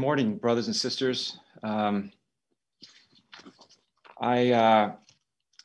[0.00, 1.38] morning, brothers and sisters.
[1.62, 2.10] Um,
[4.18, 4.92] I uh,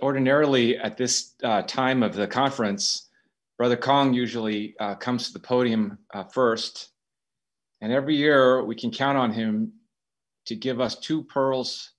[0.02, 3.10] ordinarily at this uh, time of the conference,
[3.58, 6.90] Brother Kong usually uh, comes to the podium uh, first.
[7.80, 9.72] And every year we can count on him
[10.48, 11.92] to give us two pearls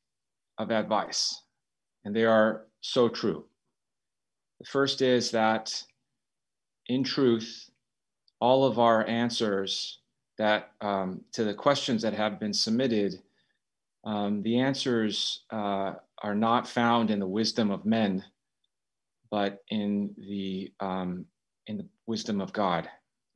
[0.59, 1.41] of advice.
[2.05, 3.47] And they are so true.
[4.61, 5.83] The first is that
[6.89, 7.71] in truth,
[8.41, 10.01] all of our answers
[10.39, 13.21] that um, to the questions that have been submitted,
[14.05, 18.25] um, the answers uh, are not found in the wisdom of men,
[19.31, 21.27] but in the um,
[21.67, 22.89] in the wisdom of God,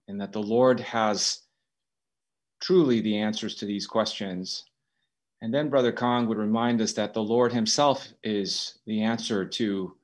[0.09, 1.40] and that the Lord has
[2.60, 4.64] truly the answers to these questions.
[5.42, 9.96] And then Brother Kong would remind us that the Lord Himself is the answer to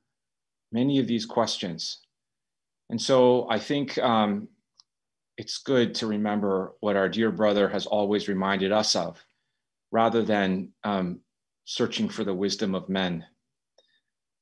[0.71, 1.99] many of these questions.
[2.89, 4.47] And so I think um,
[5.37, 9.23] it's good to remember what our dear brother has always reminded us of,
[9.91, 11.19] rather than um,
[11.65, 13.23] searching for the wisdom of men.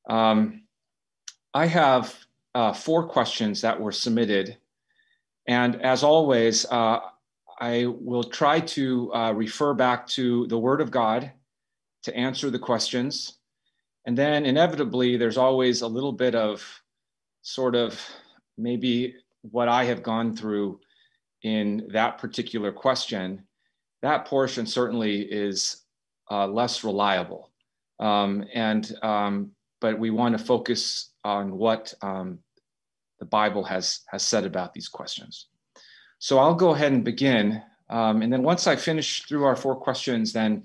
[0.10, 0.64] Um,
[1.54, 2.16] I have
[2.54, 4.58] uh, four questions that were submitted.
[5.48, 7.00] And as always, uh,
[7.60, 11.32] I will try to uh, refer back to the Word of God
[12.04, 13.40] to answer the questions.
[14.06, 16.64] And then inevitably, there's always a little bit of
[17.42, 18.00] sort of
[18.58, 20.80] maybe what I have gone through
[21.46, 23.44] in that particular question,
[24.02, 25.84] that portion certainly is
[26.32, 27.52] uh, less reliable.
[28.00, 32.40] Um, and um, but we want to focus on what um,
[33.20, 35.48] the Bible has has said about these questions.
[36.18, 39.76] So I'll go ahead and begin, um, and then once I finish through our four
[39.76, 40.64] questions, then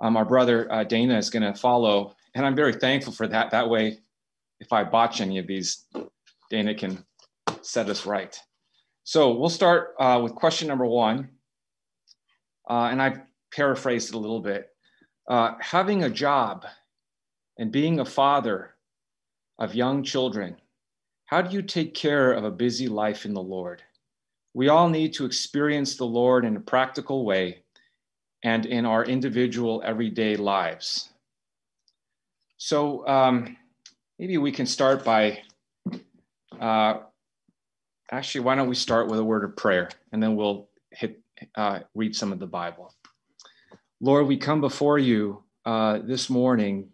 [0.00, 3.50] um, our brother uh, Dana is going to follow, and I'm very thankful for that.
[3.50, 3.98] That way,
[4.60, 5.84] if I botch any of these,
[6.48, 7.04] Dana can
[7.62, 8.38] set us right.
[9.04, 11.30] So we'll start uh, with question number one.
[12.68, 13.20] Uh, and I've
[13.52, 14.68] paraphrased it a little bit.
[15.28, 16.64] Uh, having a job
[17.58, 18.74] and being a father
[19.58, 20.56] of young children,
[21.26, 23.82] how do you take care of a busy life in the Lord?
[24.54, 27.64] We all need to experience the Lord in a practical way
[28.44, 31.10] and in our individual everyday lives.
[32.58, 33.56] So um,
[34.18, 35.42] maybe we can start by
[36.60, 36.98] uh,
[38.12, 41.20] actually, why don't we start with a word of prayer and then we'll hit,
[41.56, 42.94] uh, read some of the Bible.
[44.00, 46.90] Lord, we come before you uh, this morning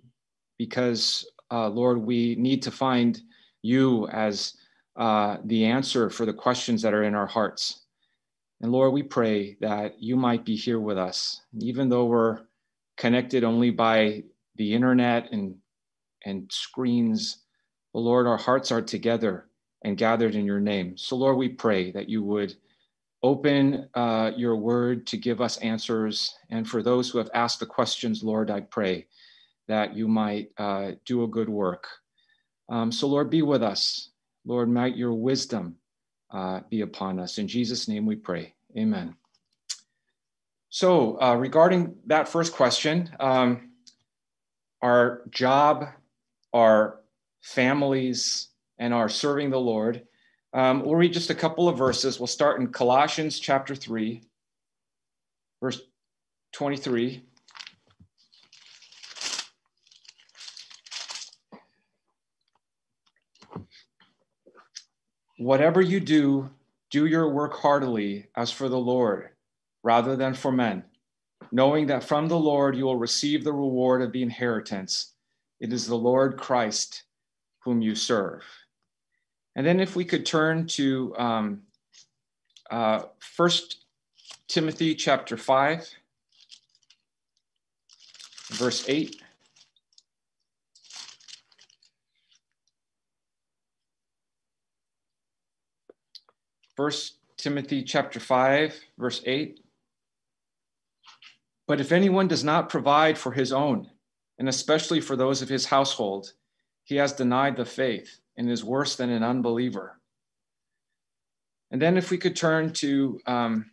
[0.58, 3.20] because, uh, Lord, we need to find
[3.62, 4.54] you as
[4.96, 7.84] uh, the answer for the questions that are in our hearts.
[8.60, 11.42] And Lord, we pray that you might be here with us.
[11.60, 12.40] even though we're
[12.96, 14.24] connected only by
[14.56, 15.56] the internet and,
[16.24, 17.44] and screens,
[17.92, 19.47] but Lord, our hearts are together
[19.82, 20.96] and gathered in your name.
[20.96, 22.54] So, Lord, we pray that you would
[23.22, 26.34] open uh, your word to give us answers.
[26.50, 29.06] And for those who have asked the questions, Lord, I pray
[29.66, 31.86] that you might uh, do a good work.
[32.68, 34.10] Um, so, Lord, be with us.
[34.44, 35.76] Lord, might your wisdom
[36.30, 37.38] uh, be upon us.
[37.38, 38.54] In Jesus' name we pray.
[38.76, 39.14] Amen.
[40.70, 43.70] So, uh, regarding that first question, um,
[44.82, 45.86] our job,
[46.52, 47.00] our
[47.40, 48.47] families,
[48.78, 50.02] and are serving the Lord.
[50.52, 52.18] Um, we'll read just a couple of verses.
[52.18, 54.22] We'll start in Colossians chapter 3,
[55.60, 55.80] verse
[56.52, 57.22] 23.
[65.38, 66.50] Whatever you do,
[66.90, 69.30] do your work heartily as for the Lord
[69.84, 70.82] rather than for men,
[71.52, 75.14] knowing that from the Lord you will receive the reward of the inheritance.
[75.60, 77.04] It is the Lord Christ
[77.60, 78.42] whom you serve.
[79.58, 81.62] And then if we could turn to um,
[82.70, 83.86] uh, First
[84.46, 85.94] Timothy chapter 5,
[88.50, 89.20] verse 8.
[96.76, 99.58] First Timothy chapter 5, verse 8.
[101.66, 103.90] But if anyone does not provide for his own,
[104.38, 106.34] and especially for those of his household,
[106.84, 110.00] he has denied the faith and is worse than an unbeliever.
[111.70, 113.70] And then, if we could turn to um,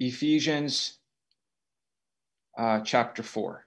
[0.00, 0.98] Ephesians
[2.58, 3.64] uh, chapter 4.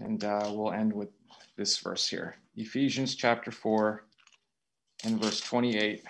[0.00, 1.10] And uh, we'll end with
[1.56, 4.04] this verse here Ephesians chapter 4
[5.04, 6.02] and verse 28.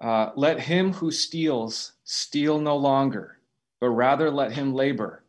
[0.00, 3.38] Uh, let him who steals steal no longer,
[3.80, 5.22] but rather let him labor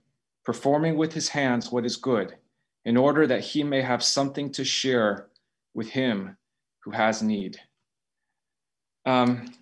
[0.43, 2.35] performing with his hands what is good,
[2.85, 5.27] in order that he may have something to share
[5.73, 6.37] with him
[6.83, 7.57] who has need.
[9.05, 9.53] Um,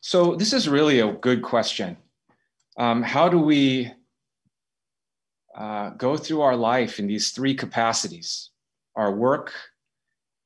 [0.00, 1.96] so this is really a good question.
[2.76, 3.92] Um, how do we
[5.56, 8.50] uh, go through our life in these three capacities
[8.94, 9.52] our work,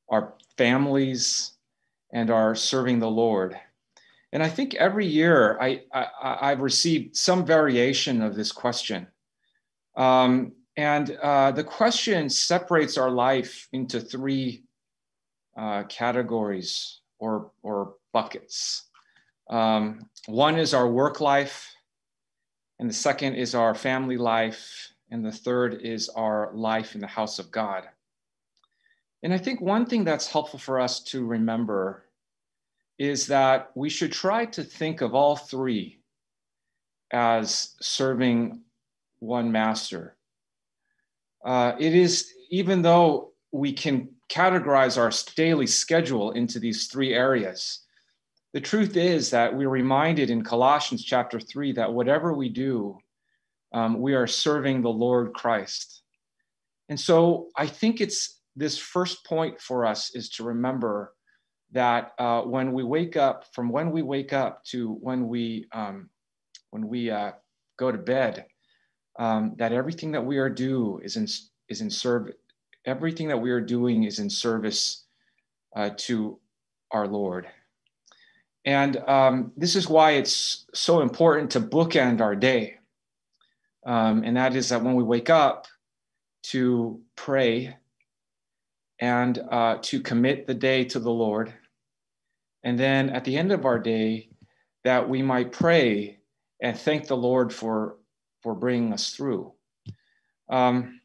[0.09, 1.51] our families,
[2.13, 3.57] and our serving the Lord?
[4.33, 9.07] And I think every year I, I, have received some variation of this question.
[9.97, 14.63] Um, and uh, the question separates our life into three
[15.57, 18.83] uh, categories or, or buckets.
[19.49, 21.73] Um, one is our work life,
[22.79, 27.07] and the second is our family life, and the third is our life in the
[27.07, 27.85] house of God.
[29.23, 32.03] And I think one thing that's helpful for us to remember
[32.99, 36.01] is that we should try to think of all three
[37.11, 38.61] as serving
[39.19, 40.15] one master.
[41.43, 47.85] Uh, it is, even though we can categorize our daily schedule into these three areas,
[48.53, 52.97] the truth is that we're reminded in Colossians chapter 3 that whatever we do,
[53.73, 56.01] um, we are serving the Lord Christ.
[56.89, 61.13] And so I think it's this first point for us is to remember
[61.73, 66.09] that uh, when we wake up, from when we wake up to when we um,
[66.71, 67.31] when we uh,
[67.77, 68.45] go to bed,
[69.17, 71.27] um, that everything that we are do is in
[71.69, 72.35] is in service.
[72.85, 75.03] Everything that we are doing is in service
[75.75, 76.39] uh, to
[76.91, 77.47] our Lord.
[78.63, 82.77] And um, this is why it's so important to bookend our day.
[83.85, 85.67] Um, and that is that when we wake up,
[86.51, 87.75] to pray
[88.99, 91.53] and uh, to commit the day to the Lord.
[92.63, 94.29] And then at the end of our day,
[94.83, 96.19] that we might pray
[96.61, 97.96] and thank the Lord for,
[98.47, 99.51] for bringing us through.
[100.49, 101.01] Um,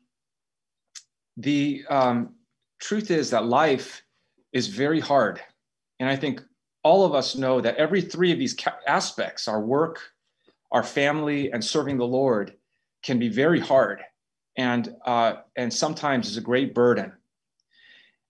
[1.37, 2.37] the um,
[2.81, 4.05] truth is that life
[4.53, 5.41] is very hard.
[5.99, 6.41] And I think
[6.85, 8.57] all of us know that every three of these
[8.87, 9.99] aspects our work,
[10.71, 12.55] our family, and serving the Lord
[13.03, 14.03] can be very hard
[14.57, 17.13] and, uh, and sometimes is a great burden.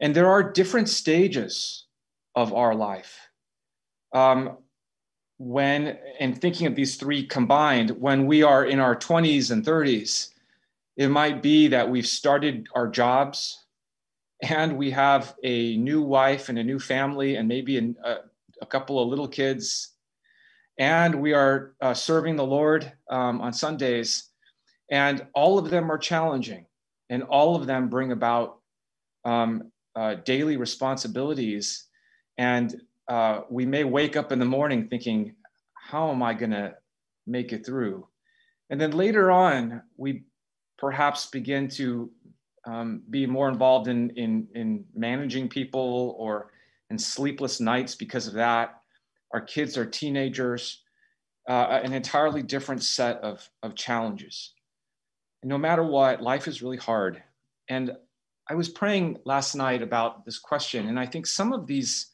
[0.00, 1.84] And there are different stages
[2.34, 3.28] of our life.
[4.14, 4.56] Um,
[5.42, 10.28] when, and thinking of these three combined, when we are in our 20s and 30s,
[10.96, 13.64] it might be that we've started our jobs
[14.40, 18.18] and we have a new wife and a new family and maybe a,
[18.60, 19.94] a couple of little kids.
[20.78, 24.28] And we are uh, serving the Lord um, on Sundays.
[24.90, 26.66] And all of them are challenging
[27.10, 28.58] and all of them bring about
[29.24, 31.86] um, uh, daily responsibilities.
[32.38, 35.34] And uh, we may wake up in the morning thinking,
[35.74, 36.74] how am I going to
[37.26, 38.06] make it through?
[38.70, 40.24] And then later on, we
[40.78, 42.10] perhaps begin to
[42.66, 46.52] um, be more involved in, in, in managing people or
[46.90, 48.80] in sleepless nights because of that.
[49.32, 50.82] Our kids are teenagers,
[51.48, 54.54] uh, an entirely different set of, of challenges.
[55.42, 57.22] And no matter what, life is really hard.
[57.68, 57.92] And
[58.48, 62.11] I was praying last night about this question, and I think some of these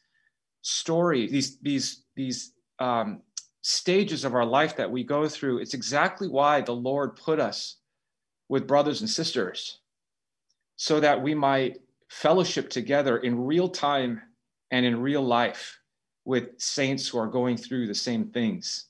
[0.61, 3.21] stories, these these these um,
[3.61, 7.77] stages of our life that we go through, it's exactly why the Lord put us
[8.47, 9.79] with brothers and sisters,
[10.75, 11.79] so that we might
[12.09, 14.21] fellowship together in real time
[14.71, 15.79] and in real life
[16.25, 18.85] with saints who are going through the same things.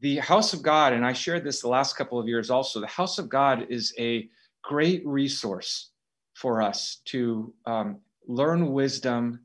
[0.00, 2.86] The house of God, and I shared this the last couple of years also, the
[2.86, 4.28] house of God is a
[4.62, 5.90] great resource
[6.34, 9.40] for us to um, learn wisdom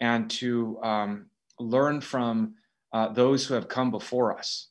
[0.00, 1.26] and to um,
[1.58, 2.54] learn from
[2.92, 4.68] uh, those who have come before us.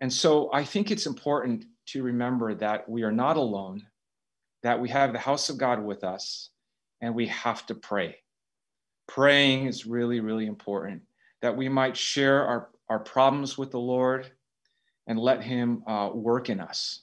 [0.00, 3.86] And so I think it's important to remember that we are not alone,
[4.62, 6.50] that we have the house of God with us,
[7.00, 8.16] and we have to pray.
[9.08, 11.02] Praying is really, really important,
[11.40, 14.30] that we might share our, our problems with the Lord
[15.06, 17.02] and let Him uh, work in us.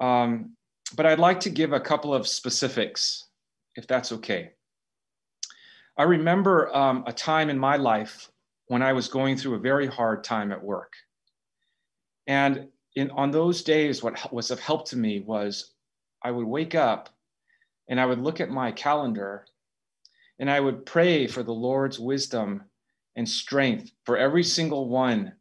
[0.00, 0.56] Um,
[0.94, 3.26] but I'd like to give a couple of specifics,
[3.76, 4.52] if that's okay.
[5.98, 8.30] I remember um, a time in my life
[8.68, 10.92] when I was going through a very hard time at work.
[12.28, 15.72] And in, on those days, what was of help to me was
[16.22, 17.08] I would wake up
[17.88, 19.46] and I would look at my calendar
[20.38, 22.62] and I would pray for the Lord's wisdom
[23.16, 25.32] and strength for every single one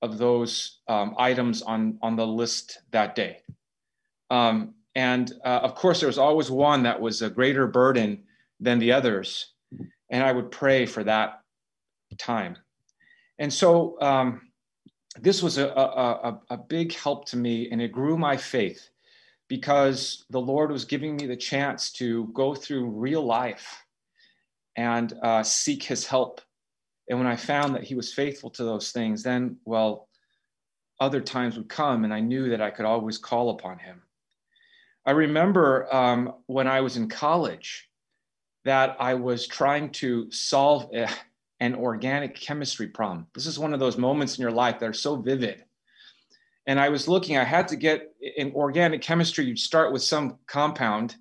[0.00, 3.42] of those um, items on, on the list that day.
[4.30, 8.22] Um, and uh, of course, there was always one that was a greater burden
[8.58, 9.52] than the others.
[10.10, 11.40] And I would pray for that
[12.18, 12.56] time.
[13.38, 14.50] And so um,
[15.20, 18.88] this was a, a, a, big help to me, and it grew my faith
[19.48, 23.84] because the Lord was giving me the chance to go through real life
[24.76, 26.40] and uh, seek his help
[27.08, 30.08] And when I found that he was faithful to those things, then, well,
[31.00, 34.02] other times would come and I knew that I could always call upon him.
[35.06, 37.87] I remember um, when I was in college
[38.64, 41.10] that I was trying to solve eh,
[41.60, 43.26] an organic chemistry problem.
[43.34, 45.64] This is one of those moments in your life that are so vivid.
[46.66, 50.02] And I was looking, I had to get eh, in organic chemistry, you start with
[50.02, 51.16] some compound.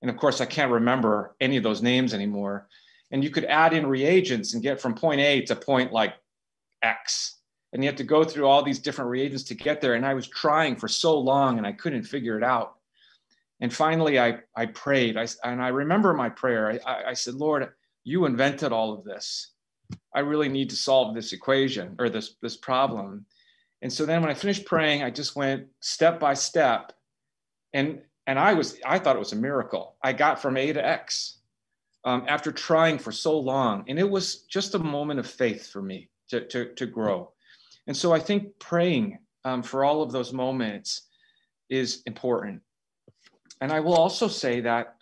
[0.00, 2.68] And of course, I can't remember any of those names anymore.
[3.10, 6.14] And you could add in reagents and get from point A to point like
[6.82, 7.38] X.
[7.72, 9.94] And you have to go through all these different reagents to get there.
[9.94, 12.76] And I was trying for so long and I couldn't figure it out.
[13.62, 15.16] And finally, I, I prayed.
[15.16, 16.80] I, and I remember my prayer.
[16.84, 17.68] I, I said, Lord,
[18.02, 19.52] you invented all of this.
[20.12, 23.24] I really need to solve this equation or this, this problem.
[23.80, 26.92] And so then when I finished praying, I just went step by step.
[27.72, 29.94] And, and I was, I thought it was a miracle.
[30.02, 31.38] I got from A to X
[32.04, 33.84] um, after trying for so long.
[33.86, 37.32] And it was just a moment of faith for me to, to, to grow.
[37.86, 41.02] And so I think praying um, for all of those moments
[41.70, 42.60] is important.
[43.62, 44.96] And I will also say that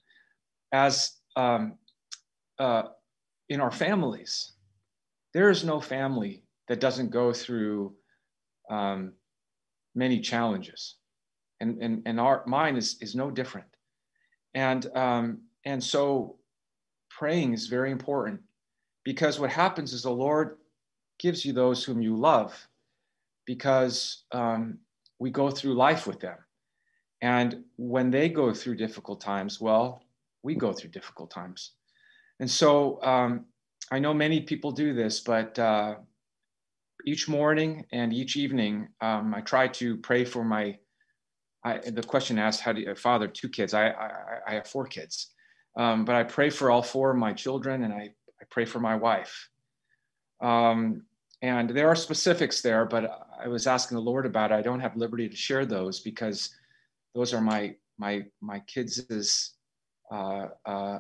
[0.71, 1.79] as um,
[2.59, 2.83] uh,
[3.49, 4.53] in our families,
[5.33, 7.95] there is no family that doesn't go through
[8.69, 9.15] um,
[9.95, 10.97] many challenges.
[11.61, 13.67] And, and, and our mine is, is no different.
[14.53, 16.37] And, um, and so
[17.09, 18.43] praying is very important
[19.05, 20.59] because what happens is the Lord
[21.19, 22.69] gives you those whom you love
[23.47, 24.77] because um,
[25.19, 26.37] we go through life with them.
[27.23, 30.03] And when they go through difficult times, well,
[30.43, 31.73] we go through difficult times.
[32.39, 33.45] And so um,
[33.91, 35.97] I know many people do this, but uh,
[37.07, 40.79] each morning and each evening, um, I try to pray for my.
[41.63, 44.11] I, the question asked, "How do you father two kids?" I I,
[44.49, 45.33] I have four kids,
[45.77, 48.81] um, but I pray for all four of my children, and I I pray for
[48.81, 49.51] my wife.
[50.41, 51.03] Um,
[51.43, 53.11] and there are specifics there, but
[53.43, 54.55] I was asking the Lord about it.
[54.55, 56.55] I don't have liberty to share those because
[57.15, 59.55] those are my my my kids'
[60.11, 60.99] uh, uh,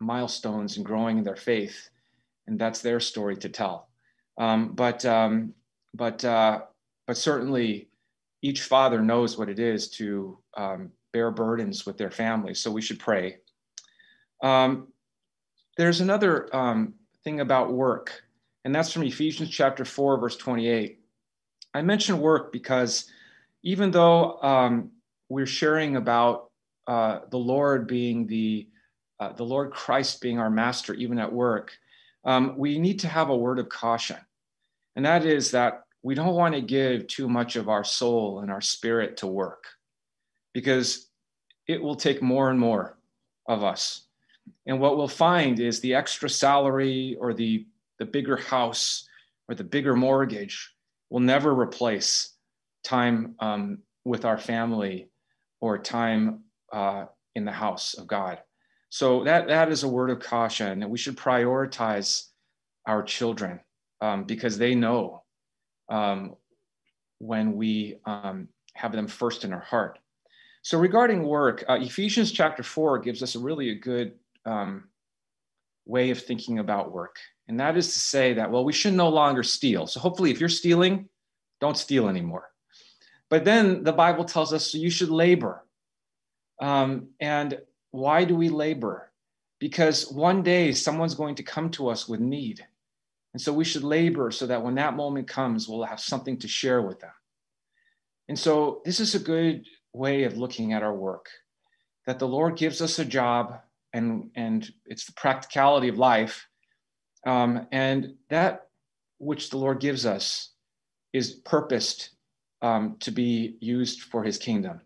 [0.00, 1.90] milestones in growing in their faith,
[2.46, 3.88] and that's their story to tell.
[4.38, 5.54] Um, but um,
[5.94, 6.62] but uh,
[7.06, 7.88] but certainly,
[8.42, 12.54] each father knows what it is to um, bear burdens with their family.
[12.54, 13.38] So we should pray.
[14.42, 14.88] Um,
[15.76, 16.94] there's another um,
[17.24, 18.22] thing about work,
[18.64, 21.00] and that's from Ephesians chapter four, verse twenty-eight.
[21.74, 23.10] I mention work because
[23.62, 24.90] even though um,
[25.30, 26.50] we're sharing about
[26.86, 28.68] uh, the Lord being the
[29.20, 31.72] uh, the Lord Christ being our master, even at work,
[32.24, 34.16] um, we need to have a word of caution,
[34.96, 38.50] and that is that we don't want to give too much of our soul and
[38.50, 39.64] our spirit to work,
[40.52, 41.08] because
[41.68, 42.98] it will take more and more
[43.46, 44.06] of us.
[44.66, 47.66] And what we'll find is the extra salary or the
[47.98, 49.06] the bigger house
[49.48, 50.74] or the bigger mortgage
[51.10, 52.34] will never replace
[52.82, 55.09] time um, with our family
[55.60, 58.38] or time uh, in the house of God.
[58.88, 62.26] So that that is a word of caution, and we should prioritize
[62.86, 63.60] our children
[64.00, 65.22] um, because they know
[65.88, 66.34] um,
[67.18, 69.98] when we um, have them first in our heart.
[70.62, 74.14] So regarding work, uh, Ephesians chapter four gives us a really a good
[74.44, 74.88] um,
[75.86, 79.08] way of thinking about work, and that is to say that well, we should no
[79.08, 79.86] longer steal.
[79.86, 81.08] So hopefully, if you're stealing,
[81.60, 82.50] don't steal anymore.
[83.30, 85.64] But then the Bible tells us so you should labor.
[86.60, 87.58] Um, and
[87.92, 89.10] why do we labor?
[89.60, 92.66] Because one day someone's going to come to us with need.
[93.32, 96.48] And so we should labor so that when that moment comes, we'll have something to
[96.48, 97.12] share with them.
[98.28, 101.28] And so this is a good way of looking at our work
[102.06, 103.60] that the Lord gives us a job
[103.92, 106.46] and, and it's the practicality of life.
[107.26, 108.68] Um, and that
[109.18, 110.52] which the Lord gives us
[111.12, 112.10] is purposed
[112.62, 114.80] um, to be used for his kingdom.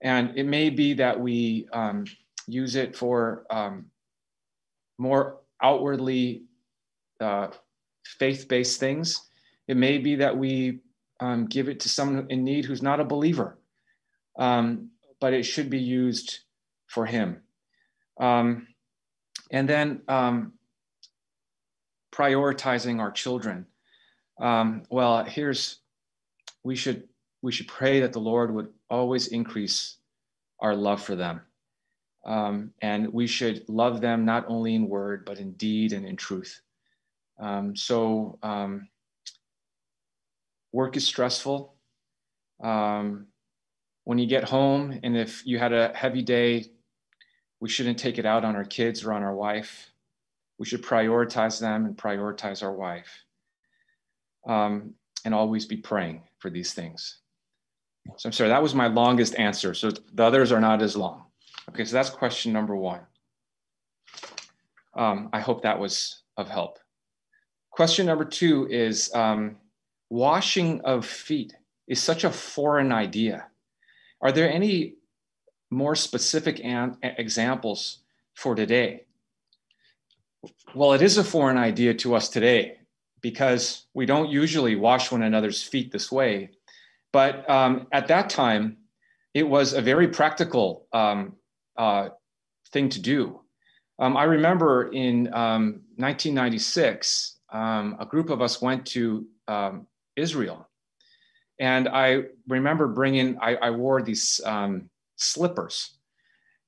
[0.00, 2.04] And it may be that we um,
[2.46, 3.86] use it for um,
[4.98, 6.44] more outwardly
[7.20, 7.48] uh,
[8.18, 9.28] faith based things.
[9.66, 10.80] It may be that we
[11.20, 13.58] um, give it to someone in need who's not a believer,
[14.38, 14.90] um,
[15.20, 16.40] but it should be used
[16.86, 17.40] for him.
[18.20, 18.68] Um,
[19.50, 20.02] and then
[22.12, 23.66] prioritizing our children.
[24.38, 25.80] well, here's
[26.64, 27.06] we should
[27.42, 29.98] we should pray that the Lord would always increase
[30.60, 31.42] our love for them.
[32.24, 36.16] Um, and we should love them not only in word, but in deed and in
[36.16, 36.58] truth.
[37.38, 38.88] Um, so, um,
[40.72, 41.74] work is stressful.
[42.62, 43.26] Um,
[44.04, 46.64] when you get home, and if you had a heavy day,
[47.60, 49.90] we shouldn't take it out on our kids or on our wife.
[50.56, 53.24] We should prioritize them and prioritize our wife.
[54.46, 54.94] Um,
[55.26, 57.20] and always be praying for these things.
[58.18, 59.72] So I'm sorry, that was my longest answer.
[59.72, 61.24] So the others are not as long.
[61.70, 63.00] Okay, so that's question number one.
[64.92, 66.78] Um, I hope that was of help.
[67.70, 69.56] Question number two is um,
[70.10, 71.54] washing of feet
[71.88, 73.46] is such a foreign idea.
[74.20, 74.96] Are there any
[75.70, 76.60] more specific
[77.02, 78.00] examples
[78.34, 79.06] for today?
[80.74, 82.83] Well, it is a foreign idea to us today
[83.24, 86.50] because we don't usually wash one another's feet this way.
[87.10, 88.76] But um, at that time,
[89.32, 91.36] it was a very practical um,
[91.74, 92.10] uh,
[92.70, 93.40] thing to do.
[93.98, 100.68] Um, I remember in 1996, um, um, a group of us went to um, Israel.
[101.58, 104.38] And I remember bringing, I, I wore these
[105.16, 105.96] slippers.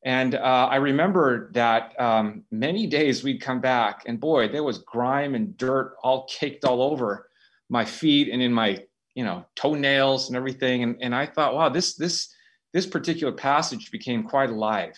[0.04, 4.78] And uh, I remember that um, many days we'd come back, and boy, there was
[4.78, 7.28] grime and dirt all caked all over
[7.68, 8.84] my feet and in my,
[9.14, 10.84] you know, toenails and everything.
[10.84, 12.32] And, and I thought, wow, this this
[12.72, 14.96] this particular passage became quite alive.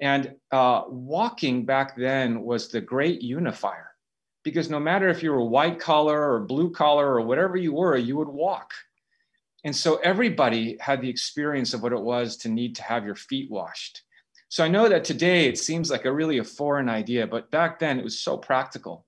[0.00, 3.90] And uh, walking back then was the great unifier,
[4.44, 7.96] because no matter if you were white collar or blue collar or whatever you were,
[7.96, 8.70] you would walk.
[9.64, 13.14] And so everybody had the experience of what it was to need to have your
[13.14, 14.02] feet washed
[14.52, 17.78] so I know that today it seems like a really a foreign idea, but back
[17.78, 19.06] then it was so practical.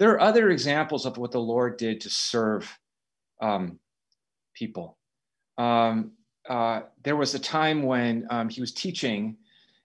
[0.00, 2.68] There are other examples of what the Lord did to serve
[3.40, 3.78] um,
[4.54, 4.98] people.
[5.56, 6.14] Um,
[6.48, 9.36] uh, there was a time when um, he was teaching,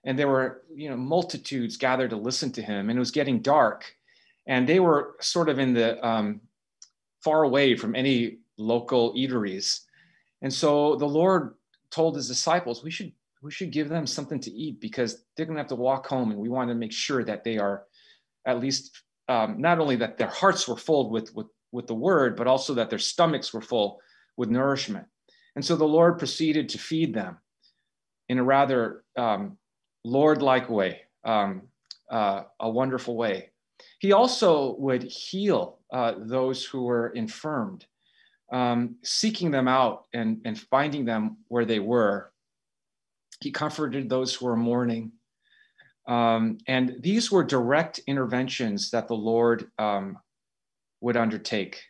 [0.02, 3.40] and there were you know multitudes gathered to listen to him, and it was getting
[3.40, 3.94] dark,
[4.48, 6.40] and they were sort of in the um,
[7.22, 9.82] far away from any local eateries,
[10.42, 11.54] and so the Lord
[11.92, 15.56] told his disciples, "We should we should give them something to eat because they're going
[15.56, 17.84] to have to walk home and we want to make sure that they are
[18.46, 22.36] at least um, not only that their hearts were full with, with, with the word
[22.36, 24.00] but also that their stomachs were full
[24.36, 25.06] with nourishment.
[25.54, 27.38] And so the lord proceeded to feed them
[28.28, 29.58] in a rather um,
[30.04, 31.62] lord-like way um,
[32.10, 33.50] uh, a wonderful way.
[33.98, 37.86] He also would heal uh, those who were infirmed
[38.52, 42.32] um, seeking them out and, and finding them where they were
[43.40, 45.12] he comforted those who were mourning.
[46.06, 50.18] Um, and these were direct interventions that the Lord um,
[51.00, 51.82] would undertake.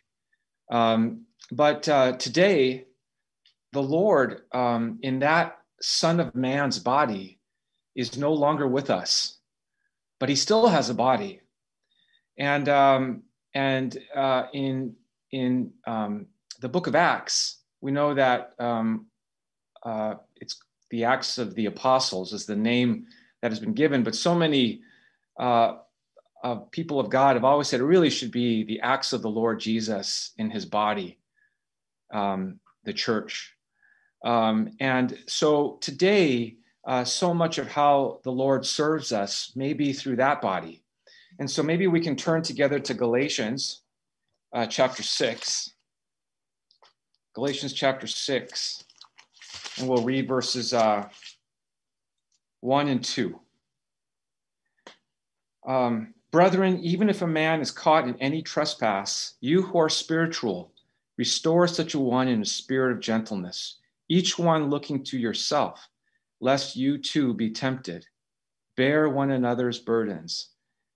[0.71, 2.85] Um, but uh, today,
[3.71, 7.39] the Lord, um, in that Son of Man's body,
[7.95, 9.39] is no longer with us,
[10.19, 11.41] but he still has a body.
[12.37, 14.95] And, um, and uh, in,
[15.31, 16.27] in um,
[16.61, 22.45] the book of Acts, we know that uh, it's the Acts of the Apostles is
[22.45, 23.07] the name
[23.41, 24.81] that has been given, but so many
[25.39, 25.77] uh,
[26.43, 29.29] uh, people of God have always said it really should be the Acts of the
[29.29, 31.19] Lord Jesus in his body,
[32.13, 33.55] um, the church.
[34.23, 39.93] Um, and so today, uh, so much of how the Lord serves us may be
[39.93, 40.83] through that body.
[41.39, 43.83] And so maybe we can turn together to Galatians
[44.53, 45.71] uh, chapter 6.
[47.35, 48.83] Galatians chapter 6
[49.79, 51.07] and we'll read verses uh,
[52.61, 53.39] 1 and 2.
[55.67, 60.71] Um, Brethren, even if a man is caught in any trespass, you who are spiritual,
[61.17, 63.77] restore such a one in a spirit of gentleness,
[64.09, 65.89] each one looking to yourself,
[66.39, 68.05] lest you too be tempted.
[68.77, 70.49] Bear one another's burdens,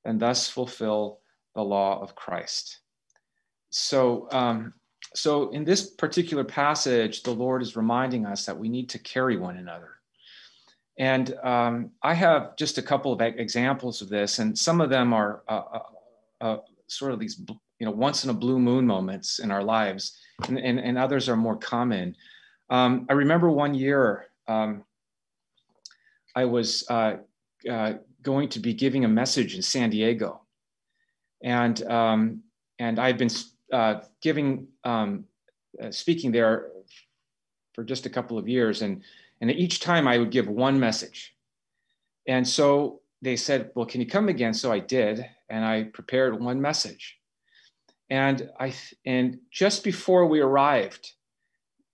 [0.06, 1.20] and thus fulfill
[1.56, 2.80] the law of Christ.
[3.72, 4.74] So, um,
[5.16, 9.38] so in this particular passage, the Lord is reminding us that we need to carry
[9.38, 9.90] one another.
[10.98, 15.14] And um, I have just a couple of examples of this, and some of them
[15.14, 15.80] are uh, uh,
[16.42, 17.42] uh, sort of these,
[17.80, 21.30] you know, once in a blue moon moments in our lives, and, and, and others
[21.30, 22.16] are more common.
[22.70, 24.84] Um, I remember one year um,
[26.36, 27.18] I was uh,
[27.70, 30.42] uh, going to be giving a message in San Diego,
[31.44, 32.44] and um,
[32.80, 33.30] and I've been
[33.74, 35.26] uh, giving um,
[35.82, 36.70] uh, speaking there
[37.74, 39.02] for just a couple of years, and
[39.42, 41.36] and each time I would give one message,
[42.28, 46.40] and so they said, "Well, can you come again?" So I did, and I prepared
[46.40, 47.18] one message,
[48.12, 48.74] and I
[49.06, 51.14] and just before we arrived,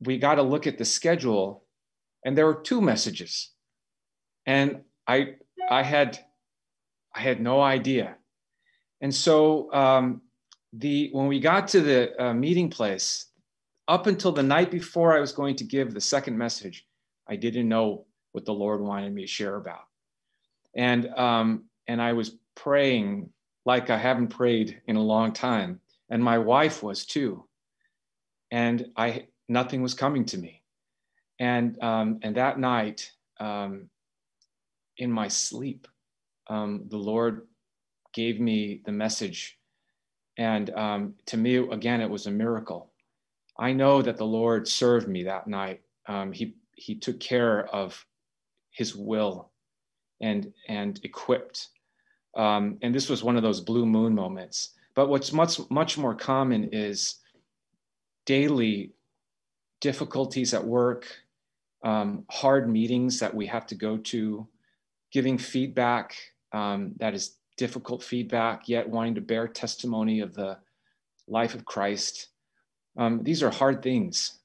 [0.02, 1.64] we got to look at the schedule,
[2.26, 3.52] and there were two messages,
[4.46, 5.36] and I
[5.72, 6.20] I had
[7.16, 8.18] I had no idea,
[9.00, 10.22] and so um,
[10.74, 13.28] the when we got to the uh, meeting place,
[13.88, 16.86] up until the night before I was going to give the second message,
[17.28, 19.86] I didn't know what the Lord wanted me to share about,
[20.76, 23.30] and um, and I was praying
[23.66, 25.80] like I haven't prayed in a long time.
[26.10, 27.46] And my wife was too.
[28.52, 30.64] And I nothing was coming to me.
[31.40, 33.90] And um, and that night, um,
[34.98, 35.88] in my sleep,
[36.48, 37.48] um, the Lord
[38.12, 39.59] gave me the message.
[40.40, 42.94] And um, to me, again, it was a miracle.
[43.60, 45.82] I know that the Lord served me that night.
[46.08, 48.06] Um, he he took care of
[48.72, 49.52] His will,
[50.22, 51.68] and and equipped.
[52.38, 54.72] Um, and this was one of those blue moon moments.
[54.96, 57.16] But what's much much more common is
[58.26, 58.94] daily
[59.82, 61.06] difficulties at work,
[61.84, 64.48] um, hard meetings that we have to go to,
[65.12, 66.16] giving feedback
[66.54, 70.58] um, that is difficult feedback, yet wanting to bear testimony of the
[71.28, 72.30] life of Christ.
[72.98, 74.40] Um, these are hard things.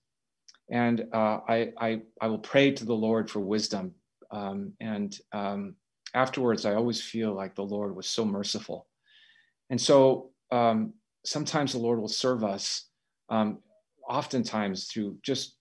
[0.68, 3.94] And uh, I, I, I, will pray to the Lord for wisdom.
[4.32, 5.76] Um, and um,
[6.14, 8.88] afterwards, I always feel like the Lord was so merciful.
[9.70, 12.88] And so um, sometimes the Lord will serve us,
[13.28, 13.58] um,
[14.08, 15.56] oftentimes through just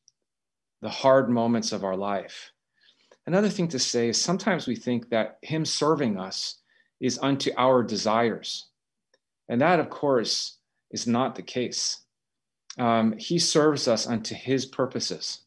[0.82, 2.52] the hard moments of our life.
[3.28, 6.63] Another thing to say is sometimes we think that Him serving us
[7.04, 8.70] is unto our desires.
[9.50, 10.58] And that, of course,
[10.90, 12.00] is not the case.
[12.80, 15.42] Um, he serves us unto his purposes.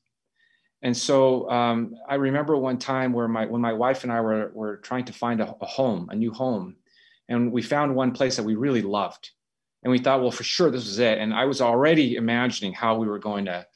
[0.83, 4.53] And so um, I remember one time where my when my wife and I were,
[4.55, 6.77] were trying to find a, a home, a new home,
[7.31, 9.31] and we found one place that we really loved.
[9.83, 11.19] And we thought, well, for sure, this was it.
[11.19, 13.67] And I was already imagining how we were going to,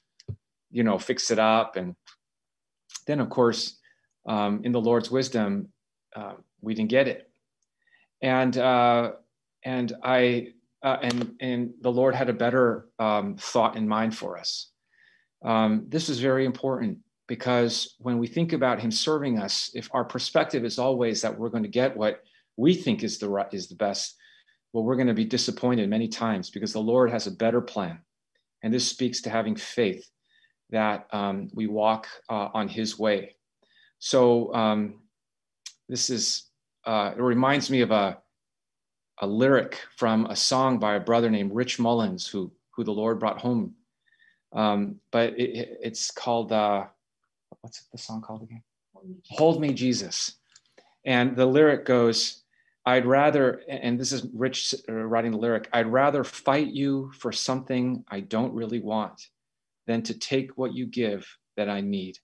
[0.71, 1.77] you know, fix it up.
[1.77, 1.97] And
[3.07, 3.79] then, of course,
[4.27, 5.69] um, in the Lord's wisdom,
[6.14, 7.30] uh, we didn't get it
[8.22, 9.12] and uh,
[9.64, 10.48] and I
[10.83, 14.70] uh, and and the Lord had a better um, thought in mind for us.
[15.44, 20.04] Um, this is very important because when we think about Him serving us, if our
[20.04, 22.22] perspective is always that we're going to get what
[22.56, 24.16] we think is the is the best,
[24.72, 28.00] well, we're going to be disappointed many times because the Lord has a better plan,
[28.62, 30.06] and this speaks to having faith
[30.70, 33.37] that um, we walk uh, on His way.
[33.98, 35.00] So um,
[35.88, 36.49] this is
[36.85, 38.19] uh, it reminds me of a,
[39.21, 43.19] a lyric from a song by a brother named Rich Mullins, who, who the Lord
[43.19, 43.75] brought home.
[44.53, 46.87] Um, but it, it's called, uh,
[47.61, 48.62] what's the song called again?
[49.31, 50.37] Hold Me, Jesus.
[51.05, 52.43] And the lyric goes,
[52.87, 57.31] I'd rather, and this is Rich uh, writing the lyric, I'd rather fight you for
[57.33, 59.29] something I don't really want
[59.87, 62.19] than to take what you give that I need.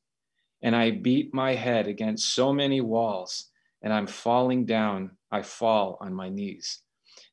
[0.62, 3.50] And I beat my head against so many walls
[3.86, 6.80] and I'm falling down, I fall on my knees.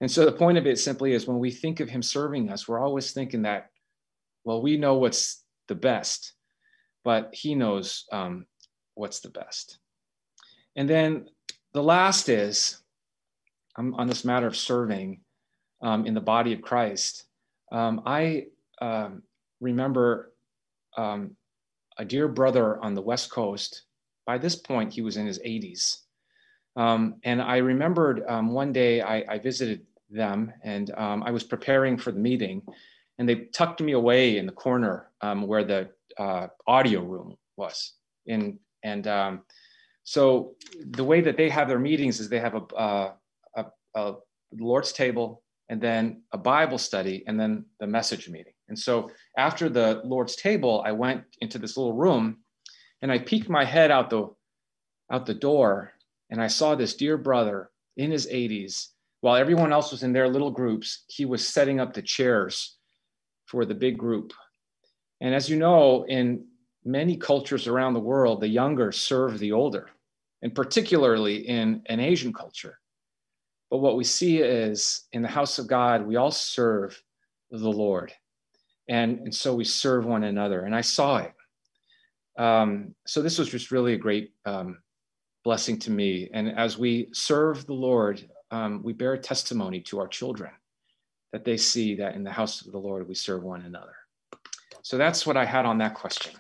[0.01, 2.67] And so the point of it simply is when we think of him serving us,
[2.67, 3.71] we're always thinking that,
[4.43, 6.33] well, we know what's the best,
[7.03, 8.45] but he knows um,
[8.93, 9.79] what's the best.
[10.75, 11.25] And then
[11.73, 12.83] the last is
[13.75, 15.21] um, on this matter of serving
[15.81, 17.25] um, in the body of Christ.
[17.71, 18.45] Um, I
[18.79, 19.23] um,
[19.59, 20.33] remember
[20.97, 21.35] um,
[21.97, 23.85] a dear brother on the West Coast.
[24.27, 26.02] By this point, he was in his 80s.
[26.75, 31.43] Um, and I remembered um, one day I, I, visited them and um, I was
[31.43, 32.63] preparing for the meeting
[33.19, 37.93] and they tucked me away in the corner um, where the uh, audio room was.
[38.25, 39.41] In, and um,
[40.03, 40.55] so
[40.91, 43.13] the way that they have their meetings is they have a, uh,
[43.55, 44.15] a, a
[44.51, 48.53] Lord's table and then a Bible study and then the message meeting.
[48.69, 52.37] And so after the Lord's table, I went into this little room
[53.01, 54.29] and I peeked my head out the
[55.11, 55.92] out the door
[56.33, 58.87] and I saw this dear brother in his 80s,
[59.21, 62.77] while everyone else was in their little groups, he was setting up the chairs
[63.45, 64.33] for the big group.
[65.21, 66.47] And as you know, in
[66.83, 69.91] many cultures around the world, the younger serve the older,
[70.41, 72.79] and particularly in an Asian culture.
[73.69, 76.99] But what we see is in the house of God, we all serve
[77.51, 78.11] the Lord.
[78.89, 80.61] And, and so we serve one another.
[80.61, 81.33] And I saw it.
[82.41, 84.79] Um, so this was just really a great um,
[85.43, 86.29] blessing to me.
[86.33, 90.51] And as we serve the Lord, um, we bear testimony to our children
[91.31, 93.95] that they see that in the house of the Lord we serve one another.
[94.83, 96.33] So that's what I had on that question.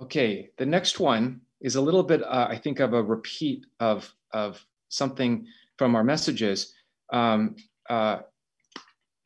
[0.00, 4.12] Okay, the next one is a little bit, uh, I think, of a repeat of,
[4.32, 5.46] of something
[5.76, 6.74] from our messages.
[7.12, 7.56] Um,
[7.88, 8.18] uh,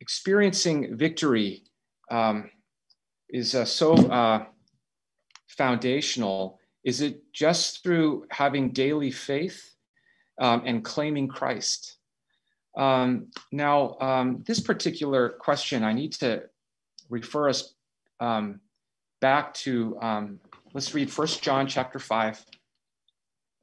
[0.00, 1.64] experiencing victory
[2.10, 2.50] um,
[3.28, 4.46] is uh, so uh,
[5.48, 9.74] foundational is it just through having daily faith
[10.40, 11.98] um, and claiming Christ?
[12.76, 16.44] Um, now, um, this particular question, I need to
[17.10, 17.74] refer us
[18.20, 18.60] um,
[19.20, 20.40] back to, um,
[20.74, 22.44] let's read First John chapter 5,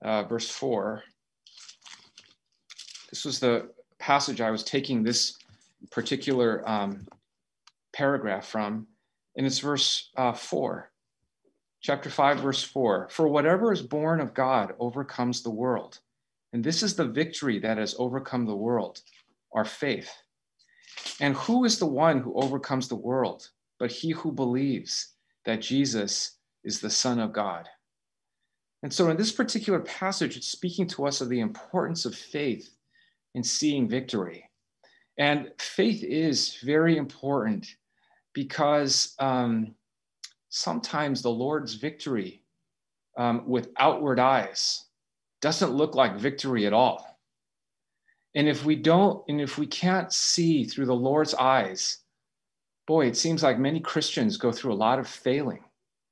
[0.03, 1.03] uh, verse 4.
[3.09, 5.37] this was the passage I was taking this
[5.91, 7.07] particular um,
[7.93, 8.87] paragraph from,
[9.37, 10.91] and it's verse uh, 4,
[11.85, 13.09] chapter 5, verse 4.
[13.11, 15.99] For whatever is born of God overcomes the world.
[16.51, 19.01] And this is the victory that has overcome the world,
[19.53, 20.11] our faith.
[21.19, 25.13] And who is the one who overcomes the world but he who believes
[25.45, 27.69] that Jesus is the Son of God?
[28.81, 32.69] And so, in this particular passage, it's speaking to us of the importance of faith
[33.35, 34.49] in seeing victory.
[35.19, 37.67] And faith is very important
[38.33, 39.75] because um,
[40.55, 42.41] sometimes the Lord's victory
[43.17, 44.85] um, with outward eyes
[45.41, 47.19] doesn't look like victory at all.
[48.35, 51.97] And if we don't, and if we can't see through the Lord's eyes,
[52.87, 55.61] boy, it seems like many Christians go through a lot of failing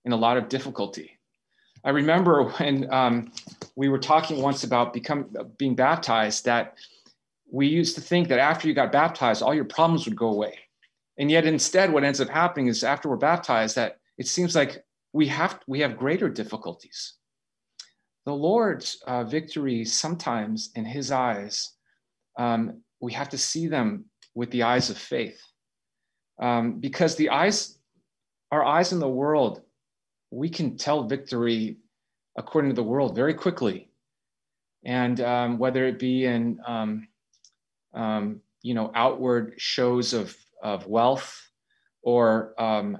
[0.04, 1.18] and a lot of difficulty.
[1.86, 3.32] I remember when um,
[3.78, 6.76] we were talking once about become, being baptized that
[7.50, 10.60] we used to think that after you got baptized, all your problems would go away.
[11.18, 14.84] And yet instead, what ends up happening is after we're baptized, that it seems like
[15.12, 17.16] we have, we have greater difficulties.
[18.26, 21.74] The Lord's uh, victories, sometimes in his eyes,
[22.40, 25.42] um, we have to see them with the eyes of faith.
[26.42, 27.78] Um, because the eyes,
[28.50, 29.62] our eyes in the world
[30.34, 31.78] we can tell victory
[32.38, 33.90] according to the world very quickly.
[34.84, 37.08] And um, whether it be in, um,
[37.94, 41.40] um, you know, outward shows of, of wealth
[42.02, 42.98] or um,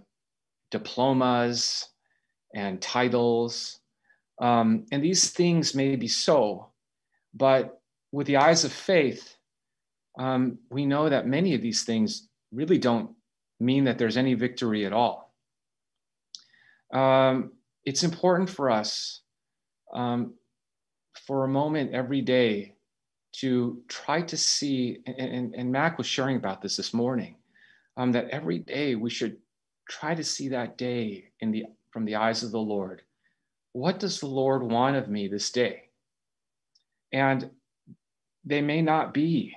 [0.74, 1.88] diplomas
[2.54, 3.80] and titles.
[4.42, 6.68] Um, and these things may be so,
[7.34, 7.80] but
[8.12, 9.38] with the eyes of faith,
[10.20, 13.12] um, we know that many of these things really don't
[13.62, 15.24] mean that there's any victory at all
[16.94, 17.52] um,
[17.86, 19.22] it's important for us
[19.94, 20.34] um,
[21.26, 22.76] for a moment every day
[23.34, 27.36] to try to see, and, and, and Mac was sharing about this this morning,
[27.98, 29.38] um, that every day we should
[29.90, 33.02] try to see that day in the, from the eyes of the Lord.
[33.74, 35.90] What does the Lord want of me this day?
[37.12, 37.50] And
[38.46, 39.56] they may not be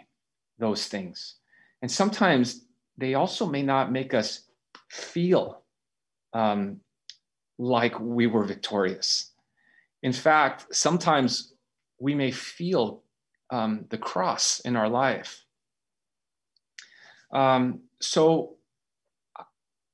[0.59, 1.37] those things.
[1.83, 2.65] And sometimes
[2.97, 4.43] they also may not make us
[4.89, 5.63] feel
[6.33, 6.81] um,
[7.59, 9.33] like we were victorious.
[10.03, 11.55] In fact, sometimes
[11.99, 13.03] we may feel
[13.51, 15.45] um, the cross in our life.
[17.33, 18.57] Um, so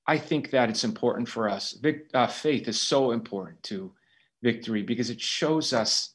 [0.06, 1.72] I think that it's important for us.
[1.72, 3.92] Vic, uh, faith is so important to
[4.42, 6.14] victory because it shows us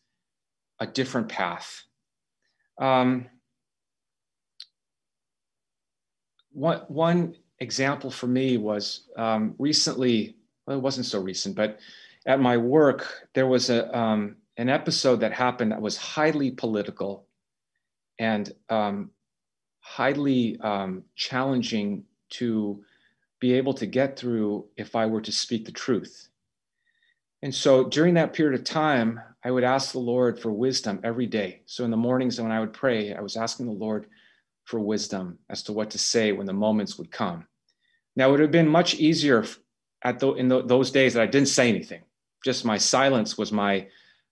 [0.79, 1.83] a different path.
[2.79, 3.27] Um,
[6.51, 11.79] one, one example for me was um, recently well, it wasn't so recent, but
[12.25, 17.25] at my work, there was a, um, an episode that happened that was highly political
[18.19, 19.11] and um,
[19.79, 22.83] highly um, challenging to
[23.39, 26.29] be able to get through if I were to speak the truth.
[27.43, 31.27] And so during that period of time, I would ask the Lord for wisdom every
[31.27, 31.61] day.
[31.65, 34.07] So in the mornings when I would pray, I was asking the Lord
[34.65, 37.45] for wisdom as to what to say when the moments would come.
[38.15, 39.45] Now, it would have been much easier
[40.03, 42.01] at the, in the, those days that I didn't say anything.
[42.43, 43.87] Just my silence was my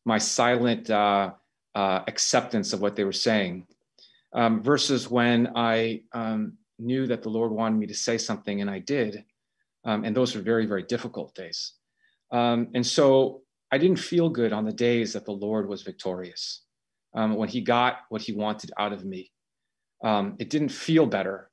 [0.08, 1.32] my silent uh,
[1.74, 3.66] uh, acceptance of what they were saying,
[4.34, 8.70] um, versus when I um, knew that the Lord wanted me to say something and
[8.70, 9.24] I did,
[9.84, 11.74] um, and those were very very difficult days.
[12.32, 16.62] Um, and so I didn't feel good on the days that the Lord was victorious,
[17.14, 19.32] um, when He got what He wanted out of me.
[20.04, 21.50] Um, it didn't feel better,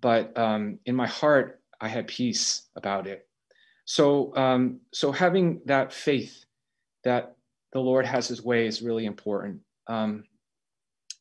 [0.00, 0.36] but
[0.84, 3.26] in my heart I had peace about it.
[3.84, 6.44] So, um, so having that faith
[7.02, 7.34] that
[7.72, 9.60] the Lord has His way is really important.
[9.86, 10.24] Um,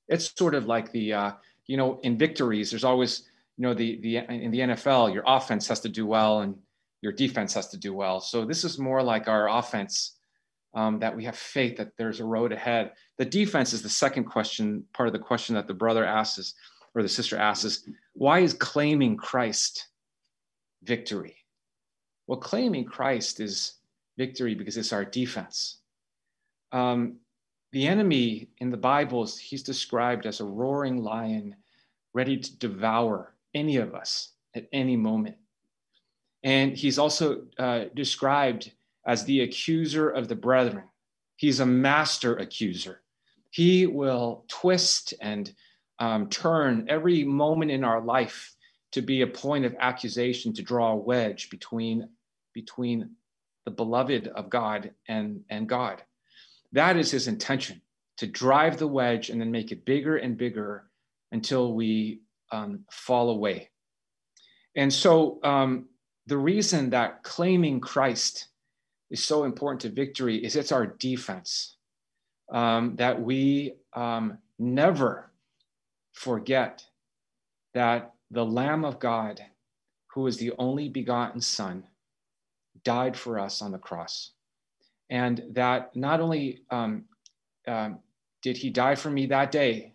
[0.08, 1.32] it's sort of like the, uh,
[1.66, 3.29] you know, in victories, there's always,
[3.60, 6.56] you know, the the in the NFL, your offense has to do well and
[7.02, 8.22] your defense has to do well.
[8.22, 10.16] So this is more like our offense
[10.74, 12.94] um, that we have faith that there's a road ahead.
[13.18, 16.54] The defense is the second question, part of the question that the brother asks,
[16.96, 19.88] or the sister asks, why is claiming Christ
[20.84, 21.36] victory?
[22.28, 23.74] Well, claiming Christ is
[24.18, 25.80] victory because it's our defense.
[26.72, 27.18] Um,
[27.74, 31.58] the enemy in the Bibles, he's described as a roaring lion
[32.14, 35.36] ready to devour any of us at any moment.
[36.44, 38.72] And he's also uh, described
[39.06, 40.86] as the accuser of the brethren.
[41.36, 43.02] He's a master accuser.
[43.52, 45.54] He will twist and
[46.00, 48.56] um, turn every moment in our life
[48.92, 52.10] to be a point of accusation to draw a wedge between
[52.54, 53.12] between
[53.66, 56.02] the beloved of God and, and God.
[56.72, 57.82] That is his intention
[58.18, 60.90] to drive the wedge and then make it bigger and bigger
[61.32, 63.70] until we um, fall away.
[64.76, 65.86] And so, um,
[66.28, 68.50] the reason that claiming Christ
[69.10, 71.76] is so important to victory is it's our defense.
[72.52, 75.32] Um, that we um, never
[76.14, 76.84] forget
[77.74, 79.42] that the Lamb of God,
[80.14, 81.84] who is the only begotten Son,
[82.84, 84.32] died for us on the cross.
[85.10, 87.06] And that not only um,
[87.68, 88.00] um,
[88.42, 89.94] did he die for me that day,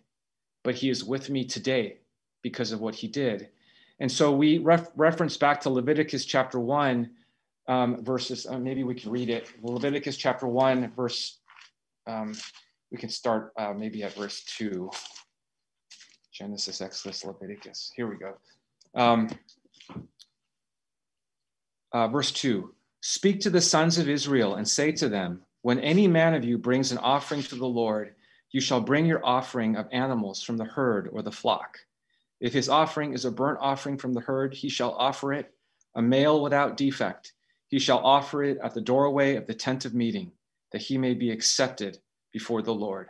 [0.63, 1.99] but he is with me today
[2.45, 3.49] because of what he did.
[3.99, 7.09] And so we ref- reference back to Leviticus chapter 1
[7.67, 9.49] um, verses, uh, maybe we can read it.
[9.63, 11.39] Leviticus chapter 1, verse,
[12.05, 12.35] um,
[12.91, 14.91] we can start uh, maybe at verse 2.
[16.31, 17.91] Genesis, Exodus, Leviticus.
[17.95, 18.35] Here we go.
[18.93, 19.27] Um,
[21.93, 26.07] uh, verse 2 Speak to the sons of Israel and say to them, When any
[26.07, 28.13] man of you brings an offering to the Lord,
[28.51, 31.79] you shall bring your offering of animals from the herd or the flock.
[32.39, 35.53] If his offering is a burnt offering from the herd, he shall offer it,
[35.95, 37.33] a male without defect
[37.67, 40.31] he shall offer it at the doorway of the tent of meeting,
[40.71, 41.97] that he may be accepted
[42.31, 43.09] before the Lord.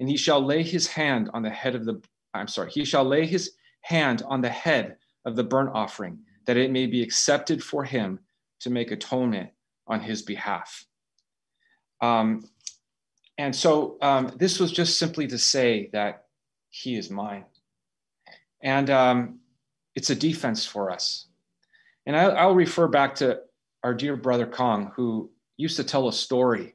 [0.00, 2.02] And he shall lay his hand on the head of the,
[2.34, 6.56] I'm sorry, he shall lay his hand on the head of the burnt offering, that
[6.56, 8.18] it may be accepted for him
[8.60, 9.50] to make atonement
[9.86, 10.84] on his behalf.
[12.00, 12.44] Um,
[13.38, 16.24] and so um, this was just simply to say that
[16.70, 17.44] he is mine.
[18.62, 19.40] And um,
[19.94, 21.26] it's a defense for us.
[22.06, 23.40] And I, I'll refer back to
[23.82, 26.74] our dear brother Kong, who used to tell a story,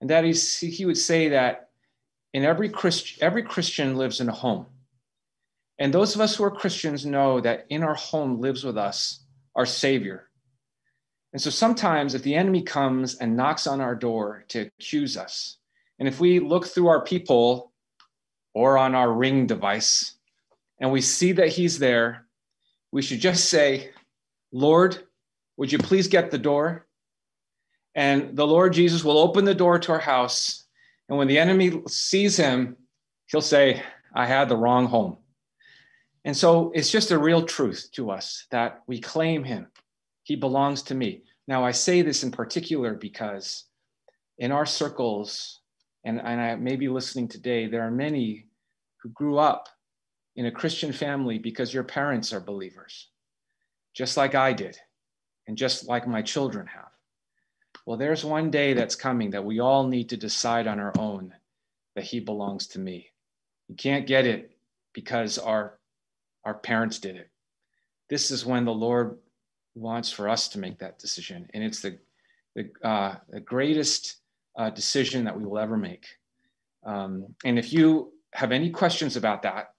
[0.00, 1.70] and that is he would say that
[2.32, 4.66] in every Christ, every Christian lives in a home,
[5.78, 9.24] and those of us who are Christians know that in our home lives with us
[9.56, 10.28] our Savior.
[11.32, 15.58] And so sometimes if the enemy comes and knocks on our door to accuse us,
[15.98, 17.72] and if we look through our peephole
[18.54, 20.16] or on our ring device
[20.78, 22.26] and we see that he's there,
[22.92, 23.90] we should just say,
[24.52, 25.02] Lord,
[25.56, 26.86] would you please get the door?
[27.94, 30.64] And the Lord Jesus will open the door to our house.
[31.08, 32.76] And when the enemy sees him,
[33.26, 33.82] he'll say,
[34.14, 35.18] I had the wrong home.
[36.24, 39.66] And so it's just a real truth to us that we claim him.
[40.22, 41.22] He belongs to me.
[41.46, 43.64] Now, I say this in particular because
[44.38, 45.60] in our circles,
[46.04, 48.46] and, and I may be listening today, there are many
[49.02, 49.68] who grew up
[50.36, 53.08] in a Christian family because your parents are believers,
[53.94, 54.76] just like I did
[55.46, 56.90] and just like my children have.
[57.86, 61.34] Well, there's one day that's coming that we all need to decide on our own
[61.94, 63.10] that he belongs to me.
[63.68, 64.56] You can't get it
[64.92, 65.78] because our,
[66.44, 67.30] our parents did it.
[68.08, 69.18] This is when the Lord
[69.74, 71.48] wants for us to make that decision.
[71.52, 71.98] And it's the,
[72.54, 74.16] the, uh, the greatest
[74.56, 76.06] uh, decision that we will ever make.
[76.84, 79.73] Um, and if you have any questions about that,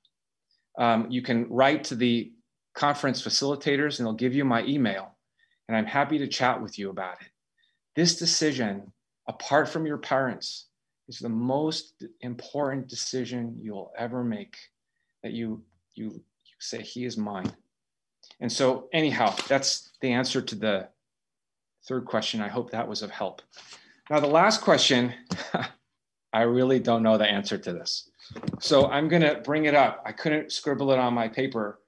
[0.77, 2.31] um, you can write to the
[2.75, 5.15] conference facilitators and they'll give you my email
[5.67, 7.27] and I'm happy to chat with you about it.
[7.95, 8.91] This decision,
[9.27, 10.67] apart from your parents,
[11.07, 14.57] is the most important decision you'll ever make
[15.23, 17.51] that you, you, you say, He is mine.
[18.39, 20.87] And so, anyhow, that's the answer to the
[21.87, 22.41] third question.
[22.41, 23.41] I hope that was of help.
[24.09, 25.13] Now, the last question,
[26.35, 28.09] I really don't know the answer to this.
[28.59, 30.03] So I'm going to bring it up.
[30.05, 31.79] I couldn't scribble it on my paper,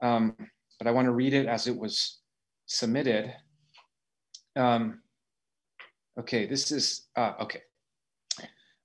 [0.00, 0.34] um,
[0.78, 2.20] but I want to read it as it was
[2.64, 3.34] submitted.
[4.56, 5.02] Um,
[6.18, 7.60] okay, this is, uh, okay.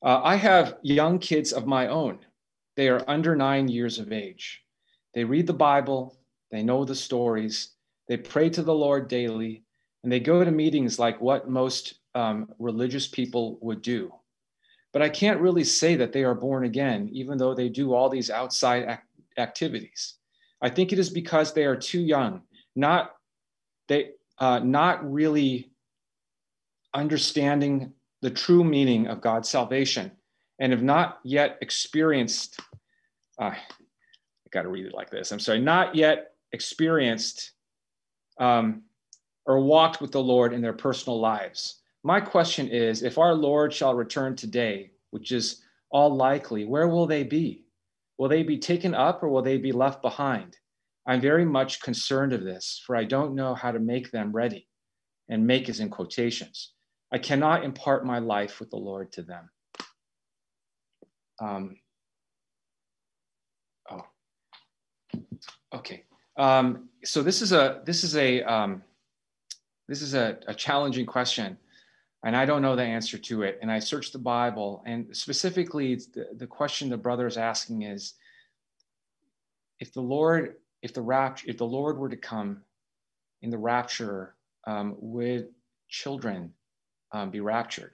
[0.03, 2.19] Uh, I have young kids of my own.
[2.75, 4.61] They are under nine years of age.
[5.13, 6.19] They read the Bible,
[6.51, 7.75] they know the stories,
[8.09, 9.63] they pray to the Lord daily,
[10.03, 14.11] and they go to meetings like what most um, religious people would do.
[14.93, 18.09] But I can't really say that they are born again, even though they do all
[18.09, 18.99] these outside ac-
[19.37, 20.15] activities.
[20.61, 22.41] I think it is because they are too young,
[22.75, 23.15] not
[23.87, 25.71] they uh, not really
[26.93, 30.11] understanding the true meaning of God's salvation
[30.59, 32.59] and have not yet experienced,
[33.39, 33.57] uh, I
[34.51, 35.31] got to read it like this.
[35.31, 37.53] I'm sorry, not yet experienced
[38.39, 38.83] um,
[39.45, 41.80] or walked with the Lord in their personal lives.
[42.03, 47.05] My question is if our Lord shall return today, which is all likely, where will
[47.05, 47.65] they be?
[48.17, 50.57] Will they be taken up or will they be left behind?
[51.07, 54.67] I'm very much concerned of this, for I don't know how to make them ready.
[55.29, 56.73] And make is in quotations.
[57.11, 59.49] I cannot impart my life with the Lord to them.
[61.39, 61.77] Um,
[63.89, 64.05] oh,
[65.73, 66.03] okay.
[66.37, 68.83] Um, so this is a this is a um,
[69.87, 71.57] this is a, a challenging question.
[72.23, 73.59] And I don't know the answer to it.
[73.61, 78.13] And I searched the Bible, and specifically, the, the question the brother is asking is,
[79.79, 82.61] if the Lord, if the rapture, if the Lord were to come
[83.41, 84.35] in the rapture,
[84.67, 85.49] um, would
[85.89, 86.53] children
[87.11, 87.93] um, be raptured?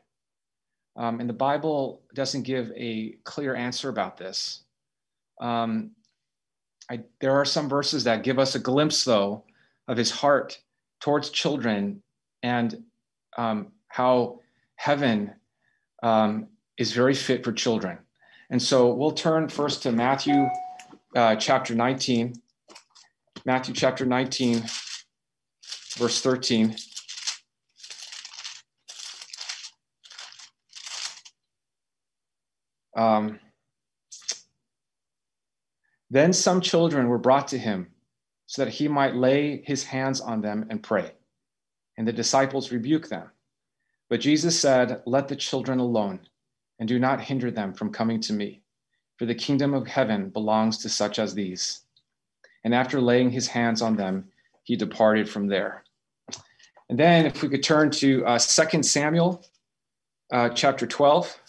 [0.97, 4.63] Um, and the Bible doesn't give a clear answer about this.
[5.39, 5.91] Um,
[6.89, 9.43] I, there are some verses that give us a glimpse, though,
[9.87, 10.59] of his heart
[10.99, 12.01] towards children
[12.43, 12.83] and
[13.37, 14.39] um, how
[14.75, 15.33] heaven
[16.03, 17.97] um, is very fit for children.
[18.51, 20.45] And so we'll turn first to Matthew
[21.15, 22.35] uh, chapter 19.
[23.43, 24.63] Matthew chapter 19,
[25.97, 26.75] verse 13.
[32.95, 33.39] Um,
[36.11, 37.87] then some children were brought to him
[38.45, 41.13] so that he might lay his hands on them and pray.
[41.97, 43.31] And the disciples rebuked them.
[44.09, 46.19] But Jesus said, Let the children alone,
[46.79, 48.61] and do not hinder them from coming to me,
[49.17, 51.81] for the kingdom of heaven belongs to such as these.
[52.63, 54.25] And after laying his hands on them,
[54.63, 55.83] he departed from there.
[56.89, 59.43] And then, if we could turn to uh, 2 Samuel
[60.31, 61.39] uh, chapter 12.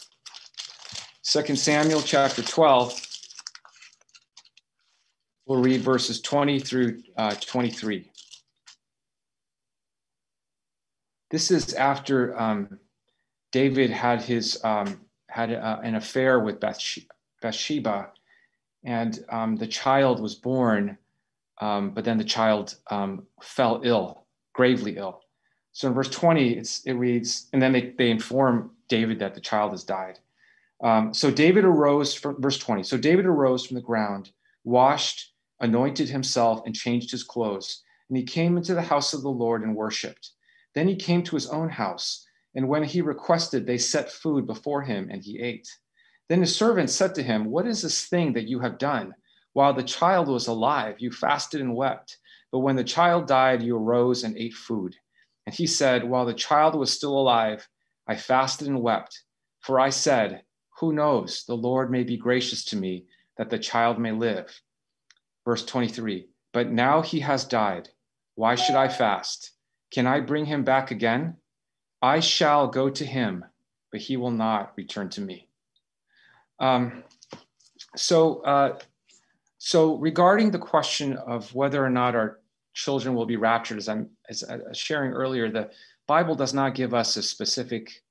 [1.24, 3.00] 2 Samuel chapter 12.
[5.46, 8.07] We'll read verses 20 through uh, 23.
[11.30, 12.78] This is after um,
[13.52, 18.10] David had his um, had uh, an affair with Bathsheba,
[18.84, 20.96] and um, the child was born,
[21.60, 24.24] um, but then the child um, fell ill,
[24.54, 25.20] gravely ill.
[25.72, 29.72] So in verse 20, it reads, and then they, they inform David that the child
[29.72, 30.18] has died.
[30.82, 32.82] Um, so David arose from verse 20.
[32.82, 34.30] So David arose from the ground,
[34.64, 37.82] washed, anointed himself, and changed his clothes.
[38.08, 40.30] And he came into the house of the Lord and worshiped.
[40.78, 42.24] Then he came to his own house,
[42.54, 45.68] and when he requested, they set food before him, and he ate.
[46.28, 49.12] Then his servants said to him, What is this thing that you have done?
[49.54, 52.18] While the child was alive, you fasted and wept.
[52.52, 54.94] But when the child died, you arose and ate food.
[55.46, 57.68] And he said, While the child was still alive,
[58.06, 59.24] I fasted and wept.
[59.58, 60.44] For I said,
[60.78, 61.42] Who knows?
[61.44, 63.06] The Lord may be gracious to me,
[63.36, 64.62] that the child may live.
[65.44, 67.88] Verse 23 But now he has died.
[68.36, 69.57] Why should I fast?
[69.90, 71.36] Can I bring him back again?
[72.02, 73.44] I shall go to him,
[73.90, 75.48] but he will not return to me.
[76.60, 77.04] Um,
[77.96, 78.78] so, uh,
[79.58, 82.40] so regarding the question of whether or not our
[82.74, 85.70] children will be raptured, as I'm as, as sharing earlier, the
[86.06, 88.02] Bible does not give us a specific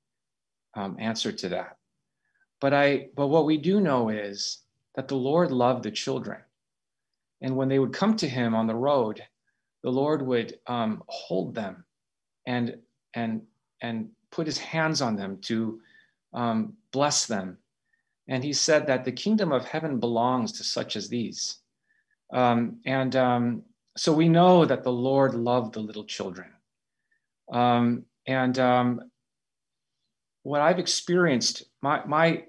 [0.74, 1.76] um, answer to that.
[2.60, 4.58] But I, but what we do know is
[4.94, 6.40] that the Lord loved the children,
[7.40, 9.22] and when they would come to Him on the road,
[9.82, 11.84] the Lord would um, hold them
[12.46, 12.78] and
[13.14, 13.42] and
[13.80, 15.80] and put his hands on them to
[16.34, 17.58] um, bless them.
[18.28, 21.58] And he said that the kingdom of heaven belongs to such as these.
[22.32, 23.62] Um, and um,
[23.96, 26.50] so we know that the Lord loved the little children.
[27.50, 29.10] Um, and um,
[30.42, 32.44] what I've experienced, my, my,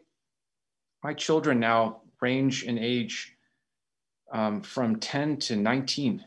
[1.04, 3.34] my children now range in age
[4.34, 6.26] um, from 10 to 19.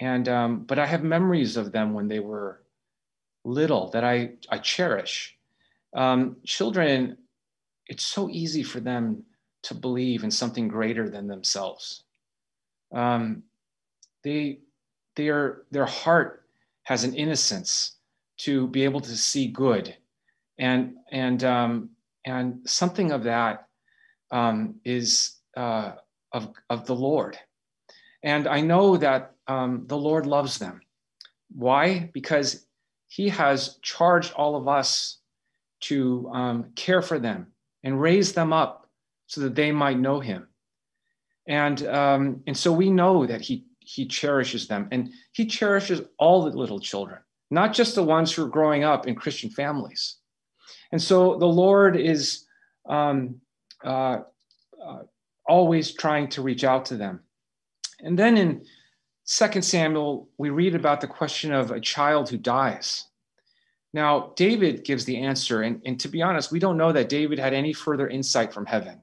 [0.00, 2.62] And um, but I have memories of them when they were
[3.44, 5.36] little that I I cherish.
[5.94, 7.16] Um, children,
[7.86, 9.24] it's so easy for them
[9.62, 12.04] to believe in something greater than themselves.
[12.92, 13.42] Um,
[14.22, 14.60] they
[15.16, 16.44] their their heart
[16.84, 17.96] has an innocence
[18.38, 19.96] to be able to see good,
[20.58, 21.90] and and um,
[22.24, 23.66] and something of that
[24.30, 25.92] um, is uh,
[26.32, 27.38] of of the Lord.
[28.22, 30.80] And I know that um, the Lord loves them.
[31.54, 32.10] Why?
[32.12, 32.66] Because
[33.08, 35.18] He has charged all of us
[35.80, 37.48] to um, care for them
[37.82, 38.88] and raise them up
[39.26, 40.48] so that they might know Him.
[41.46, 46.44] And, um, and so we know that he, he cherishes them and He cherishes all
[46.44, 47.20] the little children,
[47.50, 50.16] not just the ones who are growing up in Christian families.
[50.92, 52.44] And so the Lord is
[52.88, 53.40] um,
[53.84, 54.20] uh,
[54.84, 54.98] uh,
[55.46, 57.20] always trying to reach out to them.
[58.00, 58.64] And then in
[59.30, 63.04] Second Samuel, we read about the question of a child who dies.
[63.92, 67.38] Now, David gives the answer, and, and to be honest, we don't know that David
[67.38, 69.02] had any further insight from heaven.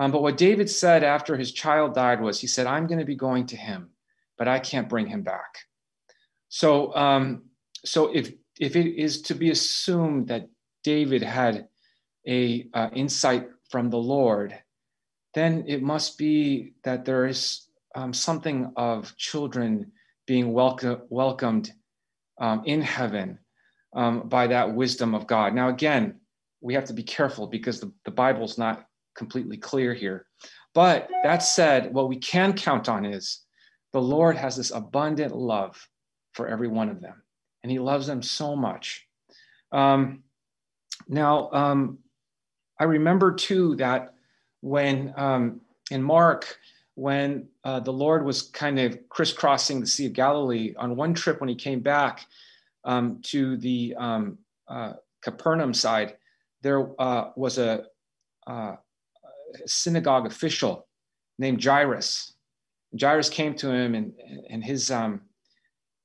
[0.00, 3.04] Um, but what David said after his child died was, he said, I'm going to
[3.04, 3.90] be going to him,
[4.36, 5.58] but I can't bring him back.
[6.48, 7.44] So, um,
[7.84, 10.48] so if if it is to be assumed that
[10.82, 11.68] David had
[12.26, 14.58] a uh, insight from the Lord,
[15.34, 17.65] then it must be that there is
[17.96, 19.90] um, something of children
[20.26, 21.72] being welcome, welcomed
[22.38, 23.38] um, in heaven
[23.94, 25.54] um, by that wisdom of God.
[25.54, 26.20] Now, again,
[26.60, 28.86] we have to be careful because the, the Bible's not
[29.16, 30.26] completely clear here.
[30.74, 33.40] But that said, what we can count on is
[33.94, 35.88] the Lord has this abundant love
[36.34, 37.22] for every one of them,
[37.62, 39.06] and He loves them so much.
[39.72, 40.22] Um,
[41.08, 41.98] now, um,
[42.78, 44.12] I remember too that
[44.60, 46.58] when um, in Mark,
[46.96, 51.40] when uh, the Lord was kind of crisscrossing the Sea of Galilee on one trip
[51.40, 52.26] when he came back
[52.84, 56.16] um, to the um, uh, Capernaum side,
[56.62, 57.84] there uh, was a,
[58.46, 60.86] uh, a, synagogue official
[61.38, 62.32] named Jairus.
[62.98, 64.14] Jairus came to him, and,
[64.48, 65.20] and his, um,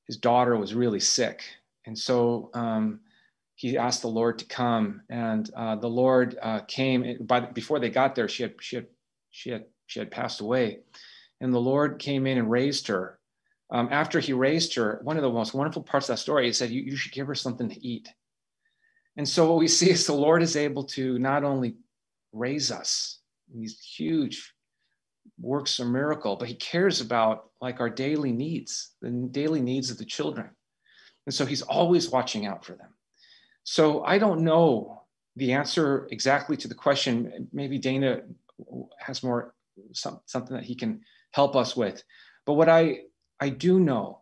[0.07, 1.41] his daughter was really sick.
[1.85, 2.99] And so um,
[3.55, 7.17] he asked the Lord to come, and uh, the Lord uh, came.
[7.21, 8.87] By before they got there, she had she had
[9.29, 10.79] she had she had passed away,
[11.41, 13.19] and the Lord came in and raised her.
[13.69, 16.59] Um, after He raised her, one of the most wonderful parts of that story is
[16.59, 18.07] that you, you should give her something to eat.
[19.17, 21.75] And so what we see is the Lord is able to not only
[22.31, 23.19] raise us
[23.53, 24.53] these huge
[25.37, 29.97] works of miracle, but He cares about like our daily needs, the daily needs of
[29.97, 30.51] the children.
[31.25, 32.93] And so He's always watching out for them.
[33.65, 35.03] So I don't know
[35.35, 37.49] the answer exactly to the question.
[37.51, 38.21] Maybe Dana
[38.99, 39.53] has more
[39.93, 41.01] some, something that he can
[41.31, 42.03] help us with.
[42.45, 43.01] But what I
[43.39, 44.21] I do know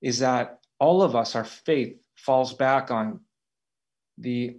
[0.00, 3.20] is that all of us, our faith falls back on
[4.18, 4.56] the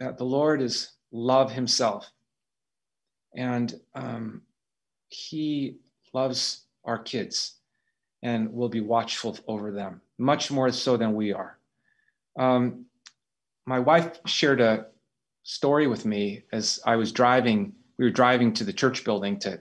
[0.00, 2.10] that the Lord is love Himself,
[3.36, 4.42] and um,
[5.08, 5.76] He
[6.12, 7.54] loves our kids,
[8.22, 11.58] and will be watchful over them much more so than we are.
[12.38, 12.86] Um,
[13.66, 14.86] my wife shared a
[15.42, 17.72] story with me as I was driving.
[17.98, 19.60] We were driving to the church building to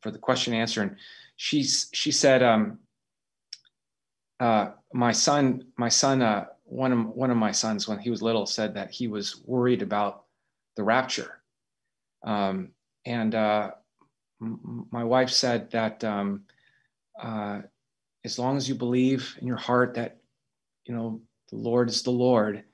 [0.00, 0.96] for the question and answer, and
[1.36, 2.78] she's she said, um,
[4.40, 8.22] uh, "My son, my son, uh, one of one of my sons when he was
[8.22, 10.24] little said that he was worried about
[10.76, 11.40] the rapture,
[12.24, 12.70] um,
[13.04, 13.70] and uh,
[14.40, 16.44] m- my wife said that um,
[17.20, 17.60] uh,
[18.24, 20.18] as long as you believe in your heart that
[20.84, 21.20] you know
[21.50, 22.64] the Lord is the Lord."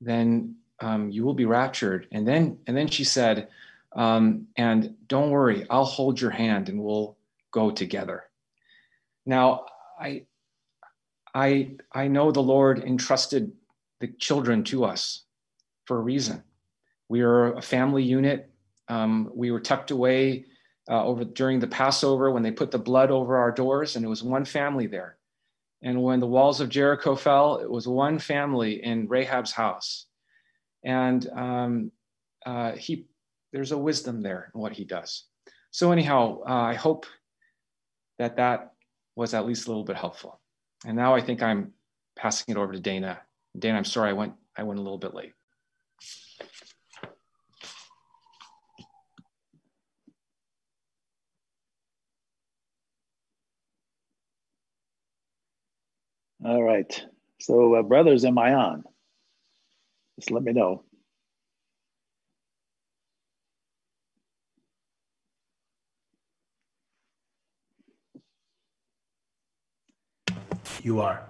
[0.00, 2.06] then um, you will be raptured.
[2.12, 3.48] And then, and then she said,
[3.94, 7.16] um, and don't worry, I'll hold your hand and we'll
[7.52, 8.24] go together.
[9.26, 9.66] Now,
[10.00, 10.26] I,
[11.34, 13.52] I, I know the Lord entrusted
[14.00, 15.24] the children to us
[15.84, 16.42] for a reason.
[17.08, 18.50] We are a family unit.
[18.88, 20.46] Um, we were tucked away
[20.90, 24.08] uh, over during the Passover when they put the blood over our doors, and it
[24.08, 25.16] was one family there.
[25.82, 30.06] And when the walls of Jericho fell, it was one family in Rahab's house.
[30.82, 31.92] And um,
[32.44, 33.06] uh, he,
[33.54, 35.26] there's a wisdom there in what he does.
[35.70, 37.06] So anyhow, uh, I hope
[38.18, 38.72] that that
[39.14, 40.40] was at least a little bit helpful.
[40.84, 41.72] And now I think I'm
[42.16, 43.20] passing it over to Dana.
[43.56, 45.32] Dana, I'm sorry I went I went a little bit late.
[56.44, 57.04] All right.
[57.40, 58.82] So, uh, brothers, am I on?
[60.18, 60.82] Just let me know.
[70.84, 71.24] You are.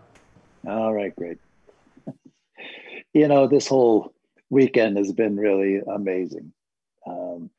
[0.67, 1.39] All right, great.
[3.15, 4.13] you know, this whole
[4.51, 6.53] weekend has been really amazing.
[7.07, 7.51] Um,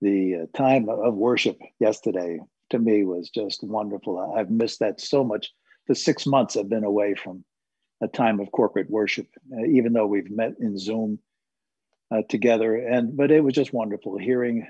[0.00, 4.34] the uh, time of worship yesterday to me was just wonderful.
[4.34, 5.52] I've missed that so much
[5.88, 7.44] the six months I've been away from
[8.02, 11.18] a time of corporate worship, uh, even though we've met in Zoom
[12.10, 12.76] uh, together.
[12.76, 14.66] And but it was just wonderful hearing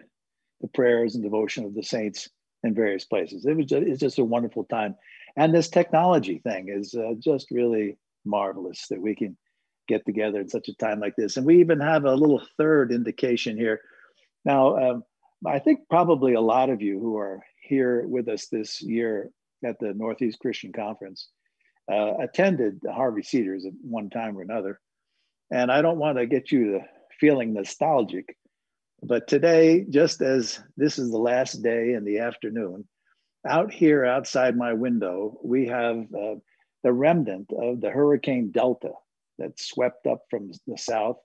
[0.60, 2.28] the prayers and devotion of the saints
[2.64, 3.46] in various places.
[3.46, 4.96] It was just, it's just a wonderful time,
[5.36, 9.36] and this technology thing is uh, just really marvelous that we can
[9.88, 11.36] get together in such a time like this.
[11.36, 13.80] And we even have a little third indication here.
[14.44, 15.04] Now, um,
[15.46, 19.30] I think probably a lot of you who are here with us this year
[19.64, 21.28] at the Northeast Christian Conference,
[21.90, 24.80] uh, attended Harvey Cedars at one time or another.
[25.52, 26.80] And I don't want to get you to
[27.20, 28.36] feeling nostalgic,
[29.02, 32.86] but today, just as this is the last day in the afternoon,
[33.46, 36.34] out here outside my window, we have uh,
[36.82, 38.92] the remnant of the Hurricane Delta
[39.38, 41.18] that swept up from the south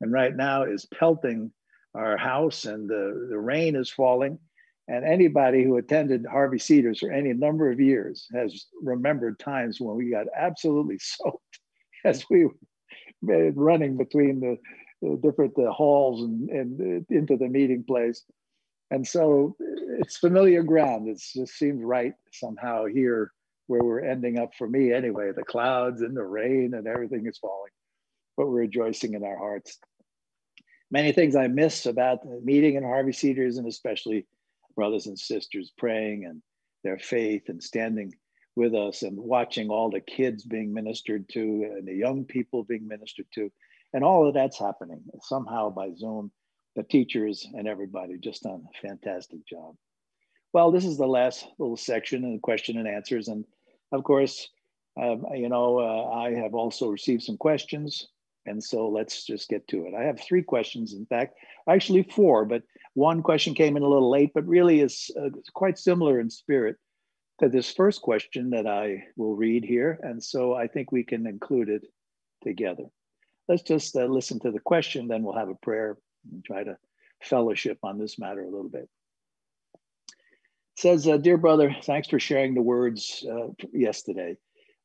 [0.00, 1.52] and right now is pelting
[1.94, 4.38] our house and the, the rain is falling
[4.88, 9.96] and anybody who attended Harvey Cedars for any number of years has remembered times when
[9.96, 11.58] we got absolutely soaked
[12.04, 12.46] as we
[13.22, 14.58] were running between the,
[15.00, 18.24] the different the halls and, and into the meeting place.
[18.92, 19.56] And so
[19.98, 21.08] it's familiar ground.
[21.08, 23.32] It just seems right somehow here
[23.66, 25.32] where we're ending up for me anyway.
[25.34, 27.72] The clouds and the rain and everything is falling.
[28.36, 29.78] but we're rejoicing in our hearts.
[30.90, 34.26] Many things I miss about meeting in Harvey Cedars, and especially
[34.74, 36.42] brothers and sisters praying and
[36.84, 38.12] their faith and standing
[38.56, 42.86] with us and watching all the kids being ministered to and the young people being
[42.86, 43.50] ministered to.
[43.94, 46.30] And all of that's happening somehow by Zoom.
[46.74, 49.74] The teachers and everybody just done a fantastic job.
[50.52, 53.28] Well, this is the last little section and question and answers.
[53.28, 53.44] And
[53.92, 54.48] of course,
[55.00, 58.08] um, you know, uh, I have also received some questions.
[58.44, 59.94] And so let's just get to it.
[59.94, 61.36] I have three questions, in fact,
[61.68, 62.62] actually four, but
[62.94, 66.76] one question came in a little late, but really is uh, quite similar in spirit
[67.40, 69.98] to this first question that I will read here.
[70.02, 71.86] And so I think we can include it
[72.42, 72.84] together.
[73.48, 75.96] Let's just uh, listen to the question, then we'll have a prayer
[76.30, 76.76] and try to
[77.22, 78.88] fellowship on this matter a little bit.
[80.14, 84.36] It says, uh, Dear brother, thanks for sharing the words uh, yesterday.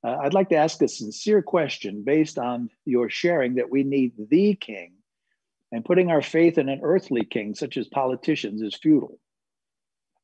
[0.04, 4.14] Uh, I'd like to ask a sincere question based on your sharing that we need
[4.30, 4.94] the king
[5.72, 9.20] and putting our faith in an earthly king, such as politicians, is futile.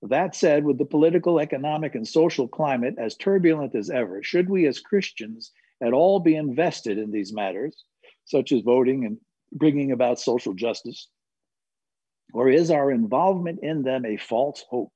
[0.03, 4.67] That said, with the political, economic, and social climate as turbulent as ever, should we
[4.67, 5.51] as Christians
[5.81, 7.83] at all be invested in these matters,
[8.25, 9.17] such as voting and
[9.53, 11.07] bringing about social justice?
[12.33, 14.93] Or is our involvement in them a false hope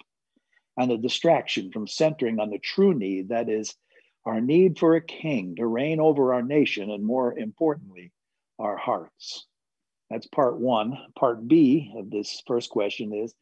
[0.76, 3.76] and a distraction from centering on the true need, that is,
[4.26, 8.12] our need for a king to reign over our nation and, more importantly,
[8.60, 9.46] our hearts?
[10.10, 10.98] That's part one.
[11.18, 13.34] Part B of this first question is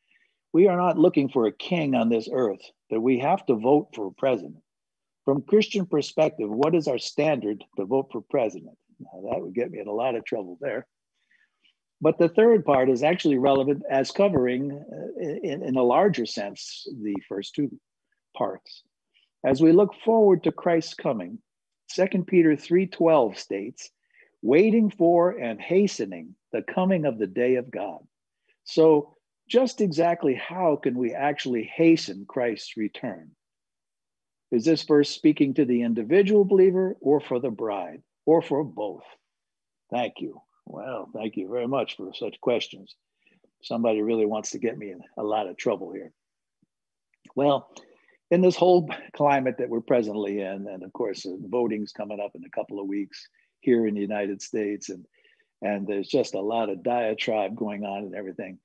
[0.53, 3.89] we are not looking for a king on this earth, but we have to vote
[3.93, 4.57] for a president.
[5.25, 8.77] From Christian perspective, what is our standard to vote for president?
[8.99, 10.85] Now, that would get me in a lot of trouble there.
[12.05, 16.87] But the third part is actually relevant as covering, uh, in, in a larger sense,
[17.01, 17.79] the first two
[18.37, 18.83] parts.
[19.43, 21.39] As we look forward to Christ's coming,
[21.95, 23.89] 2 Peter 3:12 states,
[24.43, 28.05] waiting for and hastening the coming of the day of God.
[28.65, 29.15] So,
[29.47, 33.31] just exactly how can we actually hasten Christ's return?
[34.51, 39.05] Is this verse speaking to the individual believer or for the bride or for both?
[39.89, 40.43] Thank you.
[40.65, 42.95] Well, thank you very much for such questions.
[43.61, 46.11] Somebody really wants to get me in a lot of trouble here.
[47.35, 47.69] Well,
[48.31, 52.31] in this whole climate that we're presently in, and of course, uh, voting's coming up
[52.35, 53.27] in a couple of weeks
[53.61, 55.05] here in the United States, and
[55.61, 58.59] and there's just a lot of diatribe going on and everything.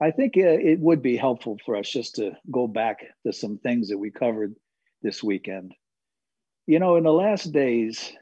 [0.00, 3.58] I think uh, it would be helpful for us just to go back to some
[3.58, 4.54] things that we covered
[5.02, 5.72] this weekend.
[6.66, 8.12] You know, in the last days,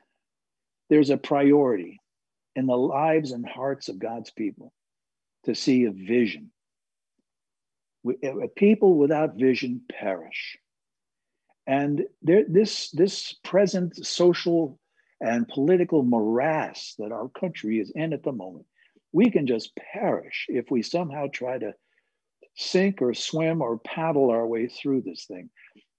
[0.91, 2.01] there's a priority
[2.57, 4.73] in the lives and hearts of God's people
[5.45, 6.51] to see a vision.
[8.57, 10.57] People without vision perish.
[11.67, 14.79] And there, this, this present social
[15.21, 18.67] and political morass that our country is in at the moment,
[19.13, 21.75] we can just perish if we somehow try to
[22.57, 25.51] sink or swim or paddle our way through this thing.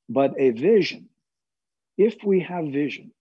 [0.10, 1.10] But a vision,
[1.98, 3.12] if we have vision,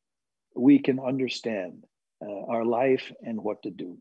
[0.57, 1.85] we can understand
[2.25, 3.99] uh, our life and what to do.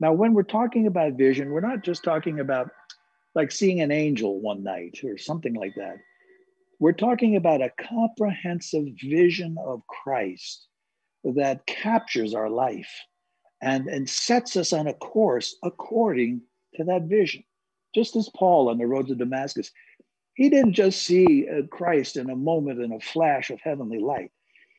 [0.00, 2.70] Now, when we're talking about vision, we're not just talking about
[3.34, 5.96] like seeing an angel one night or something like that.
[6.80, 10.66] We're talking about a comprehensive vision of Christ
[11.24, 12.90] that captures our life
[13.60, 16.42] and, and sets us on a course according
[16.76, 17.42] to that vision.
[17.94, 19.72] Just as Paul on the road to Damascus,
[20.34, 24.30] he didn't just see uh, Christ in a moment in a flash of heavenly light.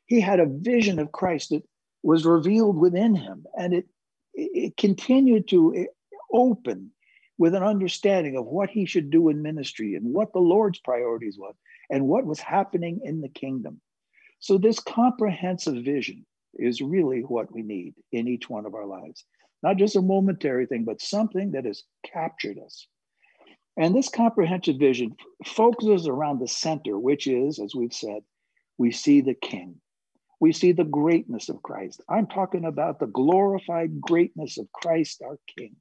[0.05, 1.63] He had a vision of Christ that
[2.03, 3.87] was revealed within him, and it,
[4.33, 5.87] it continued to
[6.31, 6.91] open
[7.37, 11.37] with an understanding of what he should do in ministry and what the Lord's priorities
[11.37, 11.53] were
[11.89, 13.81] and what was happening in the kingdom.
[14.39, 16.25] So, this comprehensive vision
[16.55, 19.25] is really what we need in each one of our lives.
[19.63, 22.87] Not just a momentary thing, but something that has captured us.
[23.77, 28.23] And this comprehensive vision focuses around the center, which is, as we've said,
[28.77, 29.79] we see the King.
[30.39, 32.01] We see the greatness of Christ.
[32.07, 35.75] I'm talking about the glorified greatness of Christ, our King.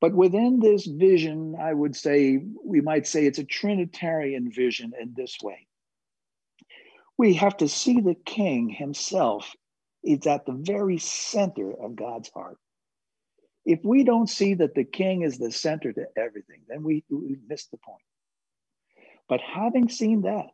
[0.00, 5.14] But within this vision, I would say, we might say it's a Trinitarian vision in
[5.16, 5.68] this way
[7.18, 9.54] we have to see the king himself
[10.04, 12.56] is at the very center of God's heart.
[13.66, 17.36] If we don't see that the king is the center to everything, then we, we
[17.46, 18.02] miss the point.
[19.28, 20.46] But having seen that,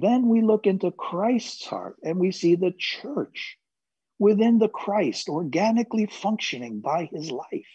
[0.00, 3.58] then we look into Christ's heart and we see the church
[4.18, 7.66] within the Christ organically functioning by his life.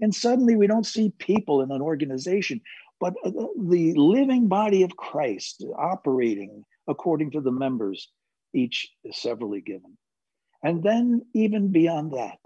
[0.00, 2.60] And suddenly we don't see people in an organization,
[3.00, 8.10] but uh, the living body of Christ operating according to the members,
[8.52, 9.96] each severally given.
[10.62, 12.40] And then, even beyond that,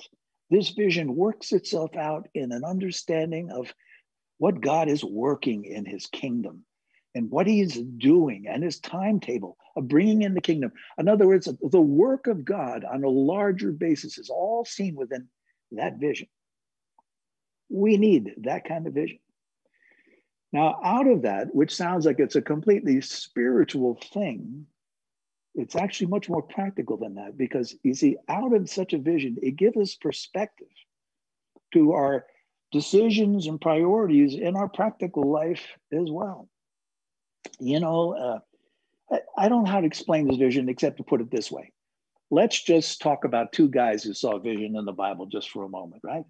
[0.51, 3.73] this vision works itself out in an understanding of
[4.39, 6.65] what God is working in his kingdom
[7.15, 10.73] and what he is doing and his timetable of bringing in the kingdom.
[10.99, 15.29] In other words, the work of God on a larger basis is all seen within
[15.73, 16.29] that vision.
[17.69, 19.19] We need that kind of vision.
[20.53, 24.67] Now, out of that, which sounds like it's a completely spiritual thing,
[25.55, 29.37] it's actually much more practical than that because you see, out of such a vision,
[29.43, 30.69] it gives us perspective
[31.75, 32.25] to our
[32.73, 36.49] decisions and priorities in our practical life as well.
[37.61, 38.15] You know,
[39.11, 41.73] uh, I don't know how to explain this vision except to put it this way.
[42.31, 45.69] Let's just talk about two guys who saw vision in the Bible just for a
[45.69, 46.25] moment, right?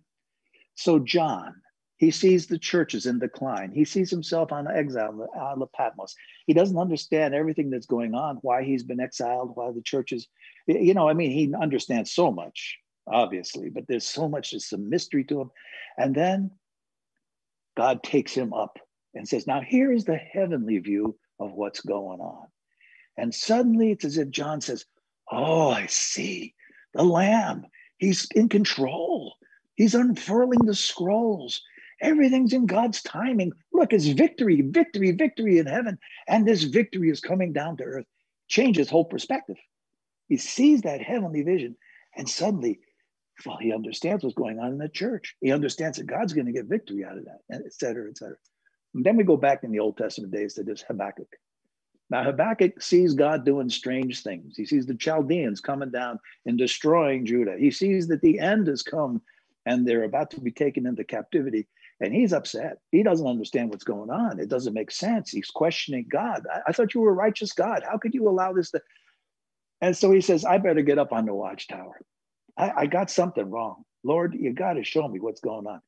[0.77, 1.55] So, John,
[1.97, 3.73] he sees the churches in decline.
[3.73, 6.15] He sees himself on exile on the Patmos.
[6.47, 10.29] He doesn't understand everything that's going on, why he's been exiled, why the churches,
[10.69, 12.79] you know, I mean, he understands so much,
[13.09, 15.51] obviously, but there's so much, there's some mystery to him.
[15.97, 16.53] And then
[17.77, 18.79] God takes him up
[19.15, 22.47] and says, Now here is the heavenly view of what's going on.
[23.17, 24.85] And suddenly it's as if John says,
[25.31, 26.55] Oh, I see
[26.95, 27.67] the Lamb.
[27.99, 29.35] He's in control.
[29.75, 31.61] He's unfurling the scrolls.
[32.01, 33.53] Everything's in God's timing.
[33.73, 35.99] Look, it's victory, victory, victory in heaven.
[36.29, 38.07] And this victory is coming down to earth.
[38.49, 39.57] Changes whole perspective.
[40.29, 41.77] He sees that heavenly vision,
[42.17, 42.81] and suddenly,
[43.47, 45.35] well, he understands what's going on in the church.
[45.41, 48.37] He understands that God's going to get victory out of that, et cetera, et cetera.
[48.95, 51.37] And then we go back in the Old Testament days to this Habakkuk.
[52.11, 54.57] Now, Habakkuk sees God doing strange things.
[54.57, 57.57] He sees the Chaldeans coming down and destroying Judah.
[57.59, 59.21] He sees that the end has come
[59.67, 61.67] and they're about to be taken into captivity.
[62.01, 62.79] And he's upset.
[62.93, 64.39] He doesn't understand what's going on.
[64.39, 65.31] It doesn't make sense.
[65.31, 66.47] He's questioning God.
[66.51, 67.83] I, I thought you were a righteous God.
[67.87, 68.81] How could you allow this to?
[69.81, 72.01] And so he says, I better get up on the watchtower.
[72.57, 73.85] I, I got something wrong.
[74.03, 75.83] Lord, you got to show me what's going on.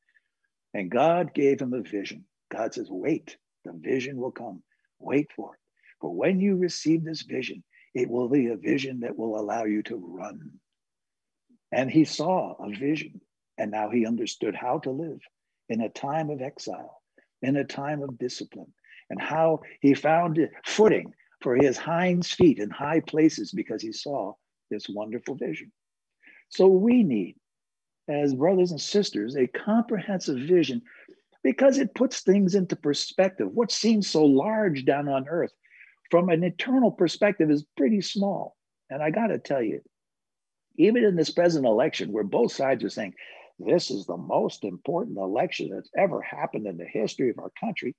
[0.73, 2.25] And God gave him a vision.
[2.51, 4.61] God says, Wait, the vision will come.
[4.99, 5.59] Wait for it.
[6.01, 9.83] For when you receive this vision, it will be a vision that will allow you
[9.83, 10.51] to run.
[11.71, 13.21] And he saw a vision,
[13.57, 15.19] and now he understood how to live
[15.69, 17.01] in a time of exile,
[17.41, 18.73] in a time of discipline,
[19.09, 24.33] and how he found footing for his hinds feet in high places because he saw
[24.69, 25.71] this wonderful vision.
[26.49, 27.35] So we need,
[28.07, 30.81] as brothers and sisters, a comprehensive vision
[31.43, 33.49] because it puts things into perspective.
[33.51, 35.51] What seems so large down on earth
[36.09, 38.55] from an eternal perspective is pretty small.
[38.89, 39.81] And I got to tell you,
[40.77, 43.13] even in this present election, where both sides are saying,
[43.59, 47.95] this is the most important election that's ever happened in the history of our country.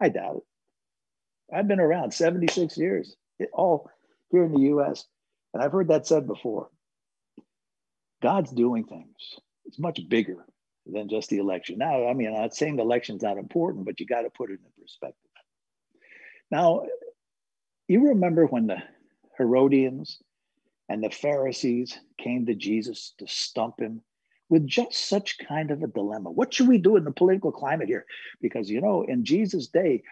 [0.00, 1.54] I doubt it.
[1.54, 3.90] I've been around 76 years, eh, all
[4.30, 5.04] here in the US,
[5.52, 6.68] and I've heard that said before.
[8.22, 9.16] God's doing things.
[9.64, 10.44] It's much bigger
[10.86, 11.78] than just the election.
[11.78, 14.50] Now, I mean, I'm not saying the election's not important, but you got to put
[14.50, 15.30] it in perspective.
[16.50, 16.84] Now,
[17.88, 18.82] you remember when the
[19.36, 20.18] Herodians
[20.88, 24.02] and the Pharisees came to Jesus to stump him
[24.48, 26.30] with just such kind of a dilemma.
[26.30, 28.04] What should we do in the political climate here?
[28.40, 30.02] Because, you know, in Jesus' day,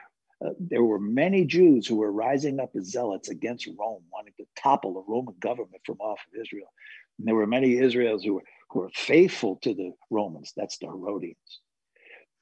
[0.44, 4.46] uh, there were many Jews who were rising up as zealots against Rome, wanting to
[4.56, 6.72] topple the Roman government from off of Israel.
[7.18, 10.52] And there were many Israels who were, who were faithful to the Romans.
[10.56, 11.60] That's the Herodians.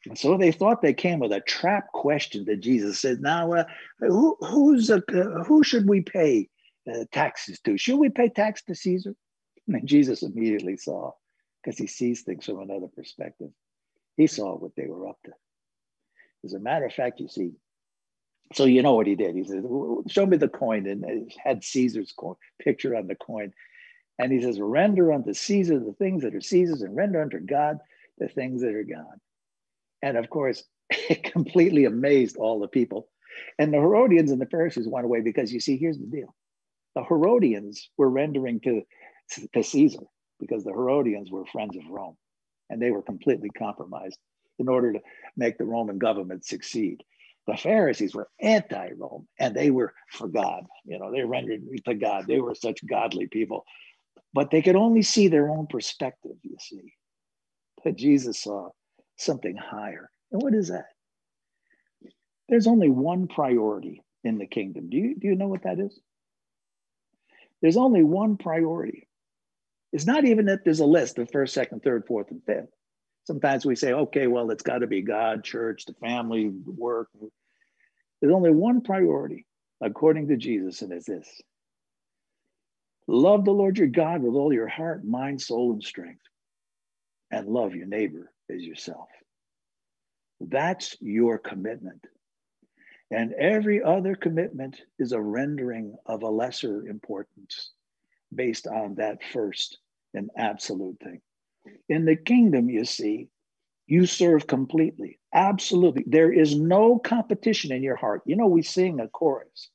[0.07, 3.64] And so they thought they came with a trap question that Jesus said, "Now, uh,
[3.99, 6.49] who, who's a, uh, who should we pay
[6.89, 7.77] uh, taxes to?
[7.77, 9.16] Should we pay tax to Caesar?"
[9.68, 11.12] And Jesus immediately saw
[11.62, 13.51] because he sees things from another perspective.
[14.16, 15.33] He saw what they were up to.
[16.45, 17.53] As a matter of fact, you see,
[18.55, 19.35] so you know what he did.
[19.35, 19.64] He said,
[20.07, 23.53] Show me the coin, and had Caesar's coin, picture on the coin.
[24.19, 27.79] And he says, Render unto Caesar the things that are Caesar's, and render unto God
[28.19, 29.19] the things that are God.
[30.03, 33.09] And of course, it completely amazed all the people.
[33.59, 36.35] And the Herodians and the Pharisees went away because you see, here's the deal
[36.95, 38.83] the Herodians were rendering to,
[39.53, 40.05] to Caesar
[40.41, 42.17] because the Herodians were friends of Rome
[42.71, 44.19] and they were completely compromised
[44.59, 45.01] in order to
[45.37, 47.03] make the Roman government succeed.
[47.47, 50.64] The Pharisees were anti Rome and they were for God.
[50.85, 52.25] You know, they rendered to God.
[52.27, 53.64] They were such godly people,
[54.37, 56.93] but they could only see their own perspective, you see.
[57.82, 58.68] But Jesus saw
[59.16, 60.11] something higher.
[60.30, 60.89] And what is that?
[62.47, 64.91] There's only one priority in the kingdom.
[64.91, 65.99] Do you, do you know what that is?
[67.62, 69.09] There's only one priority.
[69.95, 72.68] It's not even that there's a list of first, second, third, fourth, and fifth.
[73.24, 77.09] Sometimes we say, okay, well, it's got to be God, church, the family, work.
[78.20, 79.47] There's only one priority,
[79.80, 81.26] according to Jesus, and it's this
[83.09, 86.23] Love the Lord your God with all your heart, mind, soul, and strength,
[87.31, 89.09] and love your neighbor as yourself.
[90.41, 92.05] That's your commitment.
[93.11, 97.71] And every other commitment is a rendering of a lesser importance
[98.35, 99.79] based on that first
[100.13, 101.21] and absolute thing.
[101.89, 103.29] In the kingdom, you see,
[103.87, 106.05] you serve completely, absolutely.
[106.09, 108.23] There is no competition in your heart.
[108.27, 109.71] You know, we sing a chorus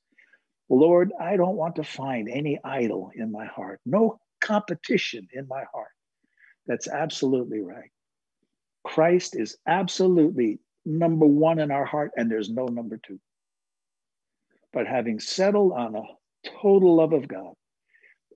[0.72, 5.66] Lord, I don't want to find any idol in my heart, no competition in my
[5.74, 5.92] heart.
[6.66, 7.92] That's absolutely right.
[8.86, 13.20] Christ is absolutely number one in our heart, and there's no number two.
[14.72, 16.04] But having settled on a
[16.62, 17.54] total love of God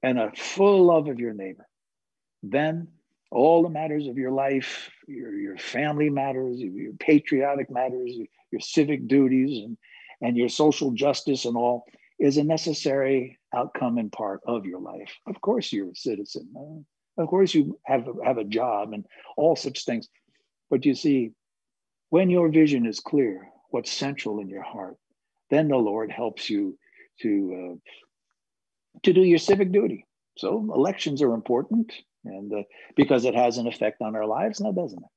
[0.04, 1.66] and a full love of your neighbor,
[2.44, 2.90] then
[3.32, 8.12] all the matters of your life, your, your family matters, your patriotic matters,
[8.52, 9.78] your civic duties, and,
[10.22, 11.86] and your social justice, and all
[12.20, 15.14] is a necessary outcome and part of your life.
[15.28, 16.50] Of course, you're a citizen.
[16.58, 19.06] Uh, of course, you have, have a job and
[19.38, 20.08] all such things.
[20.70, 21.32] But you see,
[22.10, 24.98] when your vision is clear, what's central in your heart,
[25.50, 26.78] then the Lord helps you
[27.22, 30.06] to uh, to do your civic duty.
[30.38, 31.94] So elections are important,
[32.24, 32.64] and uh,
[32.96, 35.10] because it has an effect on our lives, now doesn't it?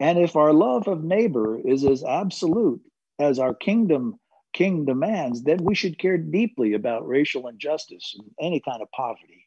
[0.00, 2.80] And if our love of neighbor is as absolute
[3.18, 4.18] as our kingdom
[4.54, 9.46] king demands, then we should care deeply about racial injustice and any kind of poverty.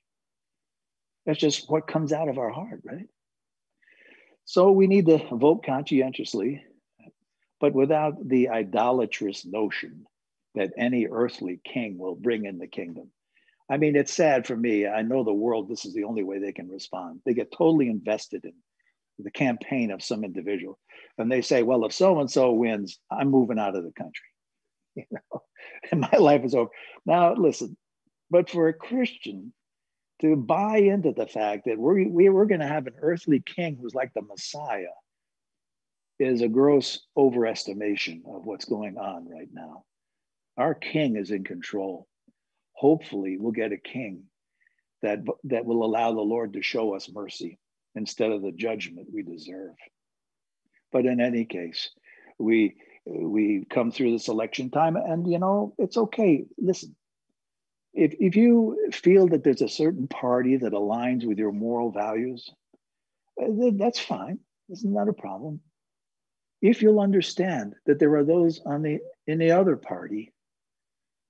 [1.26, 3.08] That's just what comes out of our heart, right?
[4.46, 6.64] So we need to vote conscientiously,
[7.60, 10.06] but without the idolatrous notion
[10.56, 13.12] that any earthly king will bring in the kingdom.
[13.70, 14.88] I mean, it's sad for me.
[14.88, 17.20] I know the world, this is the only way they can respond.
[17.26, 18.54] They get totally invested in
[19.20, 20.80] the campaign of some individual.
[21.18, 24.28] And they say, well, if so and so wins, I'm moving out of the country.
[25.12, 25.42] you know,
[25.92, 26.70] and my life is over.
[27.06, 27.78] Now, listen,
[28.30, 29.54] but for a Christian
[30.22, 33.78] to buy into the fact that we're, we, we're going to have an earthly king
[33.80, 34.86] who's like the Messiah
[36.20, 39.84] is a gross overestimation of what's going on right now.
[40.58, 42.08] Our king is in control.
[42.74, 44.24] Hopefully, we'll get a king
[45.04, 47.60] that, that will allow the Lord to show us mercy
[47.94, 49.76] instead of the judgment we deserve.
[50.92, 51.90] But in any case,
[52.40, 52.76] we
[53.10, 56.46] we come through this election time and you know it's okay.
[56.58, 56.96] Listen
[57.94, 62.52] if, if you feel that there's a certain party that aligns with your moral values
[63.42, 64.40] uh, that's fine.
[64.70, 65.62] It's not a problem.
[66.62, 70.34] If you'll understand that there are those on the in the other party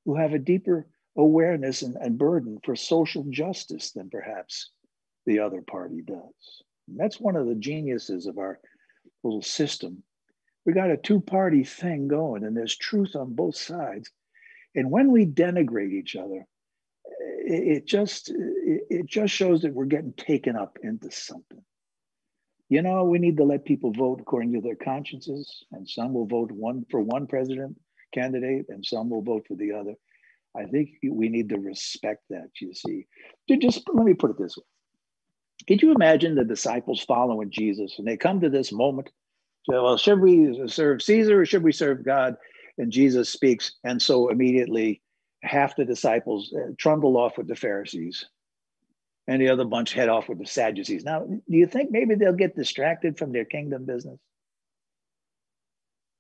[0.05, 4.71] who have a deeper awareness and, and burden for social justice than perhaps
[5.25, 6.63] the other party does.
[6.87, 8.59] And that's one of the geniuses of our
[9.23, 10.03] little system
[10.67, 14.11] we got a two party thing going, and there's truth on both sides.
[14.75, 16.45] And when we denigrate each other,
[17.45, 21.63] it, it just it, it just shows that we're getting taken up into something.
[22.67, 26.27] You know, we need to let people vote according to their consciences, and some will
[26.27, 27.79] vote one for one president
[28.13, 29.93] candidate, and some will vote for the other.
[30.53, 32.49] I think we need to respect that.
[32.59, 33.07] You see,
[33.61, 34.65] just let me put it this way:
[35.65, 39.11] Could you imagine the disciples following Jesus, and they come to this moment
[39.67, 42.37] well, should we serve Caesar or should we serve God?
[42.77, 43.73] And Jesus speaks.
[43.83, 45.01] And so immediately
[45.43, 48.25] half the disciples uh, trundle off with the Pharisees
[49.27, 51.03] and the other bunch head off with the Sadducees.
[51.03, 54.19] Now, do you think maybe they'll get distracted from their kingdom business?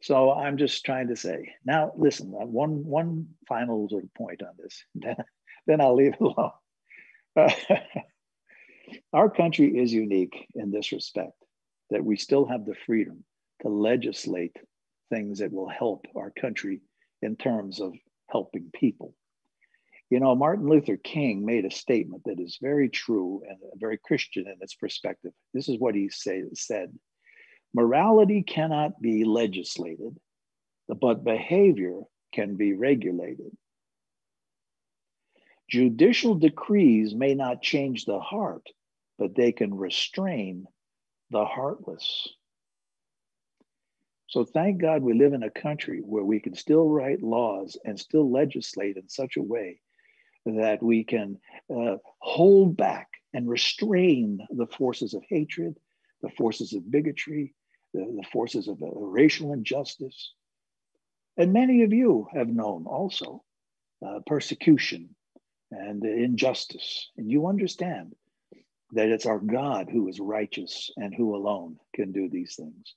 [0.01, 1.53] So I'm just trying to say.
[1.65, 5.15] Now, listen, uh, one, one final sort of point on this, then,
[5.65, 6.51] then I'll leave it alone.
[7.35, 7.51] Uh,
[9.13, 11.33] our country is unique in this respect
[11.89, 13.23] that we still have the freedom
[13.61, 14.55] to legislate
[15.09, 16.81] things that will help our country
[17.21, 17.93] in terms of
[18.29, 19.13] helping people.
[20.09, 24.47] You know, Martin Luther King made a statement that is very true and very Christian
[24.47, 25.31] in its perspective.
[25.53, 26.93] This is what he say, said
[27.73, 30.17] Morality cannot be legislated,
[30.87, 31.99] but behavior
[32.33, 33.51] can be regulated.
[35.69, 38.65] Judicial decrees may not change the heart,
[39.17, 40.65] but they can restrain
[41.29, 42.29] the heartless.
[44.27, 47.97] So thank God we live in a country where we can still write laws and
[47.97, 49.79] still legislate in such a way
[50.45, 51.39] that we can
[51.73, 55.77] uh, hold back and restrain the forces of hatred,
[56.21, 57.53] the forces of bigotry,
[57.93, 60.33] the, the forces of uh, racial injustice.
[61.37, 63.43] And many of you have known also
[64.05, 65.15] uh, persecution
[65.71, 67.11] and injustice.
[67.17, 68.13] And you understand
[68.91, 72.95] that it's our God who is righteous and who alone can do these things.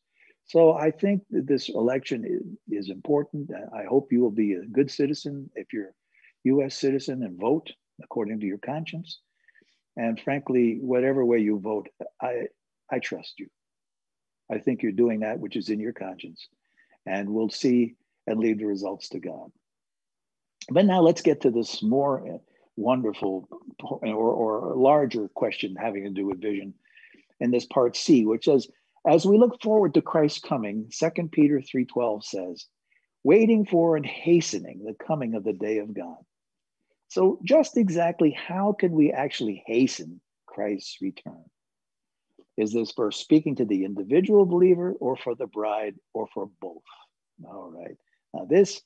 [0.51, 2.43] So I think that this election is,
[2.85, 3.53] is important.
[3.73, 5.95] I hope you will be a good citizen if you're
[6.43, 6.75] U.S.
[6.75, 7.71] citizen and vote.
[8.03, 9.21] according to your conscience.
[9.97, 11.87] And frankly, whatever way you vote,
[12.21, 12.49] I,
[12.91, 13.47] I trust you.
[14.51, 16.49] I think you're doing that which is in your conscience.
[17.07, 17.95] And we'll see
[18.27, 19.53] and leave the results to God.
[20.69, 22.39] But now let's get to this more uh,
[22.75, 23.49] wonderful
[23.85, 26.75] or, or larger question having to do with vision
[27.39, 28.67] in this part C, which says,
[29.07, 32.67] as we look forward to Christ's coming, 2 Peter 3:12 says,
[33.23, 36.17] waiting for and hastening the coming of the day of God.
[37.09, 41.45] So just exactly how can we actually hasten Christ's return?
[42.57, 46.83] Is this verse speaking to the individual believer or for the bride or for both?
[47.45, 47.97] All right.
[48.35, 48.83] Now this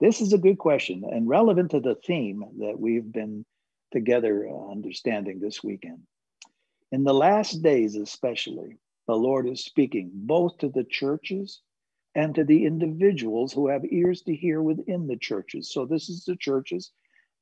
[0.00, 3.44] this is a good question and relevant to the theme that we've been
[3.92, 6.00] together uh, understanding this weekend.
[6.92, 8.78] In the last days, especially,
[9.08, 11.62] the Lord is speaking both to the churches
[12.14, 15.72] and to the individuals who have ears to hear within the churches.
[15.72, 16.92] So, this is the churches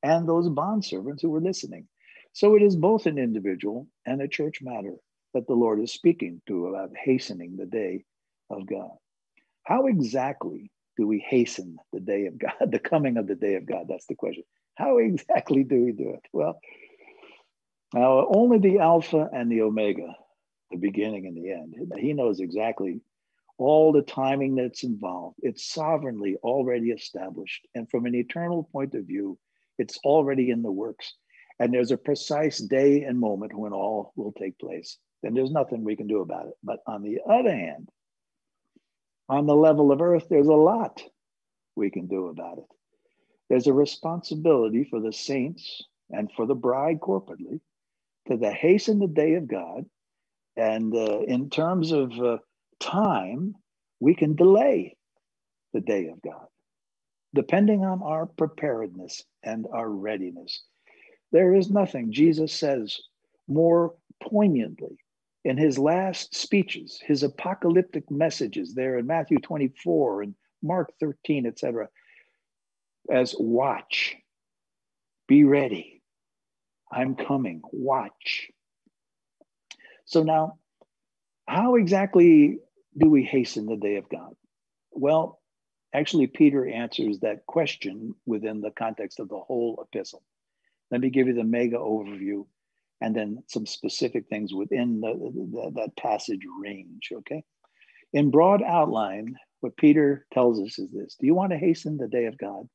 [0.02, 1.88] and those bondservants who were listening.
[2.32, 4.94] So, it is both an individual and a church matter
[5.34, 8.04] that the Lord is speaking to about hastening the day
[8.48, 8.96] of God.
[9.64, 13.66] How exactly do we hasten the day of God, the coming of the day of
[13.66, 13.86] God?
[13.88, 14.44] That's the question.
[14.76, 16.22] How exactly do we do it?
[16.32, 16.60] Well,
[17.92, 20.14] now, only the Alpha and the Omega,
[20.70, 21.74] the beginning and the end.
[21.98, 23.00] He knows exactly
[23.58, 25.36] all the timing that's involved.
[25.42, 27.66] It's sovereignly already established.
[27.74, 29.38] And from an eternal point of view,
[29.78, 31.14] it's already in the works.
[31.58, 34.98] And there's a precise day and moment when all will take place.
[35.22, 36.54] Then there's nothing we can do about it.
[36.62, 37.88] But on the other hand,
[39.28, 41.02] on the level of earth, there's a lot
[41.74, 42.66] we can do about it.
[43.48, 47.60] There's a responsibility for the saints and for the bride corporately
[48.28, 49.86] to the hasten the day of God.
[50.56, 52.38] And uh, in terms of uh,
[52.80, 53.54] time,
[54.00, 54.96] we can delay
[55.72, 56.46] the day of God,
[57.34, 60.62] depending on our preparedness and our readiness.
[61.32, 62.98] There is nothing, Jesus says,
[63.48, 64.98] more poignantly
[65.44, 71.88] in his last speeches, his apocalyptic messages there in Matthew 24 and Mark 13, etc.,
[73.10, 74.16] as watch,
[75.28, 76.02] be ready,
[76.90, 78.48] I'm coming, watch.
[80.06, 80.58] So now,
[81.46, 82.58] how exactly
[82.96, 84.34] do we hasten the day of God?
[84.92, 85.40] Well,
[85.92, 90.22] actually, Peter answers that question within the context of the whole epistle.
[90.90, 92.46] Let me give you the mega overview
[93.00, 97.42] and then some specific things within the, the, that passage range, okay?
[98.12, 102.08] In broad outline, what Peter tells us is this Do you want to hasten the
[102.08, 102.68] day of God?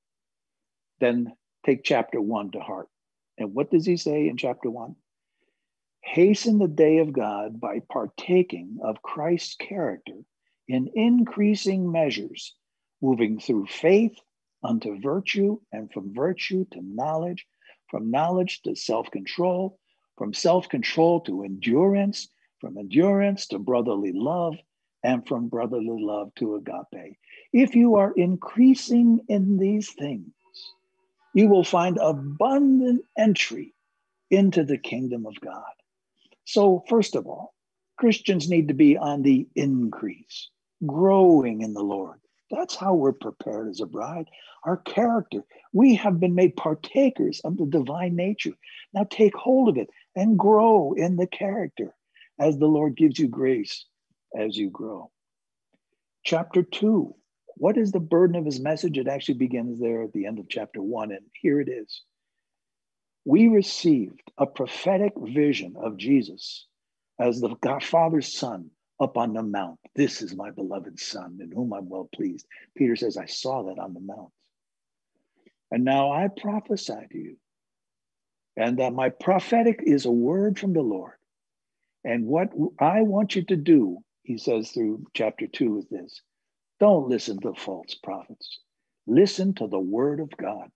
[1.00, 1.32] Then
[1.66, 2.90] take chapter one to heart.
[3.38, 4.96] And what does he say in chapter one?
[6.04, 10.26] Hasten the day of God by partaking of Christ's character
[10.68, 12.56] in increasing measures,
[13.02, 14.20] moving through faith
[14.64, 17.48] unto virtue, and from virtue to knowledge,
[17.90, 19.80] from knowledge to self control,
[20.18, 22.30] from self control to endurance,
[22.60, 24.58] from endurance to brotherly love,
[25.04, 27.18] and from brotherly love to agape.
[27.54, 30.34] If you are increasing in these things,
[31.34, 33.74] you will find abundant entry
[34.30, 35.64] into the kingdom of God.
[36.46, 37.54] So, first of all,
[37.98, 40.50] Christians need to be on the increase,
[40.86, 42.20] growing in the Lord.
[42.50, 44.28] That's how we're prepared as a bride.
[44.66, 48.54] Our character, we have been made partakers of the divine nature.
[48.94, 51.96] Now take hold of it and grow in the character
[52.40, 53.86] as the Lord gives you grace
[54.38, 55.12] as you grow.
[56.24, 57.16] Chapter two
[57.62, 58.98] what is the burden of his message?
[58.98, 62.02] It actually begins there at the end of chapter one, and here it is.
[63.26, 66.66] We received a prophetic vision of Jesus
[67.20, 69.80] as the Father's Son up on the mount.
[69.96, 72.48] This is my beloved Son, in whom I'm well pleased.
[72.76, 74.32] Peter says, I saw that on the mount.
[75.72, 77.38] And now I prophesy to you,
[78.58, 81.14] and that my prophetic is a word from the Lord.
[82.04, 82.50] And what
[82.80, 86.22] I want you to do, he says through chapter two, is this
[86.80, 88.60] don't listen to false prophets.
[89.06, 90.72] Listen to the word of God.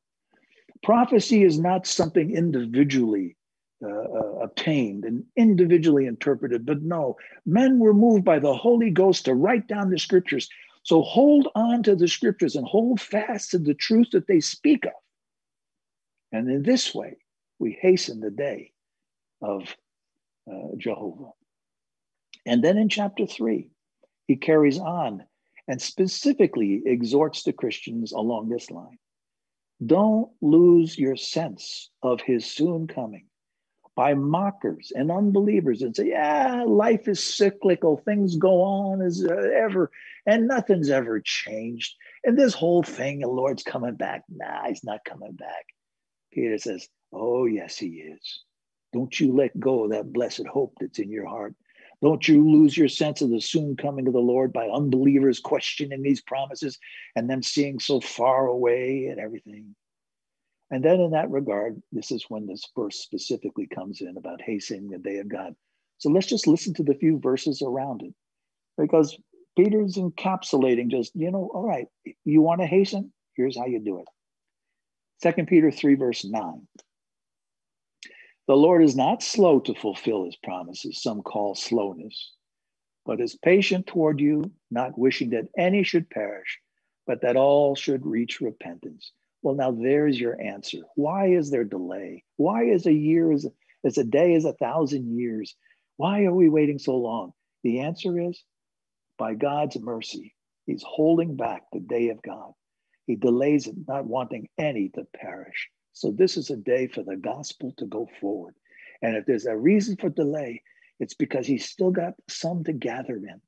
[0.83, 3.35] Prophecy is not something individually
[3.83, 9.25] uh, uh, obtained and individually interpreted, but no, men were moved by the Holy Ghost
[9.25, 10.49] to write down the scriptures.
[10.83, 14.85] So hold on to the scriptures and hold fast to the truth that they speak
[14.85, 14.93] of.
[16.31, 17.17] And in this way,
[17.59, 18.71] we hasten the day
[19.41, 19.63] of
[20.51, 21.31] uh, Jehovah.
[22.45, 23.69] And then in chapter three,
[24.27, 25.23] he carries on
[25.67, 28.97] and specifically exhorts the Christians along this line.
[29.83, 33.25] Don't lose your sense of his soon coming
[33.95, 37.97] by mockers and unbelievers and say, yeah, life is cyclical.
[37.97, 39.89] Things go on as uh, ever,
[40.25, 41.95] and nothing's ever changed.
[42.23, 44.23] And this whole thing, the Lord's coming back.
[44.29, 45.65] Nah, he's not coming back.
[46.33, 48.43] Peter says, Oh, yes, he is.
[48.91, 51.55] Don't you let go of that blessed hope that's in your heart.
[52.01, 56.01] Don't you lose your sense of the soon coming of the Lord by unbelievers questioning
[56.01, 56.77] these promises
[57.15, 59.75] and them seeing so far away and everything.
[60.71, 64.89] And then, in that regard, this is when this verse specifically comes in about hastening
[64.89, 65.55] the day of God.
[65.99, 68.13] So let's just listen to the few verses around it
[68.77, 69.17] because
[69.57, 71.87] Peter's encapsulating just, you know, all right,
[72.25, 73.13] you want to hasten?
[73.35, 74.07] Here's how you do it.
[75.21, 76.67] Second Peter 3, verse 9.
[78.47, 82.33] The Lord is not slow to fulfill his promises, some call slowness,
[83.03, 86.59] but is patient toward you, not wishing that any should perish,
[87.07, 89.11] but that all should reach repentance.
[89.41, 90.79] Well, now there's your answer.
[90.95, 92.23] Why is there delay?
[92.37, 93.47] Why is a year as,
[93.83, 95.55] as a day as a thousand years?
[95.97, 97.33] Why are we waiting so long?
[97.63, 98.43] The answer is
[99.17, 100.35] by God's mercy,
[100.67, 102.53] He's holding back the day of God.
[103.07, 105.69] He delays it, not wanting any to perish.
[105.95, 108.53] So this is a day for the gospel to go forward.
[109.01, 110.61] And if there's a reason for delay,
[110.99, 113.39] it's because He's still got some to gather in.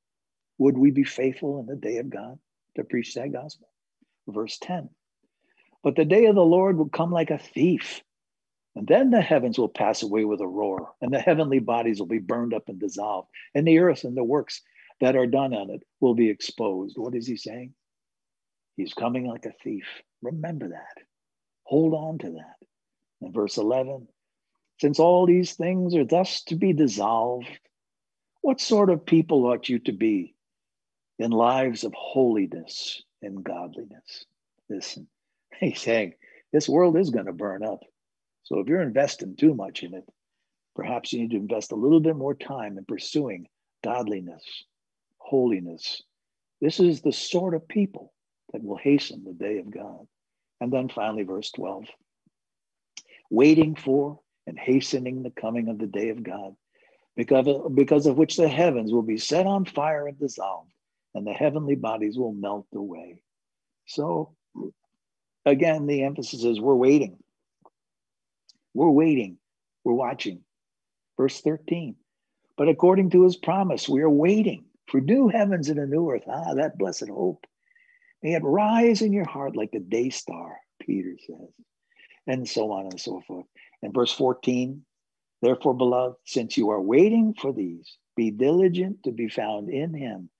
[0.56, 2.38] Would we be faithful in the day of God
[2.76, 3.68] to preach that gospel?
[4.26, 4.88] Verse 10.
[5.84, 8.02] But the day of the Lord will come like a thief.
[8.74, 12.06] And then the heavens will pass away with a roar, and the heavenly bodies will
[12.06, 14.62] be burned up and dissolved, and the earth and the works
[15.02, 16.96] that are done on it will be exposed.
[16.96, 17.74] What is he saying?
[18.76, 19.84] He's coming like a thief.
[20.22, 21.07] Remember that.
[21.68, 22.56] Hold on to that.
[23.20, 24.08] In verse 11,
[24.80, 27.46] since all these things are thus to be dissolved,
[28.40, 30.34] what sort of people ought you to be
[31.18, 34.24] in lives of holiness and godliness?
[34.70, 35.08] Listen,
[35.60, 36.14] he's saying
[36.54, 37.80] this world is going to burn up.
[38.44, 40.08] So if you're investing too much in it,
[40.74, 43.46] perhaps you need to invest a little bit more time in pursuing
[43.84, 44.64] godliness,
[45.18, 46.02] holiness.
[46.62, 48.14] This is the sort of people
[48.54, 50.06] that will hasten the day of God.
[50.60, 51.84] And then finally, verse 12
[53.30, 56.54] waiting for and hastening the coming of the day of God,
[57.16, 60.72] because of, because of which the heavens will be set on fire and dissolved,
[61.14, 63.20] and the heavenly bodies will melt away.
[63.86, 64.34] So,
[65.44, 67.18] again, the emphasis is we're waiting.
[68.72, 69.38] We're waiting.
[69.84, 70.40] We're watching.
[71.16, 71.96] Verse 13.
[72.56, 76.24] But according to his promise, we are waiting for new heavens and a new earth.
[76.26, 77.46] Ah, that blessed hope.
[78.22, 81.52] May it rise in your heart like a day star, Peter says,
[82.26, 83.46] and so on and so forth.
[83.82, 84.84] And verse 14,
[85.40, 90.30] therefore, beloved, since you are waiting for these, be diligent to be found in him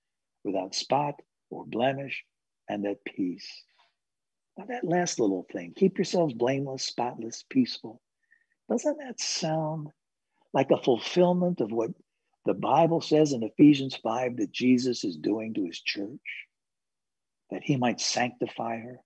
[0.43, 1.15] without spot
[1.49, 2.25] or blemish
[2.67, 3.47] and at peace.
[4.57, 8.01] Now, that last little thing, keep yourselves blameless, spotless, peaceful.
[8.69, 9.87] Doesn't that sound
[10.53, 11.91] like a fulfillment of what
[12.45, 16.19] the Bible says in Ephesians 5 that Jesus is doing to his church?
[17.51, 18.99] That he might sanctify her,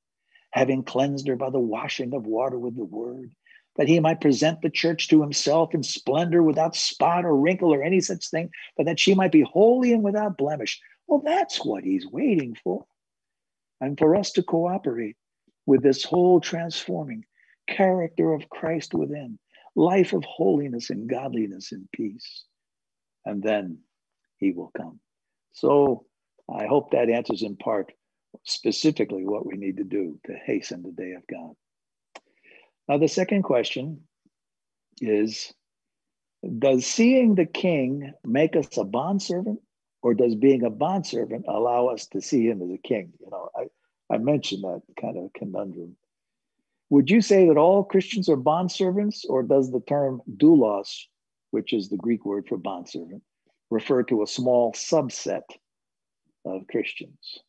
[0.51, 3.31] having cleansed her by the washing of water with the word,
[3.77, 7.83] that he might present the church to himself in splendor without spot or wrinkle or
[7.83, 10.79] any such thing, but that she might be holy and without blemish.
[11.07, 12.85] Well, that's what he's waiting for.
[13.81, 15.17] And for us to cooperate
[15.65, 17.25] with this whole transforming
[17.67, 19.39] character of Christ within
[19.75, 22.45] life of holiness and godliness and peace.
[23.25, 23.79] And then
[24.37, 24.99] he will come.
[25.53, 26.05] So
[26.53, 27.91] I hope that answers in part
[28.43, 31.55] specifically what we need to do to hasten the day of God.
[32.87, 34.01] Now, the second question
[34.99, 35.53] is
[36.59, 39.59] Does seeing the king make us a bondservant,
[40.01, 43.13] or does being a bondservant allow us to see him as a king?
[43.19, 43.67] You know, I,
[44.13, 45.95] I mentioned that kind of conundrum.
[46.89, 51.05] Would you say that all Christians are bondservants, or does the term doulos,
[51.51, 53.23] which is the Greek word for bondservant,
[53.71, 55.41] refer to a small subset
[56.45, 57.39] of Christians?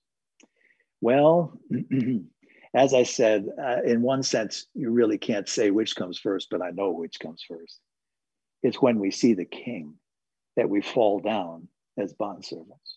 [1.05, 1.61] Well,
[2.75, 6.63] as I said, uh, in one sense, you really can't say which comes first, but
[6.63, 7.79] I know which comes first.
[8.63, 9.97] It's when we see the king
[10.57, 11.69] that we fall down
[11.99, 12.97] as bondservants.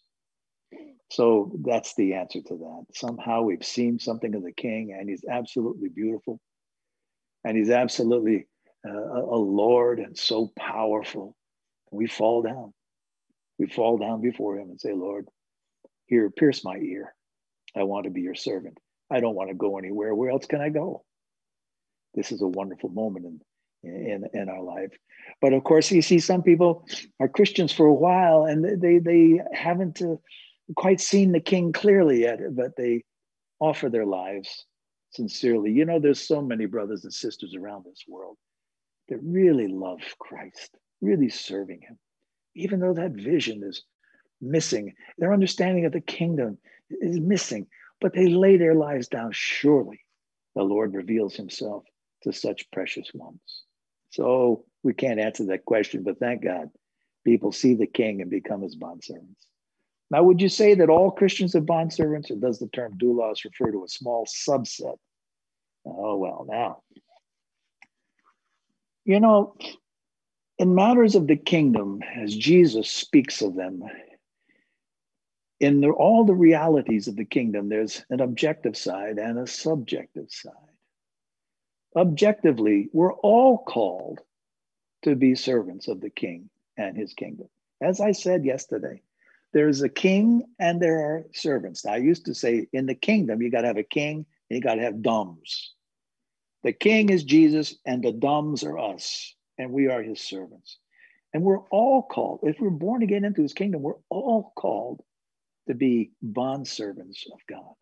[1.11, 2.85] So that's the answer to that.
[2.93, 6.39] Somehow we've seen something of the king, and he's absolutely beautiful.
[7.43, 8.47] And he's absolutely
[8.87, 11.35] uh, a Lord and so powerful.
[11.91, 12.73] We fall down.
[13.59, 15.27] We fall down before him and say, Lord,
[16.05, 17.13] here, pierce my ear.
[17.75, 18.77] I want to be your servant.
[19.11, 20.13] I don't want to go anywhere.
[20.13, 21.03] Where else can I go?
[22.13, 23.25] This is a wonderful moment
[23.83, 24.91] in, in, in our life.
[25.41, 26.85] But of course, you see some people
[27.19, 30.15] are Christians for a while and they, they haven't uh,
[30.75, 33.03] quite seen the king clearly yet, but they
[33.59, 34.65] offer their lives
[35.11, 35.71] sincerely.
[35.71, 38.37] You know, there's so many brothers and sisters around this world
[39.09, 41.97] that really love Christ, really serving him,
[42.55, 43.83] even though that vision is
[44.41, 44.93] missing.
[45.17, 46.57] Their understanding of the kingdom
[46.89, 47.67] is missing,
[48.01, 49.31] but they lay their lives down.
[49.31, 49.99] Surely
[50.55, 51.83] the Lord reveals himself
[52.23, 53.39] to such precious ones.
[54.09, 56.69] So we can't answer that question, but thank God
[57.25, 59.45] people see the king and become his bondservants.
[60.09, 63.71] Now, would you say that all Christians are bondservants, or does the term doulos refer
[63.71, 64.95] to a small subset?
[65.85, 66.81] Oh, well, now,
[69.03, 69.55] you know,
[70.57, 73.83] in matters of the kingdom, as Jesus speaks of them,
[75.59, 80.29] in the, all the realities of the kingdom, there's an objective side and a subjective
[80.29, 80.53] side.
[81.95, 84.19] Objectively, we're all called
[85.03, 87.47] to be servants of the king and his kingdom.
[87.81, 89.01] As I said yesterday,
[89.53, 91.85] there's a king and there are servants.
[91.85, 94.57] Now, I used to say in the kingdom, you got to have a king and
[94.57, 95.73] you got to have dumbs.
[96.63, 100.77] The king is Jesus and the dumbs are us, and we are his servants.
[101.33, 105.01] And we're all called, if we're born again into his kingdom, we're all called
[105.67, 107.75] to be bond servants of God.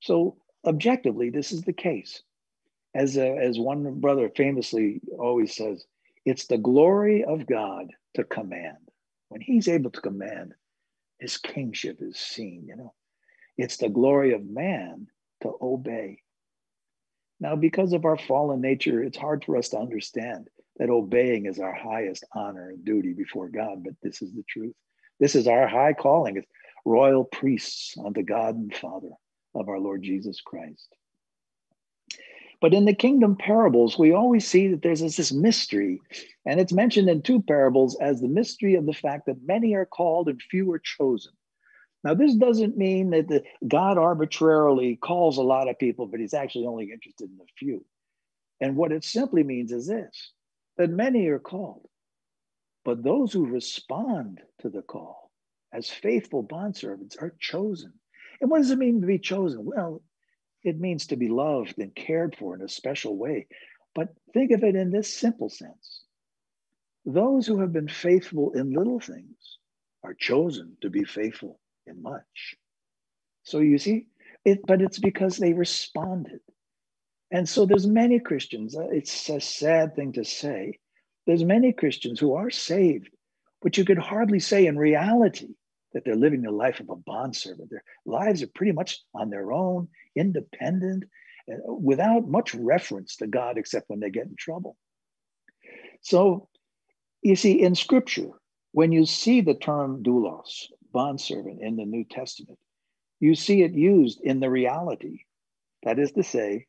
[0.00, 2.22] So, objectively, this is the case.
[2.94, 5.84] As, a, as one brother famously always says,
[6.24, 8.76] it's the glory of God to command.
[9.28, 10.54] When he's able to command,
[11.18, 12.94] his kingship is seen, you know.
[13.56, 15.08] It's the glory of man
[15.42, 16.22] to obey.
[17.40, 20.48] Now, because of our fallen nature, it's hard for us to understand
[20.78, 24.74] that obeying is our highest honor and duty before God, but this is the truth.
[25.20, 26.44] This is our high calling as
[26.84, 29.10] royal priests unto God and Father
[29.54, 30.88] of our Lord Jesus Christ.
[32.60, 36.00] But in the kingdom parables, we always see that there's this mystery,
[36.44, 39.86] and it's mentioned in two parables as the mystery of the fact that many are
[39.86, 41.32] called and few are chosen.
[42.02, 46.34] Now, this doesn't mean that the, God arbitrarily calls a lot of people, but he's
[46.34, 47.84] actually only interested in a few.
[48.60, 50.32] And what it simply means is this
[50.78, 51.88] that many are called,
[52.84, 55.27] but those who respond to the call
[55.72, 57.92] as faithful bondservants are chosen.
[58.40, 59.64] And what does it mean to be chosen?
[59.64, 60.02] Well,
[60.62, 63.46] it means to be loved and cared for in a special way.
[63.94, 66.04] But think of it in this simple sense
[67.04, 69.58] those who have been faithful in little things
[70.04, 72.54] are chosen to be faithful in much.
[73.44, 74.08] So you see,
[74.44, 76.40] it, but it's because they responded.
[77.30, 80.78] And so there's many Christians, uh, it's a sad thing to say,
[81.26, 83.08] there's many Christians who are saved,
[83.62, 85.48] but you could hardly say in reality
[85.92, 87.70] that they're living the life of a bondservant.
[87.70, 91.04] Their lives are pretty much on their own, independent,
[91.66, 94.76] without much reference to God except when they get in trouble.
[96.02, 96.48] So,
[97.22, 98.30] you see, in scripture,
[98.72, 102.58] when you see the term doulos, bondservant, in the New Testament,
[103.18, 105.20] you see it used in the reality.
[105.82, 106.66] That is to say,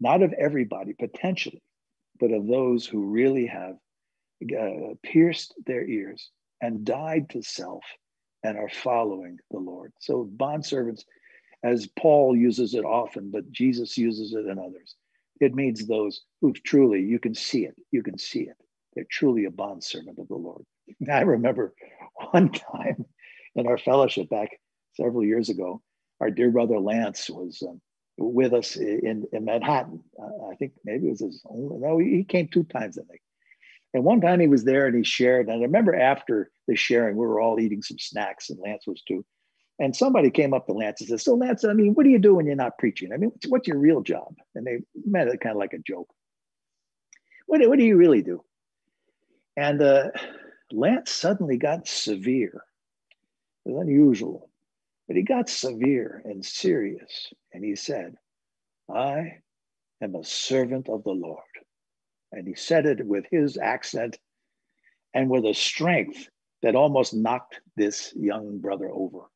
[0.00, 1.62] not of everybody, potentially,
[2.18, 3.76] but of those who really have
[4.42, 6.30] uh, pierced their ears
[6.60, 7.84] and died to self
[8.42, 9.92] and are following the Lord.
[10.00, 11.04] So, bondservants,
[11.62, 14.94] as Paul uses it often, but Jesus uses it in others,
[15.40, 18.56] it means those who truly, you can see it, you can see it.
[18.94, 20.64] They're truly a bondservant of the Lord.
[21.10, 21.74] I remember
[22.30, 23.04] one time
[23.54, 24.50] in our fellowship back
[24.94, 25.82] several years ago,
[26.20, 27.80] our dear brother Lance was um,
[28.18, 30.02] with us in, in Manhattan.
[30.18, 33.20] Uh, I think maybe it was his only, no, he came two times, I think.
[33.92, 35.48] And one time he was there and he shared.
[35.48, 39.02] And I remember after the sharing, we were all eating some snacks, and Lance was
[39.02, 39.24] too.
[39.80, 42.18] And somebody came up to Lance and said, So, Lance, I mean, what do you
[42.18, 43.12] do when you're not preaching?
[43.12, 44.34] I mean, what's, your real job?
[44.54, 46.08] And they meant it kind of like a joke.
[47.46, 48.44] What, what do you really do?
[49.56, 50.10] And uh,
[50.70, 52.62] Lance suddenly got severe.
[53.64, 54.50] It was unusual,
[55.08, 57.32] but he got severe and serious.
[57.52, 58.16] And he said,
[58.94, 59.38] I
[60.02, 61.40] am a servant of the Lord.
[62.32, 64.18] And he said it with his accent
[65.14, 66.28] and with a strength
[66.62, 69.30] that almost knocked this young brother over.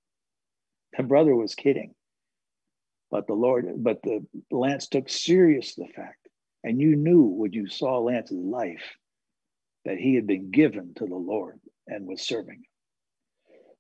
[0.97, 1.95] The brother was kidding,
[3.11, 6.29] but the Lord, but the Lance took serious the fact,
[6.63, 8.97] and you knew when you saw Lance's life
[9.85, 12.63] that he had been given to the Lord and was serving.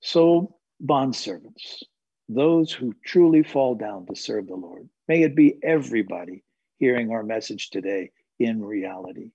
[0.01, 1.82] So, bond servants,
[2.28, 6.43] those who truly fall down to serve the Lord, may it be everybody
[6.78, 9.32] hearing our message today in reality.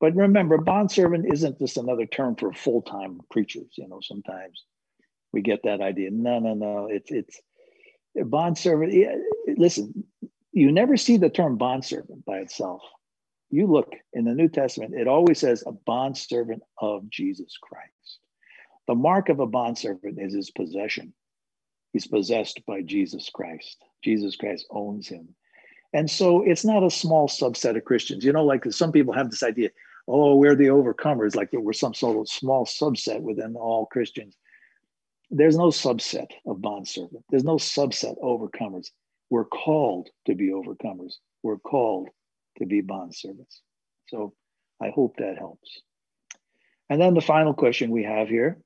[0.00, 3.72] But remember, bondservant isn't just another term for full-time preachers.
[3.76, 4.64] You know, sometimes
[5.32, 6.10] we get that idea.
[6.10, 6.88] No, no, no.
[6.90, 7.40] It's it's
[8.14, 8.92] bondservant.
[9.56, 10.04] Listen,
[10.52, 12.82] you never see the term bondservant by itself.
[13.50, 18.20] You look in the New Testament; it always says a bondservant of Jesus Christ.
[18.86, 21.14] The mark of a bondservant is his possession.
[21.92, 23.82] He's possessed by Jesus Christ.
[24.04, 25.34] Jesus Christ owns him.
[25.96, 28.22] And so it's not a small subset of Christians.
[28.22, 29.70] You know, like some people have this idea,
[30.06, 34.36] oh, we're the overcomers, like we're some sort of small subset within all Christians.
[35.30, 37.24] There's no subset of bondservant.
[37.30, 38.90] There's no subset overcomers.
[39.30, 41.14] We're called to be overcomers.
[41.42, 42.10] We're called
[42.58, 43.60] to be bondservants.
[44.08, 44.34] So
[44.82, 45.80] I hope that helps.
[46.90, 48.58] And then the final question we have here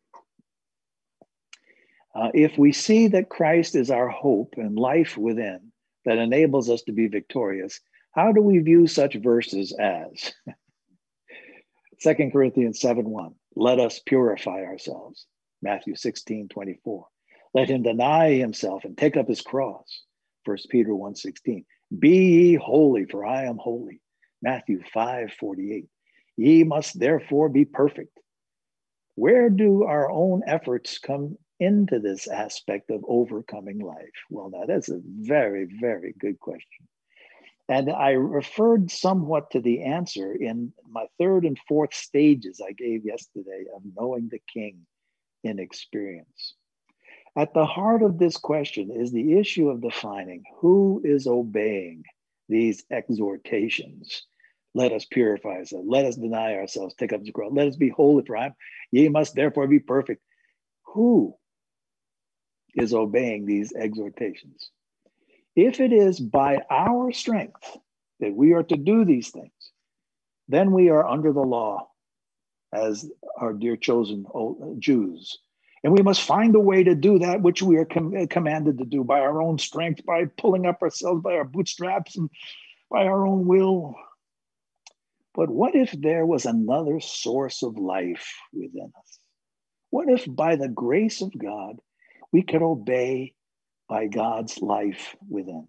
[2.13, 5.71] uh, if we see that Christ is our hope and life within
[6.05, 7.81] that enables us to be victorious,
[8.13, 10.33] how do we view such verses as
[12.03, 15.27] 2 Corinthians 7 1, let us purify ourselves.
[15.63, 17.07] Matthew 16 24,
[17.53, 20.05] let him deny himself and take up his cross.
[20.47, 21.65] 1 Peter 1 16,
[21.99, 24.01] be ye holy, for I am holy.
[24.43, 25.87] Matthew 5 48,
[26.37, 28.19] ye must therefore be perfect.
[29.17, 34.25] Where do our own efforts come into this aspect of overcoming life?
[34.31, 36.89] Well, now that's a very, very good question.
[37.69, 43.05] And I referred somewhat to the answer in my third and fourth stages I gave
[43.05, 44.87] yesterday of knowing the King
[45.45, 46.55] in experience.
[47.37, 52.03] At the heart of this question is the issue of defining who is obeying
[52.49, 54.25] these exhortations.
[54.75, 55.87] Let us purify ourselves.
[55.89, 56.95] Let us deny ourselves.
[56.95, 57.53] Take up the cross.
[57.53, 58.53] Let us be holy for I
[58.91, 60.23] Ye must therefore be perfect.
[60.95, 61.37] Who
[62.75, 64.71] is obeying these exhortations.
[65.57, 67.77] If it is by our strength
[68.21, 69.73] that we are to do these things,
[70.49, 71.89] then we are under the law
[72.73, 74.27] as our dear chosen
[74.79, 75.39] Jews.
[75.83, 78.85] And we must find a way to do that which we are com- commanded to
[78.85, 82.29] do by our own strength, by pulling up ourselves by our bootstraps and
[82.91, 83.95] by our own will.
[85.35, 89.19] But what if there was another source of life within us?
[89.91, 91.81] What if by the grace of God,
[92.33, 93.35] we can obey
[93.89, 95.67] by God's life within.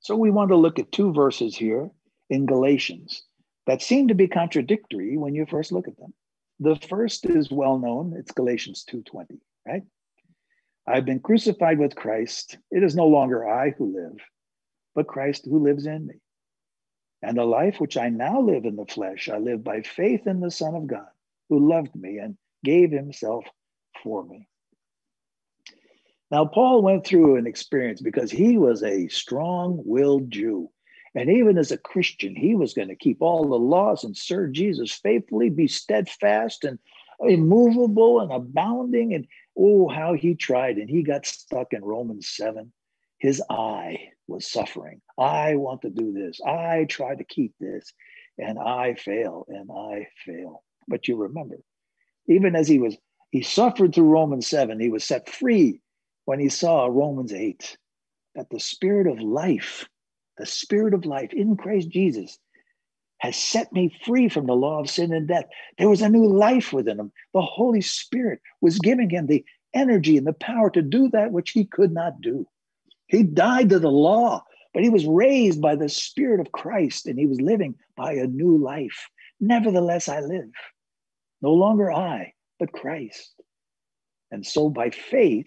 [0.00, 1.90] So we want to look at two verses here
[2.30, 3.24] in Galatians
[3.66, 6.12] that seem to be contradictory when you first look at them.
[6.60, 9.82] The first is well known, it's Galatians 2:20, right?
[10.86, 12.58] I've been crucified with Christ.
[12.70, 14.18] It is no longer I who live,
[14.94, 16.20] but Christ who lives in me.
[17.22, 20.40] And the life which I now live in the flesh, I live by faith in
[20.40, 21.08] the Son of God,
[21.48, 23.46] who loved me and gave himself
[24.02, 24.46] for me.
[26.34, 30.68] Now, Paul went through an experience because he was a strong willed Jew.
[31.14, 34.50] And even as a Christian, he was going to keep all the laws and serve
[34.50, 36.80] Jesus faithfully, be steadfast and
[37.20, 39.14] immovable and abounding.
[39.14, 40.78] And oh, how he tried.
[40.78, 42.72] And he got stuck in Romans 7.
[43.18, 45.02] His eye was suffering.
[45.16, 46.40] I want to do this.
[46.44, 47.92] I try to keep this.
[48.38, 50.64] And I fail and I fail.
[50.88, 51.58] But you remember,
[52.26, 52.96] even as he was,
[53.30, 55.80] he suffered through Romans 7, he was set free
[56.24, 57.76] when he saw Romans 8
[58.34, 59.88] that the spirit of life,
[60.38, 62.38] the spirit of life in Christ Jesus,
[63.18, 65.46] has set me free from the law of sin and death.
[65.78, 67.12] There was a new life within him.
[67.32, 71.50] The Holy Spirit was giving him the energy and the power to do that which
[71.50, 72.46] he could not do.
[73.06, 77.18] He died to the law, but he was raised by the Spirit of Christ and
[77.18, 79.08] he was living by a new life.
[79.40, 80.50] Nevertheless, I live.
[81.40, 83.34] No longer I, but Christ.
[84.30, 85.46] And so by faith,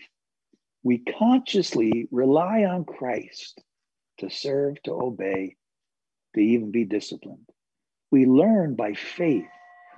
[0.88, 3.62] we consciously rely on Christ
[4.20, 5.58] to serve, to obey,
[6.34, 7.50] to even be disciplined.
[8.10, 9.50] We learn by faith.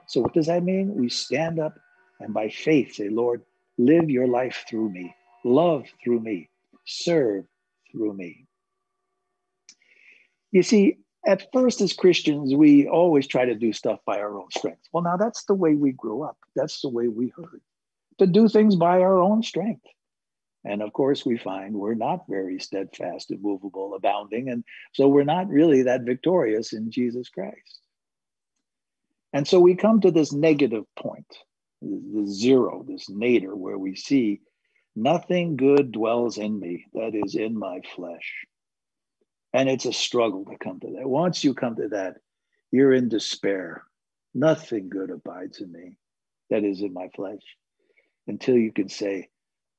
[0.08, 0.96] So, what does that mean?
[0.96, 1.76] We stand up
[2.20, 3.44] and by faith say, Lord,
[3.78, 5.14] live your life through me,
[5.46, 6.50] love through me,
[6.88, 7.46] serve
[7.92, 8.48] through me.
[10.52, 10.98] You see,
[11.28, 14.88] at first, as Christians, we always try to do stuff by our own strength.
[14.92, 17.62] Well, now that's the way we grew up, that's the way we heard
[18.18, 19.86] to do things by our own strength.
[20.70, 24.50] And of course, we find we're not very steadfast, immovable, abounding.
[24.50, 24.64] And
[24.94, 27.80] so we're not really that victorious in Jesus Christ.
[29.34, 31.26] And so we come to this negative point,
[31.82, 34.42] the zero, this nadir, where we see
[34.96, 38.46] nothing good dwells in me, that is in my flesh.
[39.54, 41.10] And it's a struggle to come to that.
[41.10, 42.18] Once you come to that,
[42.70, 43.86] you're in despair.
[44.36, 45.98] Nothing good abides in me,
[46.52, 47.42] that is in my flesh,
[48.28, 49.30] until you can say,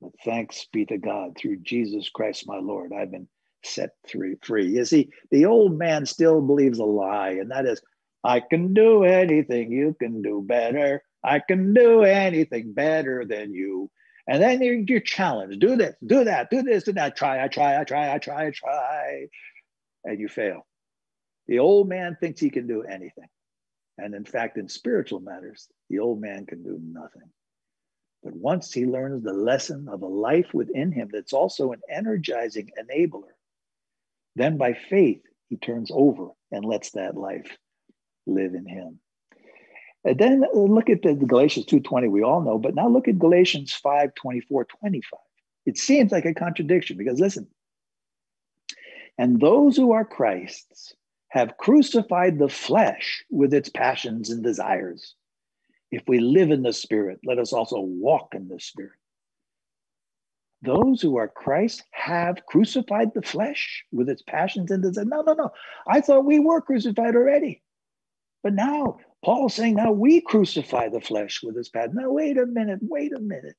[0.01, 3.27] but thanks be to God through Jesus Christ, my Lord, I've been
[3.63, 4.67] set free.
[4.67, 7.81] You see, the old man still believes a lie, and that is,
[8.23, 11.03] I can do anything you can do better.
[11.23, 13.89] I can do anything better than you.
[14.27, 17.15] And then you're, you're challenged do this, do that, do this, and that.
[17.15, 19.27] Try, I try, I try, I try, I try.
[20.03, 20.65] And you fail.
[21.47, 23.27] The old man thinks he can do anything.
[23.97, 27.29] And in fact, in spiritual matters, the old man can do nothing.
[28.23, 32.69] But once he learns the lesson of a life within him that's also an energizing
[32.79, 33.31] enabler,
[34.35, 37.57] then by faith, he turns over and lets that life
[38.25, 38.99] live in him.
[40.03, 43.73] And then look at the, Galatians 2.20, we all know, but now look at Galatians
[43.73, 45.19] 5, 24, 25.
[45.65, 47.47] It seems like a contradiction because listen,
[49.17, 50.95] and those who are Christ's
[51.29, 55.15] have crucified the flesh with its passions and desires.
[55.91, 58.93] If we live in the Spirit, let us also walk in the Spirit.
[60.61, 65.07] Those who are Christ have crucified the flesh with its passions and desires.
[65.07, 65.51] No, no, no.
[65.87, 67.63] I thought we were crucified already.
[68.43, 71.95] But now, Paul's saying, now we crucify the flesh with its passions.
[71.95, 73.55] Now, wait a minute, wait a minute.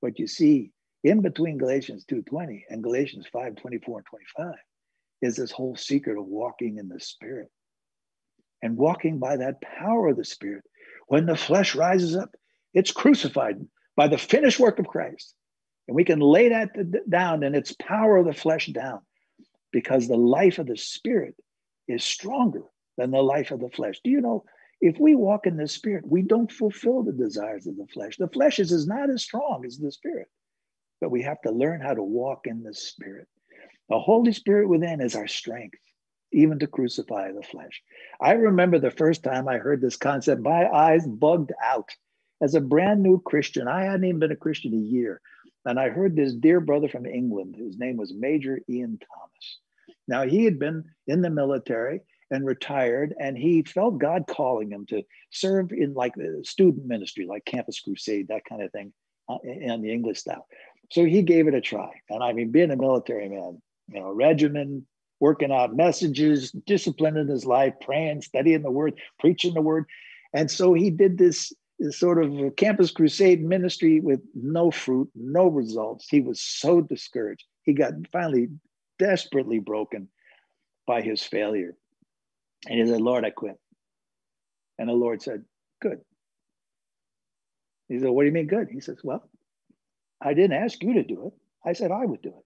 [0.00, 0.72] What you see
[1.04, 4.54] in between Galatians 2.20 and Galatians 5, 24 and 25
[5.20, 7.50] is this whole secret of walking in the Spirit
[8.62, 10.64] and walking by that power of the Spirit.
[11.12, 12.34] When the flesh rises up,
[12.72, 13.56] it's crucified
[13.96, 15.34] by the finished work of Christ.
[15.86, 16.70] And we can lay that
[17.10, 19.00] down and its power of the flesh down
[19.72, 21.34] because the life of the Spirit
[21.86, 22.62] is stronger
[22.96, 24.00] than the life of the flesh.
[24.02, 24.46] Do you know?
[24.80, 28.16] If we walk in the Spirit, we don't fulfill the desires of the flesh.
[28.16, 30.28] The flesh is, is not as strong as the Spirit,
[30.98, 33.28] but we have to learn how to walk in the Spirit.
[33.90, 35.78] The Holy Spirit within is our strength,
[36.32, 37.82] even to crucify the flesh.
[38.20, 41.90] I remember the first time I heard this concept, my eyes bugged out.
[42.40, 45.20] As a brand new Christian, I hadn't even been a Christian a year.
[45.64, 49.58] And I heard this dear brother from England, whose name was Major Ian Thomas.
[50.08, 52.00] Now, he had been in the military
[52.30, 57.44] and retired, and he felt God calling him to serve in like student ministry, like
[57.44, 58.92] Campus Crusade, that kind of thing,
[59.28, 60.48] uh, in the English style.
[60.90, 61.90] So he gave it a try.
[62.10, 64.86] And I mean, being a military man, you know, regimen,
[65.22, 69.84] working out messages, discipline in his life, praying, studying the word, preaching the word.
[70.34, 71.52] And so he did this
[71.90, 76.08] sort of campus crusade ministry with no fruit, no results.
[76.10, 77.44] He was so discouraged.
[77.62, 78.48] He got finally
[78.98, 80.08] desperately broken
[80.88, 81.76] by his failure.
[82.68, 83.60] And he said, Lord, I quit.
[84.76, 85.44] And the Lord said,
[85.80, 86.00] Good.
[87.88, 88.70] He said, What do you mean good?
[88.72, 89.22] He says, Well,
[90.20, 91.32] I didn't ask you to do it.
[91.64, 92.44] I said I would do it.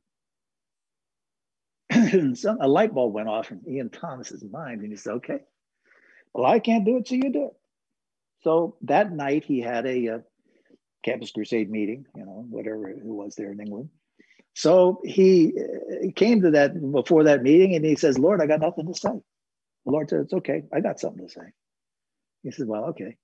[2.34, 5.40] some, a light bulb went off in Ian Thomas's mind, and he said, "Okay,
[6.34, 7.56] well, I can't do it, so you do it."
[8.42, 10.18] So that night, he had a, a uh,
[11.04, 13.90] Campus Crusade meeting, you know, whatever it was there in England.
[14.54, 15.54] So he,
[16.02, 18.94] he came to that before that meeting, and he says, "Lord, I got nothing to
[18.94, 19.10] say."
[19.86, 21.46] The Lord said, "It's okay, I got something to say."
[22.44, 23.16] He says, "Well, okay."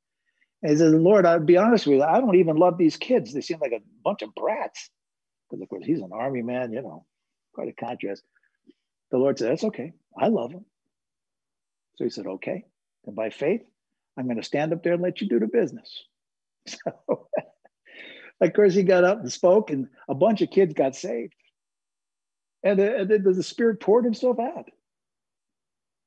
[0.63, 3.35] And he says, Lord, I'll be honest with you, I don't even love these kids.
[3.35, 4.91] They seem like a bunch of brats.
[5.51, 7.07] Because, of course, he's an army man, you know,
[7.55, 8.23] quite a contrast.
[9.13, 9.93] The Lord said, That's okay.
[10.19, 10.65] I love him.
[11.97, 12.65] So he said, Okay.
[13.07, 13.63] And by faith,
[14.19, 16.05] I'm going to stand up there and let you do the business.
[16.85, 17.29] So,
[18.41, 21.35] of course, he got up and spoke, and a bunch of kids got saved.
[22.63, 24.69] And the, the, Spirit poured himself out.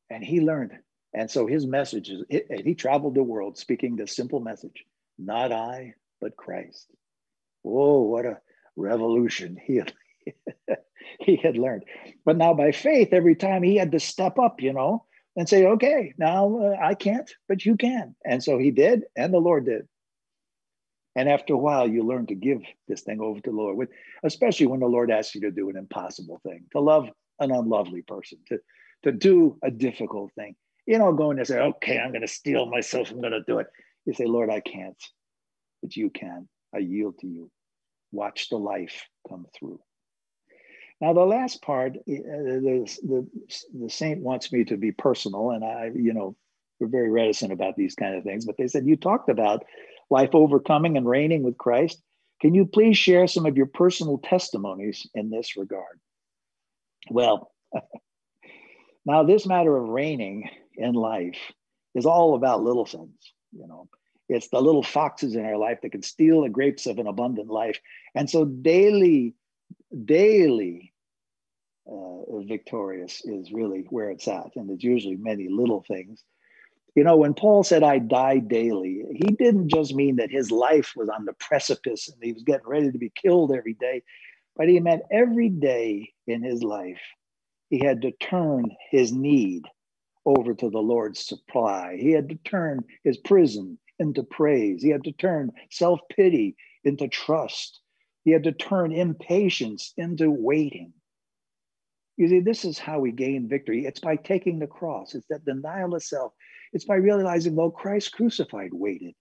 [0.09, 0.71] And he learned.
[1.13, 4.85] And so his message is, and he traveled the world speaking the simple message
[5.17, 6.87] not I, but Christ.
[7.61, 8.39] Whoa, what a
[8.75, 9.81] revolution he
[11.19, 11.83] he had learned.
[12.25, 15.05] But now by faith, every time he had to step up, you know,
[15.35, 18.15] and say, okay, now uh, I can't, but you can.
[18.25, 19.87] And so he did, and the Lord did.
[21.15, 23.89] And after a while, you learn to give this thing over to the Lord, with,
[24.23, 27.09] especially when the Lord asks you to do an impossible thing, to love
[27.39, 28.59] an unlovely person, to,
[29.03, 30.55] to do a difficult thing.
[30.85, 33.59] You know, going to say, okay, I'm going to steel myself, I'm going to do
[33.59, 33.67] it.
[34.05, 35.01] You say, Lord, I can't,
[35.81, 36.47] but you can.
[36.73, 37.49] I yield to you.
[38.11, 39.79] Watch the life come through.
[41.01, 43.27] Now, the last part, uh, the, the,
[43.73, 46.35] the saint wants me to be personal, and I, you know,
[46.79, 49.63] we're very reticent about these kind of things, but they said, You talked about
[50.09, 52.01] life overcoming and reigning with Christ.
[52.41, 55.99] Can you please share some of your personal testimonies in this regard?
[57.09, 57.51] Well,
[59.05, 61.37] now, this matter of reigning in life
[61.93, 63.87] is all about little things, you know.
[64.27, 67.47] It's the little foxes in our life that can steal the grapes of an abundant
[67.47, 67.79] life.
[68.15, 69.35] And so daily
[70.05, 70.93] daily
[71.87, 74.55] uh, victorious is really where it's at.
[74.55, 76.23] And it's usually many little things.
[76.95, 80.93] You know, when Paul said, I die daily, he didn't just mean that his life
[80.95, 84.01] was on the precipice and he was getting ready to be killed every day,
[84.55, 87.01] but he meant every day in his life,
[87.69, 89.63] he had to turn his need
[90.25, 91.97] over to the Lord's supply.
[91.99, 94.81] He had to turn his prison into praise.
[94.81, 97.81] He had to turn self pity into trust.
[98.25, 100.91] He had to turn impatience into waiting.
[102.17, 103.85] You see, this is how we gain victory.
[103.85, 105.15] It's by taking the cross.
[105.15, 106.33] It's that denial of self.
[106.73, 109.13] It's by realizing, well, Christ crucified waited.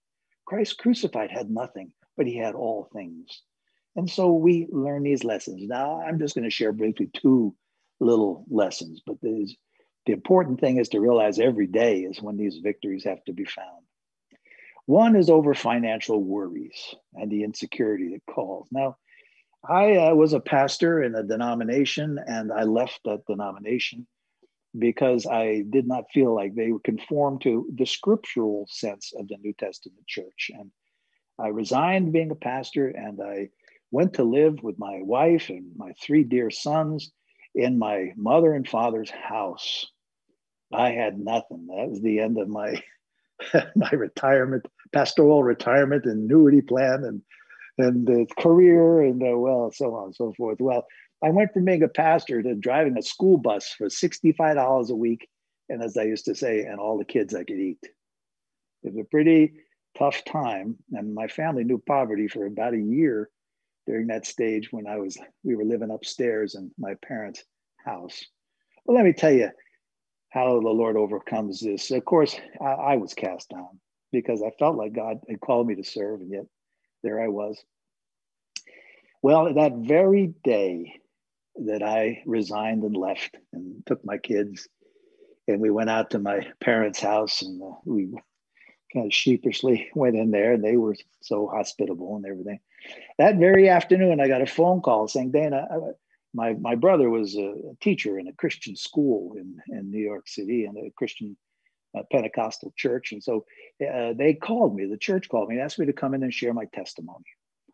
[0.45, 3.43] Christ crucified had nothing, but he had all things.
[3.95, 5.67] And so we learn these lessons.
[5.67, 7.55] Now, I'm just going to share briefly two
[7.99, 9.55] little lessons, but the
[10.07, 13.84] important thing is to realize every day is when these victories have to be found.
[14.85, 18.67] One is over financial worries and the insecurity that calls.
[18.71, 18.97] Now,
[19.67, 24.05] I uh, was a pastor in a denomination and I left that denomination
[24.77, 29.53] because I did not feel like they conformed to the scriptural sense of the New
[29.53, 30.51] Testament church.
[30.53, 30.71] And
[31.39, 33.49] I resigned being a pastor and I
[33.89, 37.11] went to live with my wife and my three dear sons
[37.55, 39.87] in my mother and father's house.
[40.71, 41.67] I had nothing.
[41.67, 42.83] That was the end of my
[43.75, 47.21] my retirement, pastoral retirement, annuity plan, and
[47.77, 50.59] and the career, and uh, well, so on and so forth.
[50.61, 50.85] Well,
[51.23, 54.95] I went from being a pastor to driving a school bus for sixty-five dollars a
[54.95, 55.27] week,
[55.69, 57.79] and as I used to say, and all the kids I could eat.
[58.83, 59.53] It was a pretty
[59.97, 63.29] tough time, and my family knew poverty for about a year
[63.87, 67.43] during that stage when I was we were living upstairs in my parents'
[67.83, 68.23] house.
[68.85, 69.49] Well, let me tell you
[70.35, 71.91] how the Lord overcomes this.
[71.91, 73.79] Of course, I, I was cast down
[74.11, 76.45] because I felt like God had called me to serve, and yet
[77.03, 77.63] there I was.
[79.23, 80.93] Well, that very day
[81.55, 84.67] that I resigned and left and took my kids,
[85.47, 88.13] and we went out to my parents' house, and uh, we
[88.93, 92.59] kind of sheepishly went in there, and they were so hospitable and everything.
[93.17, 95.65] That very afternoon, I got a phone call saying, Dana,
[96.35, 100.65] my, my brother was a teacher in a Christian school in, in New York City
[100.65, 101.37] and a Christian
[101.97, 103.13] uh, Pentecostal church.
[103.13, 103.45] And so
[103.81, 106.33] uh, they called me, the church called me and asked me to come in and
[106.33, 107.23] share my testimony.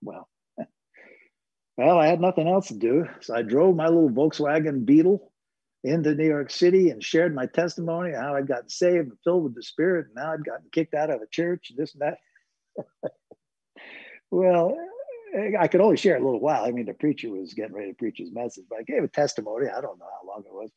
[0.01, 0.29] Well,
[1.77, 3.07] well, I had nothing else to do.
[3.21, 5.31] So I drove my little Volkswagen Beetle
[5.83, 9.55] into New York City and shared my testimony, how I'd gotten saved and filled with
[9.55, 10.07] the Spirit.
[10.07, 12.17] And now I'd gotten kicked out of a church, this and that.
[14.29, 14.77] well,
[15.59, 16.65] I could only share a little while.
[16.65, 19.07] I mean, the preacher was getting ready to preach his message, but I gave a
[19.07, 19.67] testimony.
[19.67, 20.69] I don't know how long it was.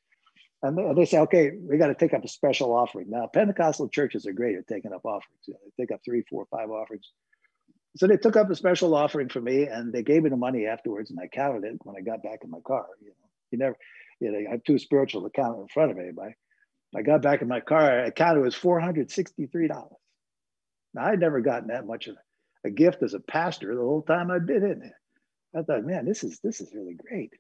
[0.62, 3.10] And they, say, okay, we got to take up a special offering.
[3.10, 5.42] Now, Pentecostal churches are great at taking up offerings.
[5.46, 7.10] You know, they take up three, four, five offerings.
[7.96, 10.66] So they took up a special offering for me and they gave me the money
[10.66, 12.86] afterwards and I counted it when I got back in my car.
[13.00, 13.76] You know, you never,
[14.20, 16.34] you know, I'm too spiritual to count in front of anybody.
[16.96, 19.68] I got back in my car, I counted it was $463.
[20.94, 22.16] Now, I'd never gotten that much of
[22.64, 24.92] a gift as a pastor the whole time I've been in it.
[25.56, 27.32] I thought, man, this is this is really great.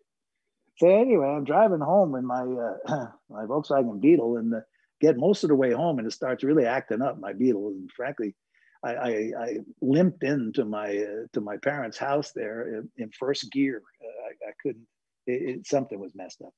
[0.76, 4.64] So anyway, I'm driving home in my uh, my Volkswagen Beetle and the,
[5.00, 7.18] get most of the way home, and it starts really acting up.
[7.18, 8.34] My Beetle, and frankly,
[8.82, 13.50] I, I, I limped into my uh, to my parents' house there in, in first
[13.50, 13.82] gear.
[14.02, 14.86] Uh, I, I, couldn't.
[15.26, 16.52] It, it, something was messed up.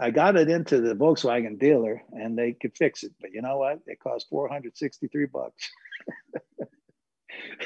[0.00, 3.12] I got it into the Volkswagen dealer, and they could fix it.
[3.20, 3.80] But you know what?
[3.86, 5.70] It cost 463 bucks.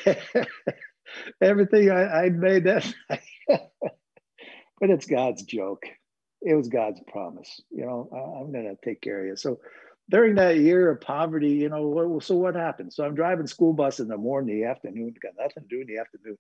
[1.40, 2.92] everything I, I made that
[4.80, 5.84] but it's God's joke.
[6.42, 7.60] It was God's promise.
[7.70, 9.36] You know, I, am going to take care of you.
[9.36, 9.60] So
[10.08, 12.92] during that year of poverty, you know, what, so what happened?
[12.92, 15.86] So I'm driving school bus in the morning, the afternoon, got nothing to do in
[15.86, 16.38] the afternoon,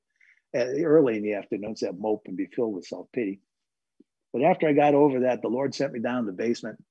[0.54, 3.40] uh, early in the afternoon, that mope and be filled with self pity.
[4.32, 6.82] But after I got over that, the Lord sent me down to the basement,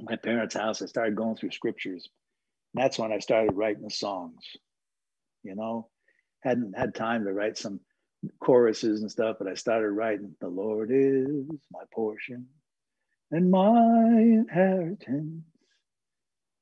[0.00, 0.80] my parents' house.
[0.80, 2.08] I started going through scriptures.
[2.74, 4.42] And that's when I started writing the songs
[5.44, 5.88] you know,
[6.40, 7.80] hadn't had time to write some
[8.40, 12.46] choruses and stuff, but I started writing, The Lord is my portion
[13.30, 15.44] and my inheritance.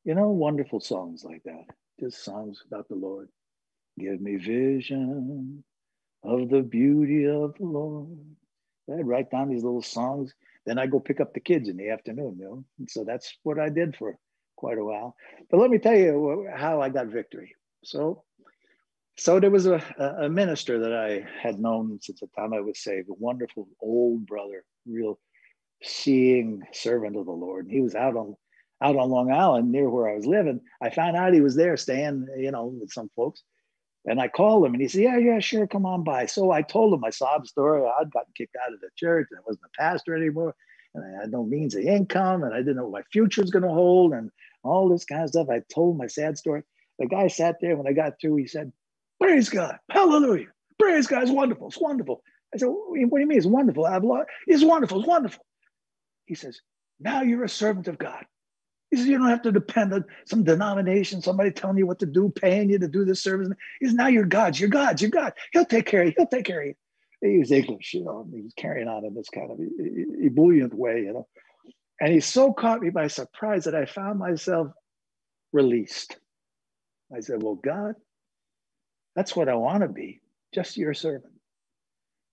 [0.05, 1.65] You know, wonderful songs like that,
[2.01, 3.29] just songs about the Lord.
[3.99, 5.63] Give me vision
[6.25, 8.19] of the beauty of the Lord.
[8.93, 10.33] I'd write down these little songs.
[10.67, 12.65] Then I go pick up the kids in the afternoon, you know.
[12.79, 14.17] And so that's what I did for
[14.57, 15.15] quite a while.
[15.51, 17.55] But let me tell you how I got victory.
[17.85, 18.25] So
[19.17, 19.83] so there was a,
[20.21, 24.27] a minister that I had known since the time I was saved, a wonderful old
[24.27, 25.19] brother, real
[25.83, 27.67] seeing servant of the Lord.
[27.67, 28.37] And he was out on
[28.83, 30.61] out on Long Island near where I was living.
[30.81, 33.43] I found out he was there staying, you know, with some folks.
[34.05, 36.27] And I called him and he said, Yeah, yeah, sure, come on by.
[36.27, 37.83] So I told him my sob story.
[37.83, 40.57] I'd gotten kicked out of the church and I wasn't a pastor anymore.
[40.95, 43.51] And I had no means of income and I didn't know what my future was
[43.51, 44.31] going to hold and
[44.65, 45.49] all this kind of stuff.
[45.49, 46.63] I told my sad story.
[46.99, 48.73] The guy sat there when I got through, he said,
[49.23, 49.77] Praise God.
[49.89, 50.49] Hallelujah.
[50.81, 51.23] Praise God.
[51.23, 51.69] It's wonderful.
[51.69, 52.25] It's wonderful.
[52.53, 53.87] I said, What do you mean it's wonderful?
[53.87, 54.29] I've lost.
[54.49, 54.99] It's wonderful.
[54.99, 55.47] It's wonderful.
[56.27, 56.61] He says,
[56.99, 58.25] Now you're a servant of God.
[58.91, 62.07] He says, You don't have to depend on some denomination, somebody telling you what to
[62.07, 63.49] do, paying you to do this service.
[63.79, 64.59] He says, Now you're God's.
[64.59, 65.01] You're God's.
[65.01, 65.33] You're God.
[65.53, 66.15] He'll take care of you.
[66.17, 66.75] He'll take care of you.
[67.21, 69.61] He was English, you know, he was carrying on in this kind of
[70.21, 71.29] ebullient way, you know.
[72.01, 74.73] And he so caught me by surprise that I found myself
[75.53, 76.17] released.
[77.15, 77.95] I said, Well, God,
[79.15, 80.21] that's what I want to be,
[80.55, 81.33] just your servant.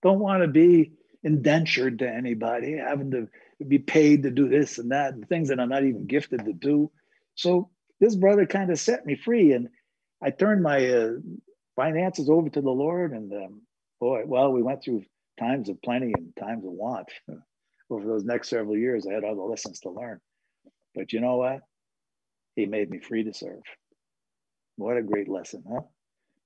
[0.01, 0.93] Don't want to be
[1.23, 3.27] indentured to anybody, having to
[3.67, 6.53] be paid to do this and that, and things that I'm not even gifted to
[6.53, 6.91] do.
[7.35, 7.69] So
[7.99, 9.67] this brother kind of set me free, and
[10.23, 11.11] I turned my uh,
[11.75, 13.11] finances over to the Lord.
[13.11, 13.61] And um,
[13.99, 15.03] boy, well, we went through
[15.39, 17.09] times of plenty and times of want.
[17.89, 20.19] over those next several years, I had other lessons to learn.
[20.95, 21.61] But you know what?
[22.55, 23.61] He made me free to serve.
[24.75, 25.81] What a great lesson, huh?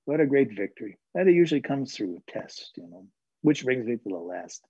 [0.04, 0.98] What a great victory.
[1.14, 3.06] That it usually comes through a test, you know,
[3.42, 4.64] which brings me to the last.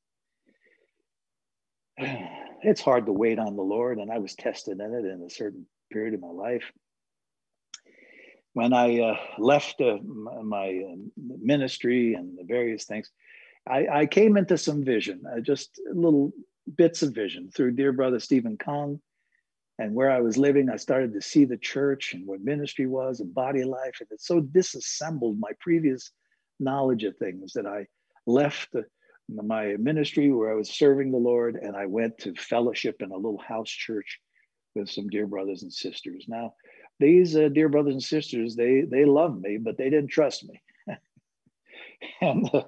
[2.67, 5.29] It's hard to wait on the Lord, and I was tested in it in a
[5.29, 6.65] certain period of my life.
[8.55, 13.11] When I uh, left uh, my uh, ministry and the various things,
[13.69, 16.33] I, I came into some vision, uh, just little
[16.75, 19.01] bits of vision through dear brother Stephen Kaung
[19.79, 23.21] and where I was living, I started to see the church and what ministry was
[23.21, 23.97] and body life.
[24.01, 26.11] And it so disassembled my previous
[26.61, 27.87] knowledge of things that I
[28.27, 28.85] left the,
[29.29, 33.17] my ministry where I was serving the Lord and I went to fellowship in a
[33.17, 34.21] little house church
[34.75, 36.27] with some dear brothers and sisters.
[36.29, 36.55] Now,
[37.01, 40.63] these uh, dear brothers and sisters, they they loved me, but they didn't trust me.
[42.21, 42.63] and uh,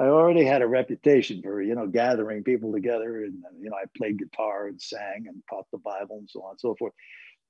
[0.00, 3.24] I already had a reputation for, you know, gathering people together.
[3.24, 6.52] And, you know, I played guitar and sang and taught the Bible and so on
[6.52, 6.94] and so forth.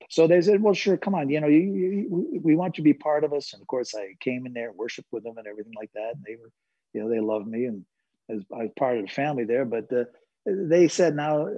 [0.08, 2.90] So they said, well, sure, come on, you know, you, you, we want you to
[2.90, 3.52] be part of us.
[3.52, 6.14] And of course, I came in there, worshiped with them and everything like that.
[6.16, 6.50] And they were,
[6.92, 7.84] you know, they loved me and
[8.28, 9.64] as I was part of the family there.
[9.64, 10.04] But uh,
[10.44, 11.48] they said, now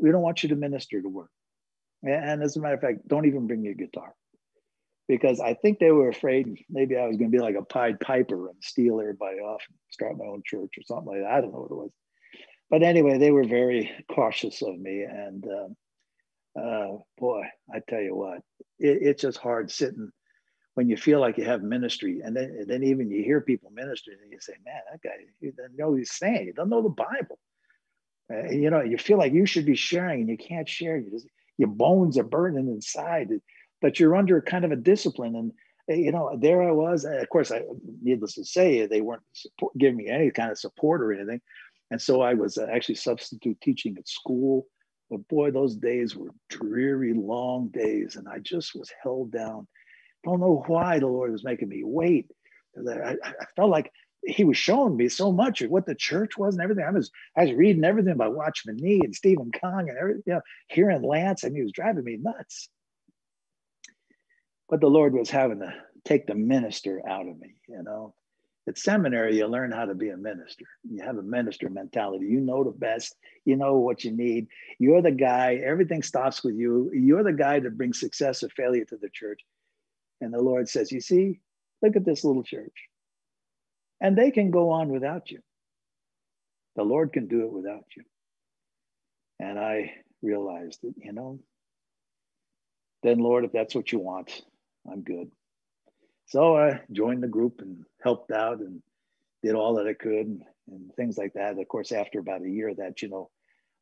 [0.00, 1.30] we don't want you to minister to work.
[2.04, 4.14] And as a matter of fact, don't even bring your guitar
[5.08, 7.98] because I think they were afraid maybe I was going to be like a Pied
[7.98, 11.32] Piper and steal everybody off and start my own church or something like that.
[11.32, 11.90] I don't know what it was.
[12.70, 15.02] But anyway, they were very cautious of me.
[15.02, 17.44] And uh, uh, boy,
[17.74, 18.38] I tell you what,
[18.78, 20.10] it, it's just hard sitting
[20.74, 22.20] when you feel like you have ministry.
[22.22, 25.16] And then, and then even you hear people ministering and you say, man, that guy,
[25.40, 26.46] he doesn't know what he's saying.
[26.46, 27.38] He doesn't know the Bible.
[28.30, 30.98] Uh, you know, you feel like you should be sharing and you can't share.
[30.98, 31.26] You just,
[31.56, 33.30] your bones are burning inside
[33.80, 35.36] but you're under kind of a discipline.
[35.36, 35.52] And
[35.88, 37.04] eh, you know, there I was.
[37.04, 37.62] Of course, I
[38.02, 41.40] needless to say, they weren't support, giving me any kind of support or anything,
[41.90, 44.66] and so I was uh, actually substitute teaching at school.
[45.10, 49.66] But boy, those days were dreary, long days, and I just was held down.
[50.24, 52.30] Don't know why the Lord was making me wait.
[52.76, 53.90] I, I felt like
[54.26, 56.84] he was showing me so much of what the church was and everything.
[56.84, 60.34] I was I was reading everything about Watchman Nee and Stephen Kaung and everything, you
[60.34, 62.68] know, hearing Lance, and he was driving me nuts.
[64.68, 65.72] But the Lord was having to
[66.04, 68.14] take the minister out of me, you know.
[68.68, 70.66] At seminary, you learn how to be a minister.
[70.86, 72.26] You have a minister mentality.
[72.26, 73.16] You know the best.
[73.46, 74.48] You know what you need.
[74.78, 75.54] You're the guy.
[75.54, 76.90] Everything stops with you.
[76.92, 79.40] You're the guy that brings success or failure to the church.
[80.20, 81.40] And the Lord says, You see,
[81.80, 82.88] look at this little church.
[84.02, 85.40] And they can go on without you.
[86.76, 88.02] The Lord can do it without you.
[89.40, 91.38] And I realized that, you know,
[93.02, 94.42] then, Lord, if that's what you want,
[94.90, 95.30] I'm good.
[96.26, 98.82] So I joined the group and helped out and
[99.42, 100.42] did all that I could and,
[100.96, 101.58] things like that.
[101.58, 103.30] Of course, after about a year, that you know,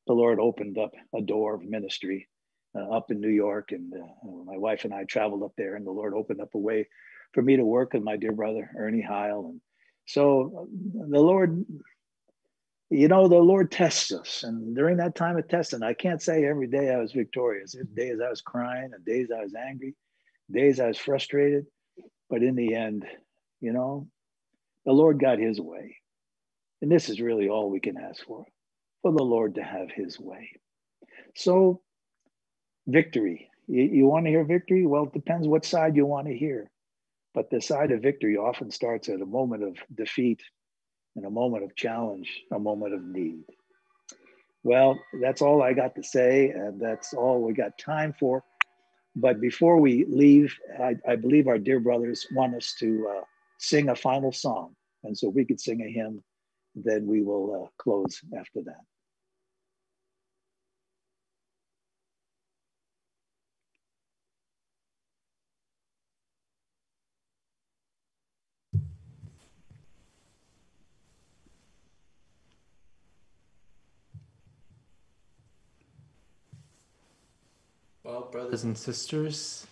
[0.06, 2.28] the Lord opened up a door of ministry
[2.76, 5.84] uh, up in New York, and uh, my wife and I traveled up there, and
[5.84, 6.86] the Lord opened up a way
[7.32, 9.60] for me to work with my dear brother Ernie Heil, and
[10.06, 11.64] so the Lord,
[12.90, 16.44] you know, the Lord tests us, and during that time of testing, I can't say
[16.44, 17.72] every day I was victorious.
[17.72, 19.96] There's days I was crying, and days I was angry,
[20.50, 21.66] days I was frustrated,
[22.30, 23.04] but in the end,
[23.60, 24.08] you know,
[24.84, 25.96] the Lord got his way.
[26.82, 28.44] And this is really all we can ask for
[29.02, 30.50] for the Lord to have his way.
[31.34, 31.80] So,
[32.86, 33.48] victory.
[33.66, 34.86] You, you want to hear victory?
[34.86, 36.70] Well, it depends what side you want to hear.
[37.34, 40.40] But the side of victory often starts at a moment of defeat,
[41.14, 43.44] and a moment of challenge, a moment of need.
[44.62, 48.42] Well, that's all I got to say, and that's all we got time for.
[49.16, 53.24] But before we leave, I, I believe our dear brothers want us to uh,
[53.58, 54.76] sing a final song.
[55.04, 56.22] And so we could sing a hymn,
[56.74, 58.84] then we will uh, close after that.
[78.26, 79.68] Well, brothers and sisters,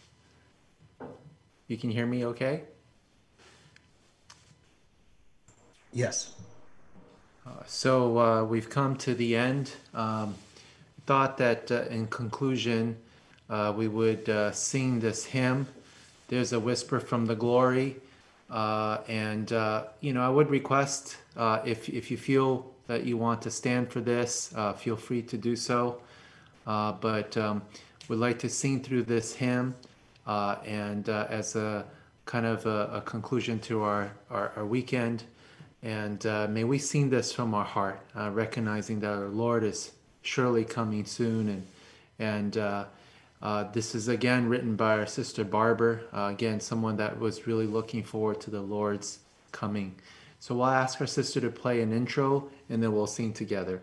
[1.66, 2.62] you can hear me okay?
[5.92, 6.34] Yes.
[7.44, 9.72] Uh, so uh, we've come to the end.
[9.92, 10.36] Um,
[11.04, 12.96] thought that uh, in conclusion,
[13.50, 15.66] uh, we would uh, sing this hymn.
[16.28, 17.96] There's a whisper from the glory.
[18.48, 19.50] Uh, and,
[20.00, 24.00] you know, I would request if, if you feel that you want to stand for
[24.00, 26.00] this, feel free to do so.
[26.64, 27.60] but um,
[28.08, 29.74] would like to sing through this hymn
[30.26, 31.84] uh, and uh, as a
[32.26, 35.24] kind of a, a conclusion to our, our, our weekend.
[35.82, 39.92] And uh, may we sing this from our heart, uh, recognizing that our Lord is
[40.22, 41.48] surely coming soon.
[41.48, 41.66] And,
[42.18, 42.84] and uh,
[43.42, 48.02] uh, this is again written by our sister Barber, again, someone that was really looking
[48.02, 49.18] forward to the Lord's
[49.52, 49.94] coming.
[50.40, 53.80] So we'll ask our sister to play an intro and then we'll sing together.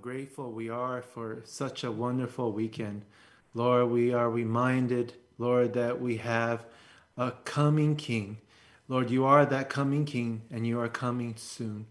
[0.00, 3.02] Grateful we are for such a wonderful weekend.
[3.52, 6.64] Lord, we are reminded, Lord, that we have
[7.18, 8.38] a coming King.
[8.88, 11.86] Lord, you are that coming King and you are coming soon.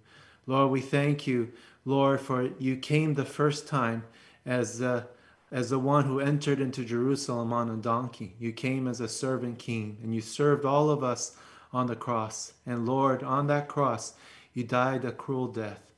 [0.47, 1.51] Lord, we thank you,
[1.85, 4.03] Lord, for you came the first time
[4.43, 5.05] as the,
[5.51, 8.33] as the one who entered into Jerusalem on a donkey.
[8.39, 11.37] You came as a servant king and you served all of us
[11.71, 12.53] on the cross.
[12.65, 14.13] And Lord, on that cross,
[14.53, 15.88] you died a cruel death.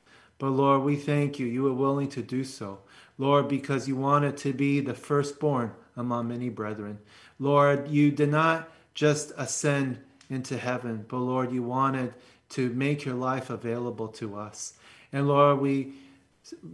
[0.42, 1.46] But Lord, we thank you.
[1.46, 2.80] You were willing to do so.
[3.20, 6.98] Lord, because you wanted to be the firstborn among many brethren.
[7.38, 10.00] Lord, you did not just ascend
[10.32, 12.16] into heaven, but Lord, you wanted
[12.50, 14.74] to make your life available to us.
[15.14, 15.94] And Lord, we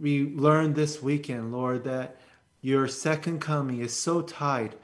[0.00, 2.16] we learned this weekend, Lord, that
[2.62, 4.76] your second coming is so tied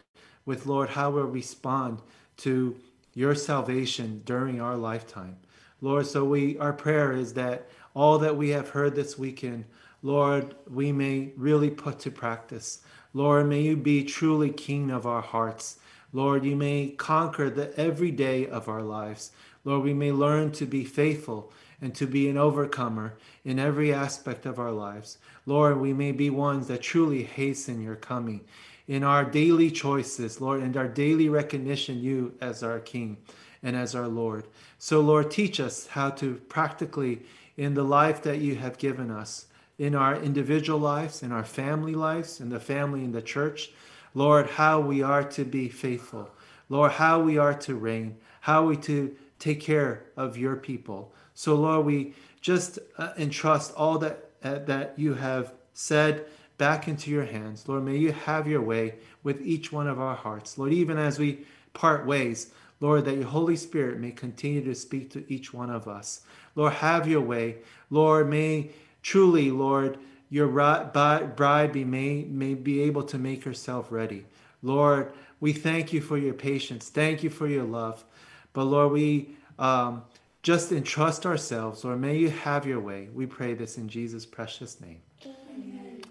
[0.44, 2.02] with Lord how we respond
[2.36, 2.77] to
[3.15, 5.39] your salvation during our lifetime.
[5.81, 9.64] Lord, so we our prayer is that all that we have heard this weekend,
[10.02, 12.82] Lord, we may really put to practice.
[13.14, 15.78] Lord, may you be truly king of our hearts.
[16.12, 19.30] Lord, you may conquer the every day of our lives.
[19.64, 23.14] Lord, we may learn to be faithful and to be an overcomer
[23.44, 25.18] in every aspect of our lives.
[25.46, 28.42] Lord, we may be ones that truly hasten your coming
[28.86, 33.16] in our daily choices, Lord, and our daily recognition you as our King
[33.62, 34.46] and as our Lord.
[34.78, 37.22] So, Lord, teach us how to practically
[37.56, 39.47] in the life that you have given us,
[39.78, 43.70] in our individual lives, in our family lives, in the family in the church.
[44.14, 46.31] Lord, how we are to be faithful.
[46.68, 51.12] Lord, how we are to reign, how we to take care of your people.
[51.35, 56.26] So, Lord, we just uh, entrust all that uh, that you have said
[56.59, 57.66] back into your hands.
[57.66, 60.59] Lord, may you have your way with each one of our hearts.
[60.59, 65.10] Lord, even as we part ways, Lord, that your Holy Spirit may continue to speak
[65.10, 66.20] to each one of us.
[66.55, 67.59] Lord, have your way.
[67.90, 68.70] Lord, may
[69.02, 69.98] truly, Lord,
[70.31, 74.24] your bride be may, may be able to make herself ready.
[74.62, 76.89] Lord, we thank you for your patience.
[76.89, 78.05] Thank you for your love.
[78.52, 80.02] But Lord, we um,
[80.43, 81.85] just entrust ourselves.
[81.85, 83.09] Lord, may you have your way.
[83.12, 85.01] We pray this in Jesus' precious name.
[85.24, 86.02] Amen.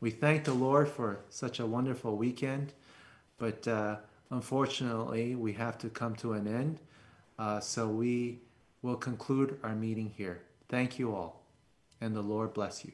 [0.00, 2.72] We thank the Lord for such a wonderful weekend,
[3.36, 3.96] but uh,
[4.30, 6.78] unfortunately, we have to come to an end.
[7.36, 8.38] Uh, so we
[8.82, 10.42] will conclude our meeting here.
[10.68, 11.42] Thank you all,
[12.00, 12.92] and the Lord bless you.